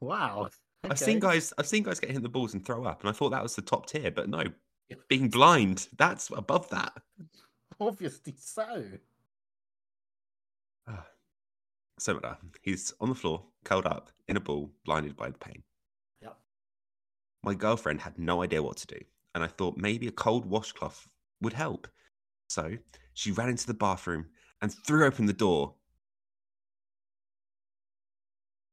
Wow. 0.00 0.50
I've 0.84 0.96
seen 0.96 1.18
guys 1.18 1.52
I've 1.58 1.66
seen 1.66 1.82
guys 1.82 1.98
get 1.98 2.10
hit 2.10 2.18
in 2.18 2.22
the 2.22 2.28
balls 2.28 2.54
and 2.54 2.64
throw 2.64 2.84
up, 2.84 3.00
and 3.00 3.10
I 3.10 3.12
thought 3.12 3.30
that 3.30 3.42
was 3.42 3.56
the 3.56 3.62
top 3.62 3.86
tier, 3.86 4.12
but 4.12 4.28
no, 4.28 4.44
being 5.08 5.28
blind, 5.28 5.88
that's 5.98 6.30
above 6.30 6.70
that. 6.70 6.92
Obviously 7.80 8.34
so. 8.38 8.84
Ah. 10.86 11.04
So 11.98 12.14
Mada, 12.14 12.38
he's 12.60 12.94
on 13.00 13.08
the 13.08 13.16
floor, 13.16 13.42
curled 13.64 13.86
up 13.86 14.10
in 14.28 14.36
a 14.36 14.40
ball, 14.40 14.70
blinded 14.84 15.16
by 15.16 15.30
the 15.30 15.38
pain. 15.38 15.64
My 17.44 17.54
girlfriend 17.54 18.00
had 18.00 18.18
no 18.18 18.42
idea 18.42 18.62
what 18.62 18.76
to 18.78 18.86
do, 18.86 18.98
and 19.34 19.42
I 19.42 19.48
thought 19.48 19.76
maybe 19.76 20.06
a 20.06 20.12
cold 20.12 20.46
washcloth 20.46 21.08
would 21.40 21.54
help. 21.54 21.88
So 22.48 22.76
she 23.14 23.32
ran 23.32 23.48
into 23.48 23.66
the 23.66 23.74
bathroom 23.74 24.26
and 24.60 24.72
threw 24.72 25.04
open 25.04 25.26
the 25.26 25.32
door 25.32 25.74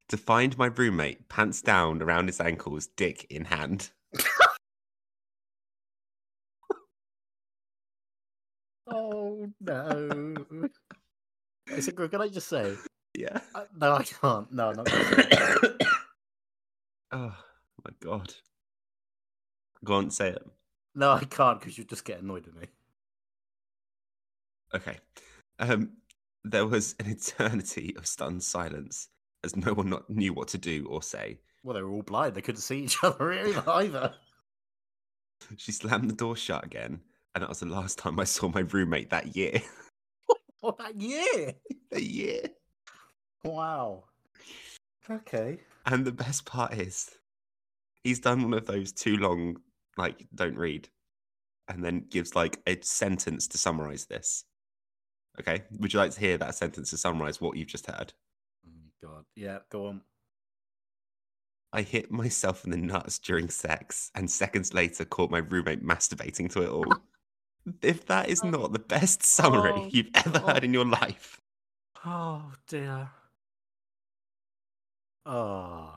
to 0.10 0.18
find 0.18 0.58
my 0.58 0.68
roommate 0.68 1.30
pants 1.30 1.62
down 1.62 2.02
around 2.02 2.28
his 2.28 2.40
ankles, 2.40 2.88
dick 2.88 3.26
in 3.30 3.46
hand. 3.46 3.92
Oh 8.92 9.48
no. 9.62 10.36
Is 11.68 11.88
it 11.88 11.96
good? 11.96 12.10
Can 12.12 12.22
I 12.22 12.28
just 12.28 12.48
say? 12.48 12.76
Yeah. 13.16 13.40
Uh, 13.54 13.66
no, 13.78 13.94
I 13.94 14.04
can't. 14.04 14.52
No, 14.52 14.70
I'm 14.70 14.76
not. 14.78 14.86
Gonna 14.86 15.04
say 15.04 15.28
oh 17.12 17.36
my 17.86 17.92
god. 18.02 18.34
Go 19.84 19.96
on, 19.96 20.12
say 20.12 20.30
it. 20.30 20.46
No, 20.96 21.12
I 21.12 21.24
can't 21.24 21.60
because 21.60 21.78
you 21.78 21.84
just 21.84 22.06
get 22.06 22.22
annoyed 22.22 22.48
at 22.48 22.56
me. 22.56 22.68
Okay. 24.74 24.98
Um, 25.60 25.92
there 26.44 26.66
was 26.66 26.96
an 27.00 27.10
eternity 27.10 27.96
of 27.98 28.06
stunned 28.06 28.44
silence 28.44 29.10
as 29.44 29.56
no 29.56 29.74
one 29.74 29.90
not 29.90 30.10
knew 30.10 30.34
what 30.34 30.48
to 30.50 30.58
do 30.58 30.86
or 30.90 31.02
say. 31.02 31.40
Well, 31.64 31.76
they 31.76 31.82
were 31.82 31.92
all 31.92 32.02
blind. 32.02 32.36
They 32.36 32.42
couldn't 32.42 32.62
see 32.62 32.84
each 32.84 32.98
other 33.04 33.26
really 33.28 33.56
either. 33.68 34.14
She 35.58 35.72
slammed 35.72 36.10
the 36.10 36.16
door 36.16 36.36
shut 36.36 36.66
again, 36.66 37.00
and 37.34 37.42
that 37.42 37.50
was 37.50 37.62
the 37.62 37.66
last 37.66 37.98
time 37.98 38.20
I 38.20 38.26
saw 38.26 38.50
my 38.50 38.62
roommate 38.62 39.10
that 39.10 39.36
year. 39.36 39.62
Oh, 40.62 40.76
that 40.78 41.00
year! 41.00 41.54
a 41.94 42.02
year. 42.02 42.42
Wow. 43.46 44.04
Okay. 45.10 45.60
And 45.86 46.04
the 46.04 46.12
best 46.12 46.46
part 46.46 46.74
is, 46.74 47.10
he's 48.04 48.20
done 48.20 48.44
one 48.44 48.54
of 48.54 48.66
those 48.66 48.92
too 48.92 49.16
long, 49.16 49.56
like, 50.00 50.28
don't 50.34 50.58
read, 50.58 50.90
and 51.68 51.84
then 51.86 52.06
gives 52.10 52.36
like 52.36 52.60
a 52.66 52.80
sentence 52.82 53.48
to 53.50 53.58
summarize 53.58 54.06
this. 54.08 54.46
Okay. 55.40 55.64
Would 55.80 55.94
you 55.94 56.00
like 56.00 56.12
to 56.12 56.20
hear 56.20 56.38
that 56.38 56.56
sentence 56.56 56.90
to 56.90 56.98
summarize 56.98 57.40
what 57.40 57.56
you've 57.56 57.68
just 57.68 57.86
heard? 57.88 58.14
Oh, 58.66 58.72
my 58.82 59.08
God. 59.08 59.26
Yeah, 59.36 59.60
go 59.72 59.86
on. 59.88 60.02
I 61.72 61.84
hit 61.84 62.10
myself 62.12 62.66
in 62.66 62.72
the 62.72 62.78
nuts 62.78 63.20
during 63.20 63.48
sex 63.50 64.10
and 64.16 64.30
seconds 64.30 64.74
later 64.74 65.06
caught 65.06 65.30
my 65.30 65.38
roommate 65.38 65.86
masturbating 65.86 66.52
to 66.54 66.64
it 66.64 66.70
all. 66.70 66.86
if 67.84 68.06
that 68.08 68.28
is 68.28 68.42
oh. 68.44 68.50
not 68.50 68.74
the 68.74 68.80
best 68.80 69.24
summary 69.24 69.74
Oh, 69.76 69.88
you've 69.92 70.10
ever 70.16 70.40
God. 70.40 70.54
heard 70.54 70.64
in 70.64 70.74
your 70.74 70.86
life, 70.86 71.40
Oh 72.04 72.52
dear. 72.68 73.10
Oh. 75.26 75.94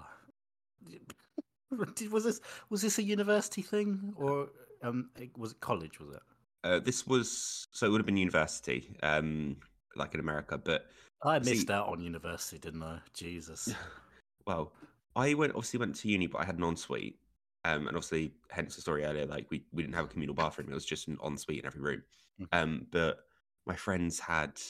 Did- 1.95 2.13
Was 2.13 2.25
this 2.25 2.41
was 2.71 2.83
this 2.83 2.99
a 2.99 3.03
university 3.03 3.63
thing 3.63 4.13
or 4.17 4.49
um 4.83 5.11
was 5.37 5.53
it 5.53 5.61
college? 5.61 5.99
Was 6.01 6.17
it? 6.17 6.23
uh, 6.65 6.79
this 6.79 7.07
was 7.07 7.67
so 7.73 7.87
it 7.87 7.91
would 7.91 8.01
have 8.01 8.07
been 8.07 8.17
university, 8.17 8.95
um, 9.03 9.57
like 9.97 10.15
in 10.15 10.21
America, 10.21 10.57
but 10.59 10.87
I 11.25 11.41
See- 11.41 11.51
missed 11.51 11.71
out 11.71 11.89
on 11.89 12.01
university, 12.01 12.59
didn't 12.59 12.83
I? 12.83 12.99
Jesus. 13.15 13.73
well, 14.47 14.73
I 15.17 15.35
went 15.35 15.55
obviously 15.55 15.79
went 15.81 15.97
to 15.97 16.09
uni, 16.09 16.27
but 16.27 16.39
I 16.41 16.45
had 16.45 16.57
an 16.59 16.65
ensuite. 16.65 17.19
Um, 17.65 17.87
and 17.87 17.97
obviously, 17.97 18.33
hence 18.51 18.75
the 18.75 18.83
story 18.83 19.05
earlier, 19.05 19.25
like 19.27 19.47
we, 19.51 19.65
we 19.73 19.85
didn't 19.85 19.95
have 19.95 20.07
a 20.07 20.09
communal 20.09 20.35
bathroom; 20.35 20.69
it 20.71 20.75
was 20.75 20.85
just 20.85 21.07
an 21.09 21.19
ensuite 21.25 21.61
in 21.61 21.67
every 21.67 21.81
room. 21.81 22.03
Mhm. 22.41 22.47
Um, 22.53 22.87
but 22.91 23.19
my 23.67 23.77
friends 23.77 24.19
had 24.19 24.61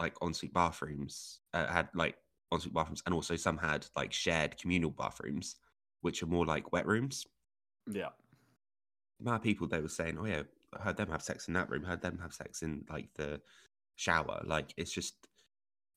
like 0.00 0.14
ensuite 0.22 0.52
bathrooms, 0.52 1.40
uh, 1.54 1.66
had 1.66 1.88
like 1.94 2.16
ensuite 2.52 2.74
bathrooms, 2.74 3.02
and 3.06 3.14
also 3.14 3.36
some 3.36 3.58
had 3.58 3.86
like 3.96 4.12
shared 4.12 4.58
communal 4.58 4.90
bathrooms, 4.90 5.56
which 6.00 6.22
are 6.22 6.26
more 6.26 6.46
like 6.46 6.72
wet 6.72 6.86
rooms. 6.86 7.26
Yeah. 7.90 8.10
The 9.18 9.24
amount 9.26 9.40
of 9.40 9.44
people 9.44 9.66
they 9.66 9.80
were 9.80 9.88
saying, 9.88 10.16
"Oh 10.18 10.24
yeah, 10.26 10.42
I 10.78 10.82
heard 10.82 10.96
them 10.96 11.10
have 11.10 11.22
sex 11.22 11.48
in 11.48 11.54
that 11.54 11.68
room, 11.70 11.84
heard 11.84 12.02
them 12.02 12.18
have 12.22 12.32
sex 12.32 12.62
in 12.62 12.84
like 12.88 13.08
the 13.14 13.40
shower." 13.96 14.42
Like 14.44 14.72
it's 14.76 14.92
just, 14.92 15.14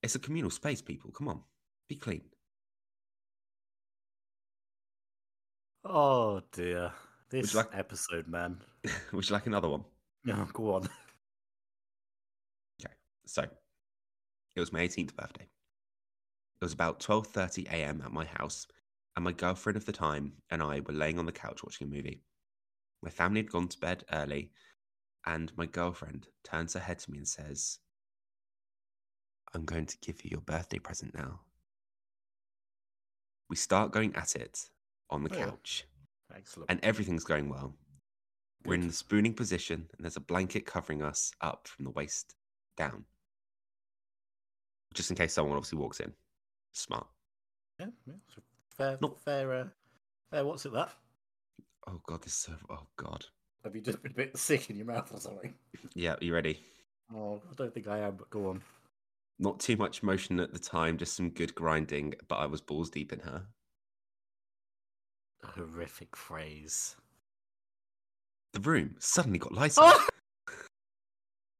it's 0.01 0.15
a 0.15 0.19
communal 0.19 0.51
space. 0.51 0.81
People, 0.81 1.11
come 1.11 1.27
on, 1.29 1.41
be 1.87 1.95
clean. 1.95 2.21
Oh 5.85 6.41
dear. 6.51 6.91
This 7.29 7.55
like- 7.55 7.69
episode, 7.73 8.27
man. 8.27 8.57
Would 9.11 9.29
you 9.29 9.33
like 9.33 9.47
another 9.47 9.69
one? 9.69 9.83
Yeah, 10.25 10.45
go 10.53 10.75
on. 10.75 10.83
Okay, 12.79 12.93
so, 13.25 13.41
it 14.55 14.59
was 14.59 14.71
my 14.71 14.81
18th 14.81 15.15
birthday. 15.15 15.43
It 15.43 16.61
was 16.63 16.73
about 16.73 16.99
12:30 16.99 17.67
a.m. 17.67 18.01
at 18.05 18.11
my 18.11 18.25
house, 18.25 18.67
and 19.15 19.23
my 19.25 19.31
girlfriend 19.31 19.77
of 19.77 19.85
the 19.85 19.91
time 19.91 20.33
and 20.49 20.61
I 20.61 20.79
were 20.79 20.93
laying 20.93 21.19
on 21.19 21.25
the 21.25 21.31
couch 21.31 21.63
watching 21.63 21.87
a 21.87 21.89
movie. 21.89 22.23
My 23.01 23.09
family 23.09 23.39
had 23.41 23.51
gone 23.51 23.67
to 23.67 23.79
bed 23.79 24.03
early, 24.11 24.51
and 25.25 25.51
my 25.57 25.65
girlfriend 25.65 26.27
turns 26.43 26.73
her 26.73 26.79
head 26.79 26.99
to 26.99 27.11
me 27.11 27.17
and 27.17 27.27
says, 27.27 27.79
"I'm 29.53 29.65
going 29.65 29.85
to 29.85 29.97
give 29.99 30.23
you 30.23 30.29
your 30.31 30.41
birthday 30.41 30.79
present 30.79 31.13
now." 31.13 31.41
We 33.49 33.55
start 33.55 33.91
going 33.91 34.15
at 34.15 34.35
it 34.35 34.69
on 35.09 35.23
the 35.23 35.29
Oh, 35.33 35.37
yeah. 35.37 35.45
couch, 35.45 35.85
Excellent. 36.33 36.71
and 36.71 36.79
everything's 36.83 37.23
going 37.25 37.49
well. 37.49 37.77
We're 38.65 38.75
in 38.75 38.87
the 38.87 38.93
spooning 38.93 39.33
position, 39.33 39.89
and 39.95 40.05
there's 40.05 40.15
a 40.15 40.21
blanket 40.21 40.65
covering 40.65 41.01
us 41.01 41.33
up 41.41 41.67
from 41.67 41.83
the 41.85 41.91
waist 41.91 42.35
down. 42.77 43.05
Just 44.93 45.09
in 45.11 45.17
case 45.17 45.33
someone 45.33 45.57
obviously 45.57 45.77
walks 45.79 45.99
in. 45.99 46.13
Smart. 46.71 47.07
Yeah, 47.79 47.87
yeah. 48.07 48.13
So 48.77 48.83
Fair, 48.83 48.97
Not- 49.01 49.21
fair, 49.21 49.53
uh, 49.53 49.65
fair. 50.31 50.45
What's 50.45 50.65
it 50.65 50.73
that? 50.73 50.91
Oh 51.87 51.99
god, 52.07 52.23
this 52.23 52.33
is 52.33 52.39
so 52.39 52.53
oh 52.69 52.87
god. 52.97 53.25
Have 53.63 53.75
you 53.75 53.81
just 53.81 54.01
been 54.01 54.11
a 54.11 54.15
bit 54.15 54.37
sick 54.37 54.69
in 54.69 54.77
your 54.77 54.85
mouth 54.85 55.11
or 55.13 55.19
something? 55.19 55.53
Yeah, 55.93 56.15
you 56.21 56.33
ready? 56.33 56.59
Oh, 57.15 57.41
I 57.49 57.53
don't 57.55 57.73
think 57.73 57.87
I 57.87 57.99
am, 57.99 58.15
but 58.15 58.29
go 58.29 58.49
on. 58.49 58.61
Not 59.39 59.59
too 59.59 59.77
much 59.77 60.03
motion 60.03 60.39
at 60.39 60.53
the 60.53 60.59
time, 60.59 60.97
just 60.97 61.15
some 61.15 61.29
good 61.29 61.55
grinding, 61.55 62.13
but 62.27 62.35
I 62.35 62.45
was 62.45 62.61
balls 62.61 62.89
deep 62.89 63.13
in 63.13 63.19
her. 63.19 63.43
A 65.43 65.47
horrific 65.47 66.15
phrase. 66.15 66.95
The 68.53 68.59
room 68.61 68.95
suddenly 68.99 69.39
got 69.39 69.53
lighter. 69.53 69.81
Oh! 69.81 70.07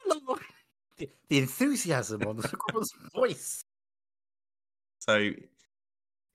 Lord. 0.27 0.41
The, 0.97 1.09
the 1.29 1.39
enthusiasm 1.39 2.23
on 2.27 2.37
the 2.37 2.47
squirrel's 2.47 2.93
voice. 3.13 3.63
So 4.99 5.17
we're 5.17 5.35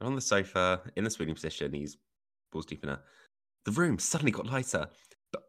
on 0.01 0.15
the 0.15 0.21
sofa 0.21 0.83
in 0.97 1.05
the 1.05 1.11
spooning 1.11 1.35
position, 1.35 1.73
he's 1.73 1.97
balls 2.53 2.67
deep 2.67 2.83
in 2.83 2.91
her. 2.91 3.01
The 3.65 3.73
room 3.73 3.99
suddenly 3.99 4.33
got 4.33 4.47
lighter, 4.47 4.89
but 5.33 5.43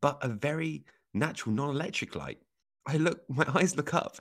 but 0.00 0.18
a 0.22 0.28
very 0.28 0.84
natural 1.14 1.54
non-electric 1.54 2.14
light. 2.16 2.38
I 2.86 2.96
look 2.96 3.22
my 3.28 3.44
eyes 3.54 3.76
look 3.76 3.94
up, 3.94 4.16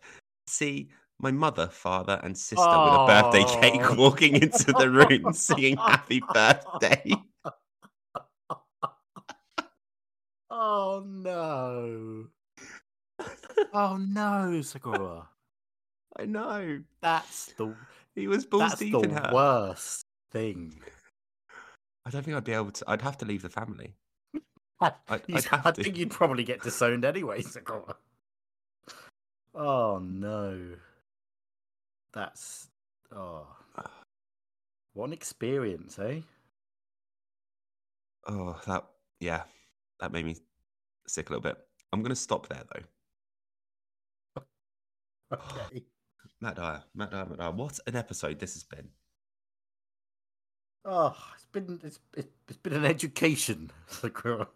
see 0.47 0.89
my 1.21 1.31
mother, 1.31 1.67
father, 1.67 2.19
and 2.23 2.37
sister 2.37 2.61
with 2.83 2.93
a 2.93 3.05
birthday 3.05 3.43
cake 3.61 3.81
Oh. 3.91 3.95
walking 3.95 4.35
into 4.35 4.71
the 4.73 4.89
room 4.89 5.33
singing 5.33 5.77
happy 5.77 6.21
birthday. 6.33 7.11
Oh 10.49 11.03
no. 11.05 12.27
Oh 13.73 13.97
no, 13.97 14.61
Sakura. 14.61 15.27
I 16.17 16.25
know. 16.25 16.81
That's 17.01 17.53
the 17.57 17.75
He 18.19 18.27
was 18.27 18.45
balls 18.45 18.71
that's 18.71 18.79
deep 18.79 18.91
the 18.91 18.99
in 18.99 19.11
her. 19.11 19.31
worst 19.33 20.05
thing. 20.31 20.81
I 22.05 22.09
don't 22.09 22.23
think 22.23 22.35
I'd 22.35 22.43
be 22.43 22.51
able 22.53 22.71
to. 22.71 22.83
I'd 22.87 23.01
have 23.01 23.17
to 23.19 23.25
leave 23.25 23.41
the 23.43 23.49
family. 23.49 23.93
I, 24.81 24.91
I'd- 25.07 25.23
I'd 25.33 25.47
I 25.65 25.71
think 25.71 25.97
you'd 25.97 26.11
probably 26.11 26.43
get 26.43 26.61
disowned 26.61 27.05
anyway, 27.05 27.41
Sakura. 27.41 27.95
Oh 29.55 29.99
no. 30.03 30.75
That's 32.13 32.67
oh 33.15 33.47
what 34.93 35.05
an 35.05 35.13
experience, 35.13 35.97
eh? 35.99 36.21
Oh, 38.27 38.59
that 38.67 38.85
yeah, 39.19 39.43
that 39.99 40.11
made 40.11 40.25
me 40.25 40.35
sick 41.07 41.29
a 41.29 41.33
little 41.33 41.41
bit. 41.43 41.57
I'm 41.93 42.03
gonna 42.03 42.15
stop 42.15 42.49
there 42.49 42.63
though. 42.73 44.41
Okay. 45.31 45.83
Matt 46.41 46.55
Dyer, 46.55 46.83
Matt 46.95 47.11
Dyer, 47.11 47.25
Matt 47.25 47.37
Dyer. 47.37 47.51
What 47.51 47.79
an 47.87 47.95
episode 47.95 48.39
this 48.39 48.53
has 48.53 48.63
been. 48.63 48.87
Oh, 50.85 51.15
it's 51.35 51.45
been 51.51 51.79
it's 51.83 51.99
it's, 52.15 52.57
been 52.57 52.73
an 52.73 52.85
education, 52.85 53.71
of 54.03 54.47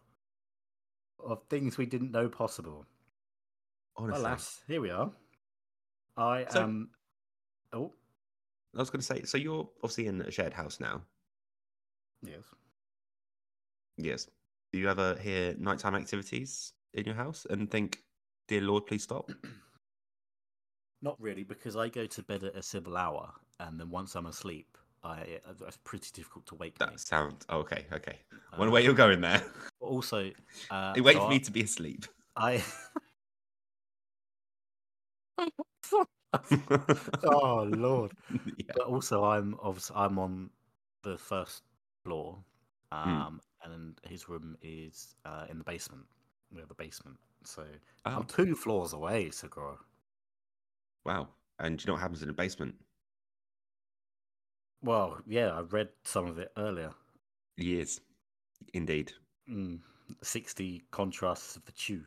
things 1.50 1.78
we 1.78 1.86
didn't 1.86 2.12
know 2.12 2.30
possible. 2.30 2.86
Honestly, 3.98 4.20
Alas, 4.22 4.62
here 4.68 4.82
we 4.82 4.90
are. 4.90 5.12
I 6.18 6.46
So- 6.50 6.64
am. 6.64 6.90
Oh 7.74 7.92
I 8.76 8.80
was 8.80 8.90
gonna 8.90 9.02
say. 9.04 9.24
So 9.24 9.38
you're 9.38 9.70
obviously 9.84 10.08
in 10.08 10.22
a 10.22 10.32
shared 10.32 10.54
house 10.54 10.80
now. 10.80 11.02
yes. 12.24 12.44
Yes. 13.98 14.28
Do 14.72 14.80
you 14.80 14.90
ever 14.90 15.16
hear 15.22 15.54
nighttime 15.60 15.94
activities 15.94 16.74
in 16.94 17.06
your 17.06 17.14
house 17.16 17.46
and 17.50 17.70
think, 17.70 18.00
"Dear 18.48 18.62
Lord, 18.62 18.86
please 18.88 19.04
stop"? 19.04 19.30
Not 21.04 21.20
really, 21.22 21.44
because 21.44 21.76
I 21.76 21.90
go 21.90 22.06
to 22.06 22.24
bed 22.24 22.46
at 22.46 22.56
a 22.56 22.64
civil 22.64 22.96
hour, 22.96 23.30
and 23.60 23.78
then 23.78 23.90
once 23.90 24.16
I'm 24.16 24.26
asleep, 24.26 24.78
I 25.04 25.18
it's 25.60 25.78
pretty 25.84 26.10
difficult 26.14 26.46
to 26.48 26.56
wake 26.56 26.80
me. 26.80 26.86
That 26.86 26.98
sounds 27.00 27.46
okay. 27.50 27.86
Okay, 27.92 28.20
I 28.54 28.58
wonder 28.58 28.70
Uh, 28.70 28.74
where 28.74 28.82
you're 28.82 28.94
going 28.94 29.20
there. 29.20 29.44
but 29.82 29.86
also, 29.88 30.32
uh, 30.72 30.94
You 30.96 31.04
wait 31.04 31.16
so 31.18 31.24
for 31.26 31.30
me 31.30 31.40
to 31.40 31.52
be 31.52 31.62
asleep. 31.64 32.06
I. 32.38 32.64
oh 37.24 37.64
lord! 37.70 38.12
yeah. 38.58 38.72
But 38.74 38.88
also, 38.88 39.26
I'm 39.26 39.56
obviously 39.62 39.96
I'm 39.98 40.18
on 40.18 40.50
the 41.04 41.18
first 41.18 41.64
floor, 42.06 42.38
Hmm. 42.94 43.10
um, 43.10 43.42
and 43.64 44.00
his 44.08 44.30
room 44.30 44.56
is 44.62 45.16
uh, 45.26 45.46
in 45.50 45.58
the 45.58 45.64
basement. 45.66 46.06
We 46.52 46.62
have 46.62 46.72
a 46.72 46.76
basement, 46.76 47.18
so 47.44 47.66
Oh, 48.06 48.12
I'm 48.18 48.24
two 48.24 48.56
floors 48.56 48.94
away, 48.94 49.32
Segura. 49.32 49.76
Wow. 51.06 51.30
And 51.60 51.78
do 51.78 51.84
you 51.84 51.88
know 51.88 51.94
what 51.94 52.02
happens 52.02 52.22
in 52.22 52.28
the 52.28 52.34
basement? 52.34 52.76
Well, 54.82 55.22
yeah, 55.26 55.52
I 55.52 55.62
read 55.62 55.90
some 56.04 56.26
of 56.28 56.40
it 56.40 56.52
earlier. 56.58 56.94
Years, 57.58 58.02
indeed, 58.74 59.14
Mm, 59.50 59.80
Sixty 60.22 60.84
contrasts 60.92 61.56
of 61.56 61.66
the 61.66 61.72
Choo. 61.74 62.04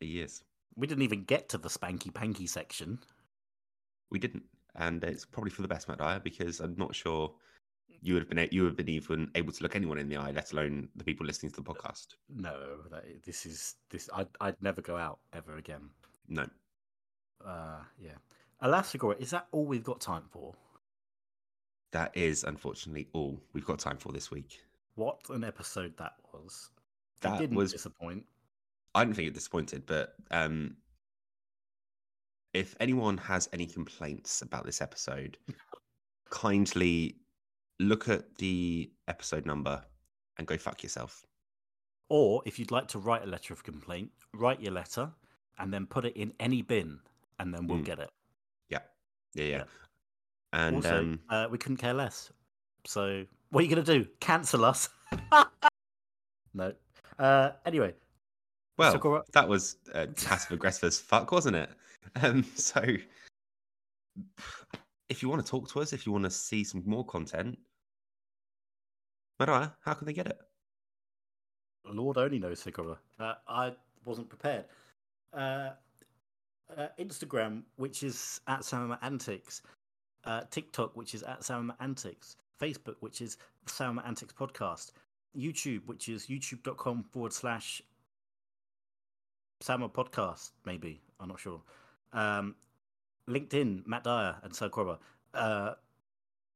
years. 0.00 0.42
We 0.76 0.86
didn't 0.86 1.02
even 1.04 1.24
get 1.24 1.48
to 1.50 1.58
the 1.58 1.68
spanky 1.68 2.12
panky 2.12 2.46
section. 2.46 2.98
We 4.10 4.18
didn't, 4.18 4.44
and 4.76 5.02
it's 5.02 5.24
probably 5.24 5.50
for 5.50 5.62
the 5.62 5.68
best, 5.68 5.88
Matt 5.88 5.98
Dyer, 5.98 6.20
because 6.20 6.60
I'm 6.60 6.76
not 6.76 6.94
sure 6.94 7.34
you 7.88 8.14
would 8.14 8.22
have 8.22 8.28
been 8.30 8.48
you 8.52 8.62
would 8.62 8.70
have 8.70 8.76
been 8.76 8.88
even 8.88 9.30
able 9.34 9.52
to 9.52 9.62
look 9.62 9.74
anyone 9.76 9.98
in 9.98 10.08
the 10.08 10.16
eye, 10.16 10.30
let 10.30 10.52
alone 10.52 10.88
the 10.96 11.04
people 11.04 11.26
listening 11.26 11.50
to 11.52 11.62
the 11.62 11.68
podcast. 11.74 12.14
No, 12.28 12.78
this 13.24 13.46
is 13.46 13.76
this. 13.90 14.08
I'd 14.14 14.28
I'd 14.40 14.60
never 14.62 14.82
go 14.82 14.96
out 14.96 15.18
ever 15.32 15.56
again. 15.56 15.90
No, 16.28 16.46
Uh, 17.44 17.80
yeah. 17.98 18.16
Alas, 18.60 18.88
Segura, 18.88 19.16
is 19.18 19.30
that 19.30 19.46
all 19.52 19.66
we've 19.66 19.84
got 19.84 20.00
time 20.00 20.24
for? 20.30 20.54
that 21.96 22.14
is 22.14 22.44
unfortunately 22.44 23.08
all 23.14 23.40
we've 23.54 23.64
got 23.64 23.78
time 23.78 23.96
for 23.96 24.12
this 24.12 24.30
week. 24.30 24.60
What 24.96 25.18
an 25.30 25.44
episode 25.44 25.96
that 25.96 26.12
was. 26.30 26.70
It 27.22 27.22
That 27.22 27.38
didn't 27.38 27.56
was 27.56 27.72
disappoint. 27.72 28.24
I 28.94 29.02
didn't 29.02 29.16
think 29.16 29.28
it 29.28 29.34
disappointed, 29.34 29.84
but 29.86 30.14
um, 30.30 30.76
if 32.52 32.76
anyone 32.80 33.16
has 33.16 33.48
any 33.52 33.64
complaints 33.64 34.42
about 34.42 34.66
this 34.66 34.82
episode, 34.82 35.38
kindly 36.30 37.16
look 37.80 38.10
at 38.10 38.36
the 38.36 38.90
episode 39.08 39.46
number 39.46 39.82
and 40.36 40.46
go 40.46 40.58
fuck 40.58 40.82
yourself. 40.82 41.24
Or 42.10 42.42
if 42.44 42.58
you'd 42.58 42.70
like 42.70 42.88
to 42.88 42.98
write 42.98 43.22
a 43.22 43.26
letter 43.26 43.54
of 43.54 43.64
complaint, 43.64 44.10
write 44.34 44.60
your 44.60 44.72
letter 44.72 45.10
and 45.58 45.72
then 45.72 45.86
put 45.86 46.04
it 46.04 46.14
in 46.16 46.34
any 46.38 46.60
bin, 46.60 47.00
and 47.38 47.52
then 47.52 47.66
we'll 47.66 47.78
Mm. 47.78 47.84
get 47.84 47.98
it. 47.98 48.10
Yeah, 48.68 48.80
yeah, 49.34 49.44
yeah. 49.44 49.56
Yeah. 49.58 49.64
And 50.52 50.76
also, 50.76 50.98
um, 50.98 51.20
uh, 51.28 51.46
we 51.50 51.58
couldn't 51.58 51.76
care 51.78 51.94
less. 51.94 52.32
So, 52.86 53.24
what 53.50 53.60
are 53.60 53.66
you 53.66 53.74
going 53.74 53.84
to 53.84 53.98
do? 54.04 54.08
Cancel 54.20 54.64
us? 54.64 54.88
no. 56.54 56.72
Uh, 57.18 57.50
anyway, 57.64 57.94
well, 58.78 58.92
Sakura- 58.92 59.24
that 59.32 59.48
was 59.48 59.76
uh, 59.94 60.06
passive 60.16 60.52
aggressive 60.52 60.84
as 60.86 60.98
fuck, 61.00 61.32
wasn't 61.32 61.56
it? 61.56 61.70
Um, 62.22 62.44
so, 62.54 62.80
if 65.08 65.22
you 65.22 65.28
want 65.28 65.44
to 65.44 65.50
talk 65.50 65.68
to 65.72 65.80
us, 65.80 65.92
if 65.92 66.06
you 66.06 66.12
want 66.12 66.24
to 66.24 66.30
see 66.30 66.64
some 66.64 66.82
more 66.86 67.04
content, 67.04 67.58
Mariah, 69.40 69.70
how 69.84 69.92
can 69.94 70.06
they 70.06 70.12
get 70.12 70.26
it? 70.28 70.38
Lord 71.84 72.16
only 72.16 72.38
knows, 72.38 72.60
Segura. 72.60 72.98
Uh, 73.18 73.34
I 73.46 73.72
wasn't 74.04 74.28
prepared. 74.28 74.64
Uh, 75.32 75.70
uh, 76.76 76.88
Instagram, 76.98 77.62
which 77.76 78.02
is 78.02 78.40
at 78.46 78.64
Sam 78.64 78.80
and 78.82 78.88
Matt 78.90 78.98
Antics. 79.02 79.62
Uh, 80.24 80.42
TikTok, 80.50 80.96
which 80.96 81.14
is 81.14 81.22
at 81.22 81.44
Sam 81.44 81.58
and 81.58 81.66
Matt 81.68 81.76
Antics. 81.80 82.36
Facebook, 82.60 82.96
which 83.00 83.20
is 83.20 83.36
Sam 83.66 83.88
and 83.90 83.96
Matt 83.96 84.06
Antics 84.06 84.32
Podcast. 84.32 84.92
YouTube, 85.36 85.86
which 85.86 86.08
is 86.08 86.26
youtube.com 86.26 87.04
forward 87.12 87.32
slash 87.32 87.82
Salama 89.60 89.88
Podcast, 89.88 90.52
maybe. 90.64 91.00
I'm 91.20 91.28
not 91.28 91.40
sure. 91.40 91.60
Um, 92.12 92.54
LinkedIn, 93.28 93.86
Matt 93.86 94.04
Dyer 94.04 94.36
and 94.42 94.54
Sal 94.54 94.68
Corber. 94.68 94.98
Uh, 95.34 95.74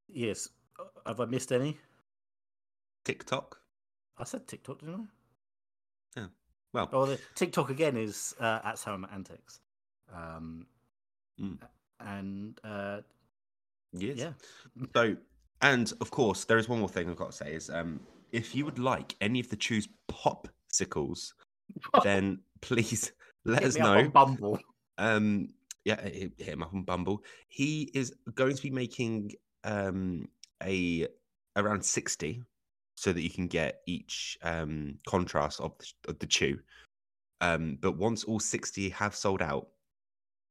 yes. 0.07 0.49
Uh, 0.79 0.83
Have 1.05 1.19
I 1.19 1.25
missed 1.25 1.51
any? 1.51 1.77
TikTok. 3.05 3.59
I 4.17 4.23
said 4.23 4.47
TikTok, 4.47 4.79
didn't 4.79 4.95
I? 6.15 6.19
Yeah. 6.21 6.27
Well, 6.73 6.89
Oh, 6.93 7.05
the 7.05 7.19
TikTok 7.35 7.69
again 7.69 7.97
is 7.97 8.35
uh, 8.39 8.59
at 8.63 8.77
Sam 8.79 8.93
and 8.93 9.01
Matt 9.03 9.11
Antics. 9.13 9.59
Um, 10.15 10.65
Mm. 11.41 11.57
And 11.99 12.59
uh, 12.63 13.01
yes. 13.93 14.17
yeah, 14.17 14.31
So, 14.95 15.15
and 15.61 15.91
of 16.01 16.11
course, 16.11 16.45
there 16.45 16.57
is 16.57 16.67
one 16.67 16.79
more 16.79 16.89
thing 16.89 17.09
I've 17.09 17.15
got 17.15 17.31
to 17.31 17.37
say 17.37 17.53
is 17.53 17.69
um, 17.69 17.99
if 18.31 18.55
you 18.55 18.65
would 18.65 18.79
like 18.79 19.15
any 19.21 19.39
of 19.39 19.49
the 19.49 19.55
Choo's 19.55 19.87
popsicles, 20.11 21.33
then 22.03 22.39
please 22.61 23.11
let 23.45 23.59
hit 23.59 23.67
us 23.69 23.75
me 23.75 23.81
up 23.81 23.87
on 23.87 24.03
know. 24.03 24.09
Bumble. 24.09 24.59
Um, 24.97 25.49
yeah, 25.85 26.01
hit, 26.01 26.33
hit 26.37 26.47
him 26.47 26.63
up 26.63 26.73
on 26.73 26.83
Bumble. 26.83 27.23
He 27.49 27.89
is 27.93 28.13
going 28.35 28.55
to 28.55 28.61
be 28.61 28.71
making 28.71 29.31
um, 29.63 30.27
a 30.63 31.07
around 31.55 31.83
sixty, 31.83 32.41
so 32.95 33.13
that 33.13 33.21
you 33.21 33.29
can 33.29 33.47
get 33.47 33.81
each 33.87 34.37
um, 34.43 34.97
contrast 35.07 35.59
of 35.59 35.73
the, 35.77 36.11
of 36.11 36.19
the 36.19 36.27
Choo. 36.27 36.59
Um, 37.41 37.77
but 37.81 37.97
once 37.97 38.23
all 38.23 38.39
sixty 38.39 38.89
have 38.89 39.15
sold 39.15 39.41
out, 39.41 39.67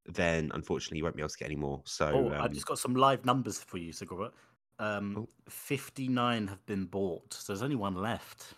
then 0.07 0.51
unfortunately 0.55 0.99
you 0.99 1.05
won't 1.05 1.17
be 1.17 1.23
able 1.23 1.29
to 1.29 1.39
get 1.39 1.47
any 1.47 1.57
more. 1.57 1.83
So 1.85 2.07
Oh, 2.09 2.27
um, 2.35 2.41
I've 2.41 2.53
just 2.53 2.67
got 2.67 2.79
some 2.79 2.95
live 2.95 3.25
numbers 3.25 3.59
for 3.61 3.79
you, 3.79 3.93
Sigurd. 3.93 4.33
Um, 4.79 5.17
Oh. 5.19 5.29
59 5.49 6.47
have 6.49 6.65
been 6.67 6.87
bought, 6.87 7.33
so 7.35 7.53
there's 7.53 7.63
only 7.63 7.77
one 7.77 7.95
left. 7.95 8.55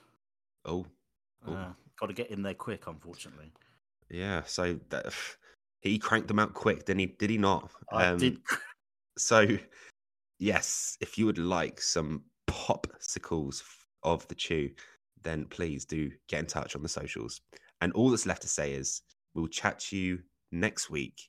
oh 0.64 0.86
Oh. 1.46 1.52
Uh, 1.54 1.72
got 1.98 2.06
to 2.06 2.12
get 2.12 2.30
in 2.30 2.42
there 2.42 2.54
quick, 2.54 2.86
unfortunately. 2.86 3.50
yeah, 4.10 4.42
so 4.44 4.78
that, 4.90 5.06
he 5.80 5.98
cranked 5.98 6.28
them 6.28 6.38
out 6.38 6.54
quick, 6.54 6.84
didn't 6.84 7.00
he? 7.00 7.06
Did 7.06 7.30
he 7.30 7.38
not? 7.38 7.70
I 7.90 8.06
Um, 8.06 8.18
did. 8.18 8.38
So, 9.18 9.58
yes, 10.38 10.96
if 11.00 11.18
you 11.18 11.26
would 11.26 11.38
like 11.38 11.80
some 11.80 12.22
popsicles 12.46 13.62
of 14.04 14.26
the 14.28 14.34
Choo, 14.34 14.70
then 15.22 15.44
please 15.46 15.84
do 15.84 16.10
get 16.28 16.40
in 16.40 16.46
touch 16.46 16.74
on 16.76 16.82
the 16.82 16.88
socials. 16.88 17.40
And 17.80 17.92
all 17.94 18.10
that's 18.10 18.26
left 18.26 18.42
to 18.42 18.48
say 18.48 18.72
is 18.72 19.02
we'll 19.34 19.48
chat 19.48 19.78
to 19.80 19.96
you 19.96 20.20
next 20.52 20.90
week 20.90 21.28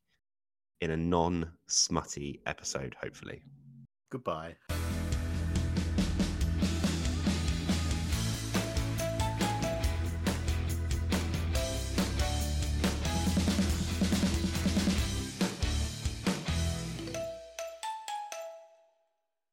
in 0.84 0.92
a 0.92 0.98
non 0.98 1.50
smutty 1.68 2.42
episode, 2.46 2.96
hopefully. 3.02 3.42
Goodbye. 4.12 4.58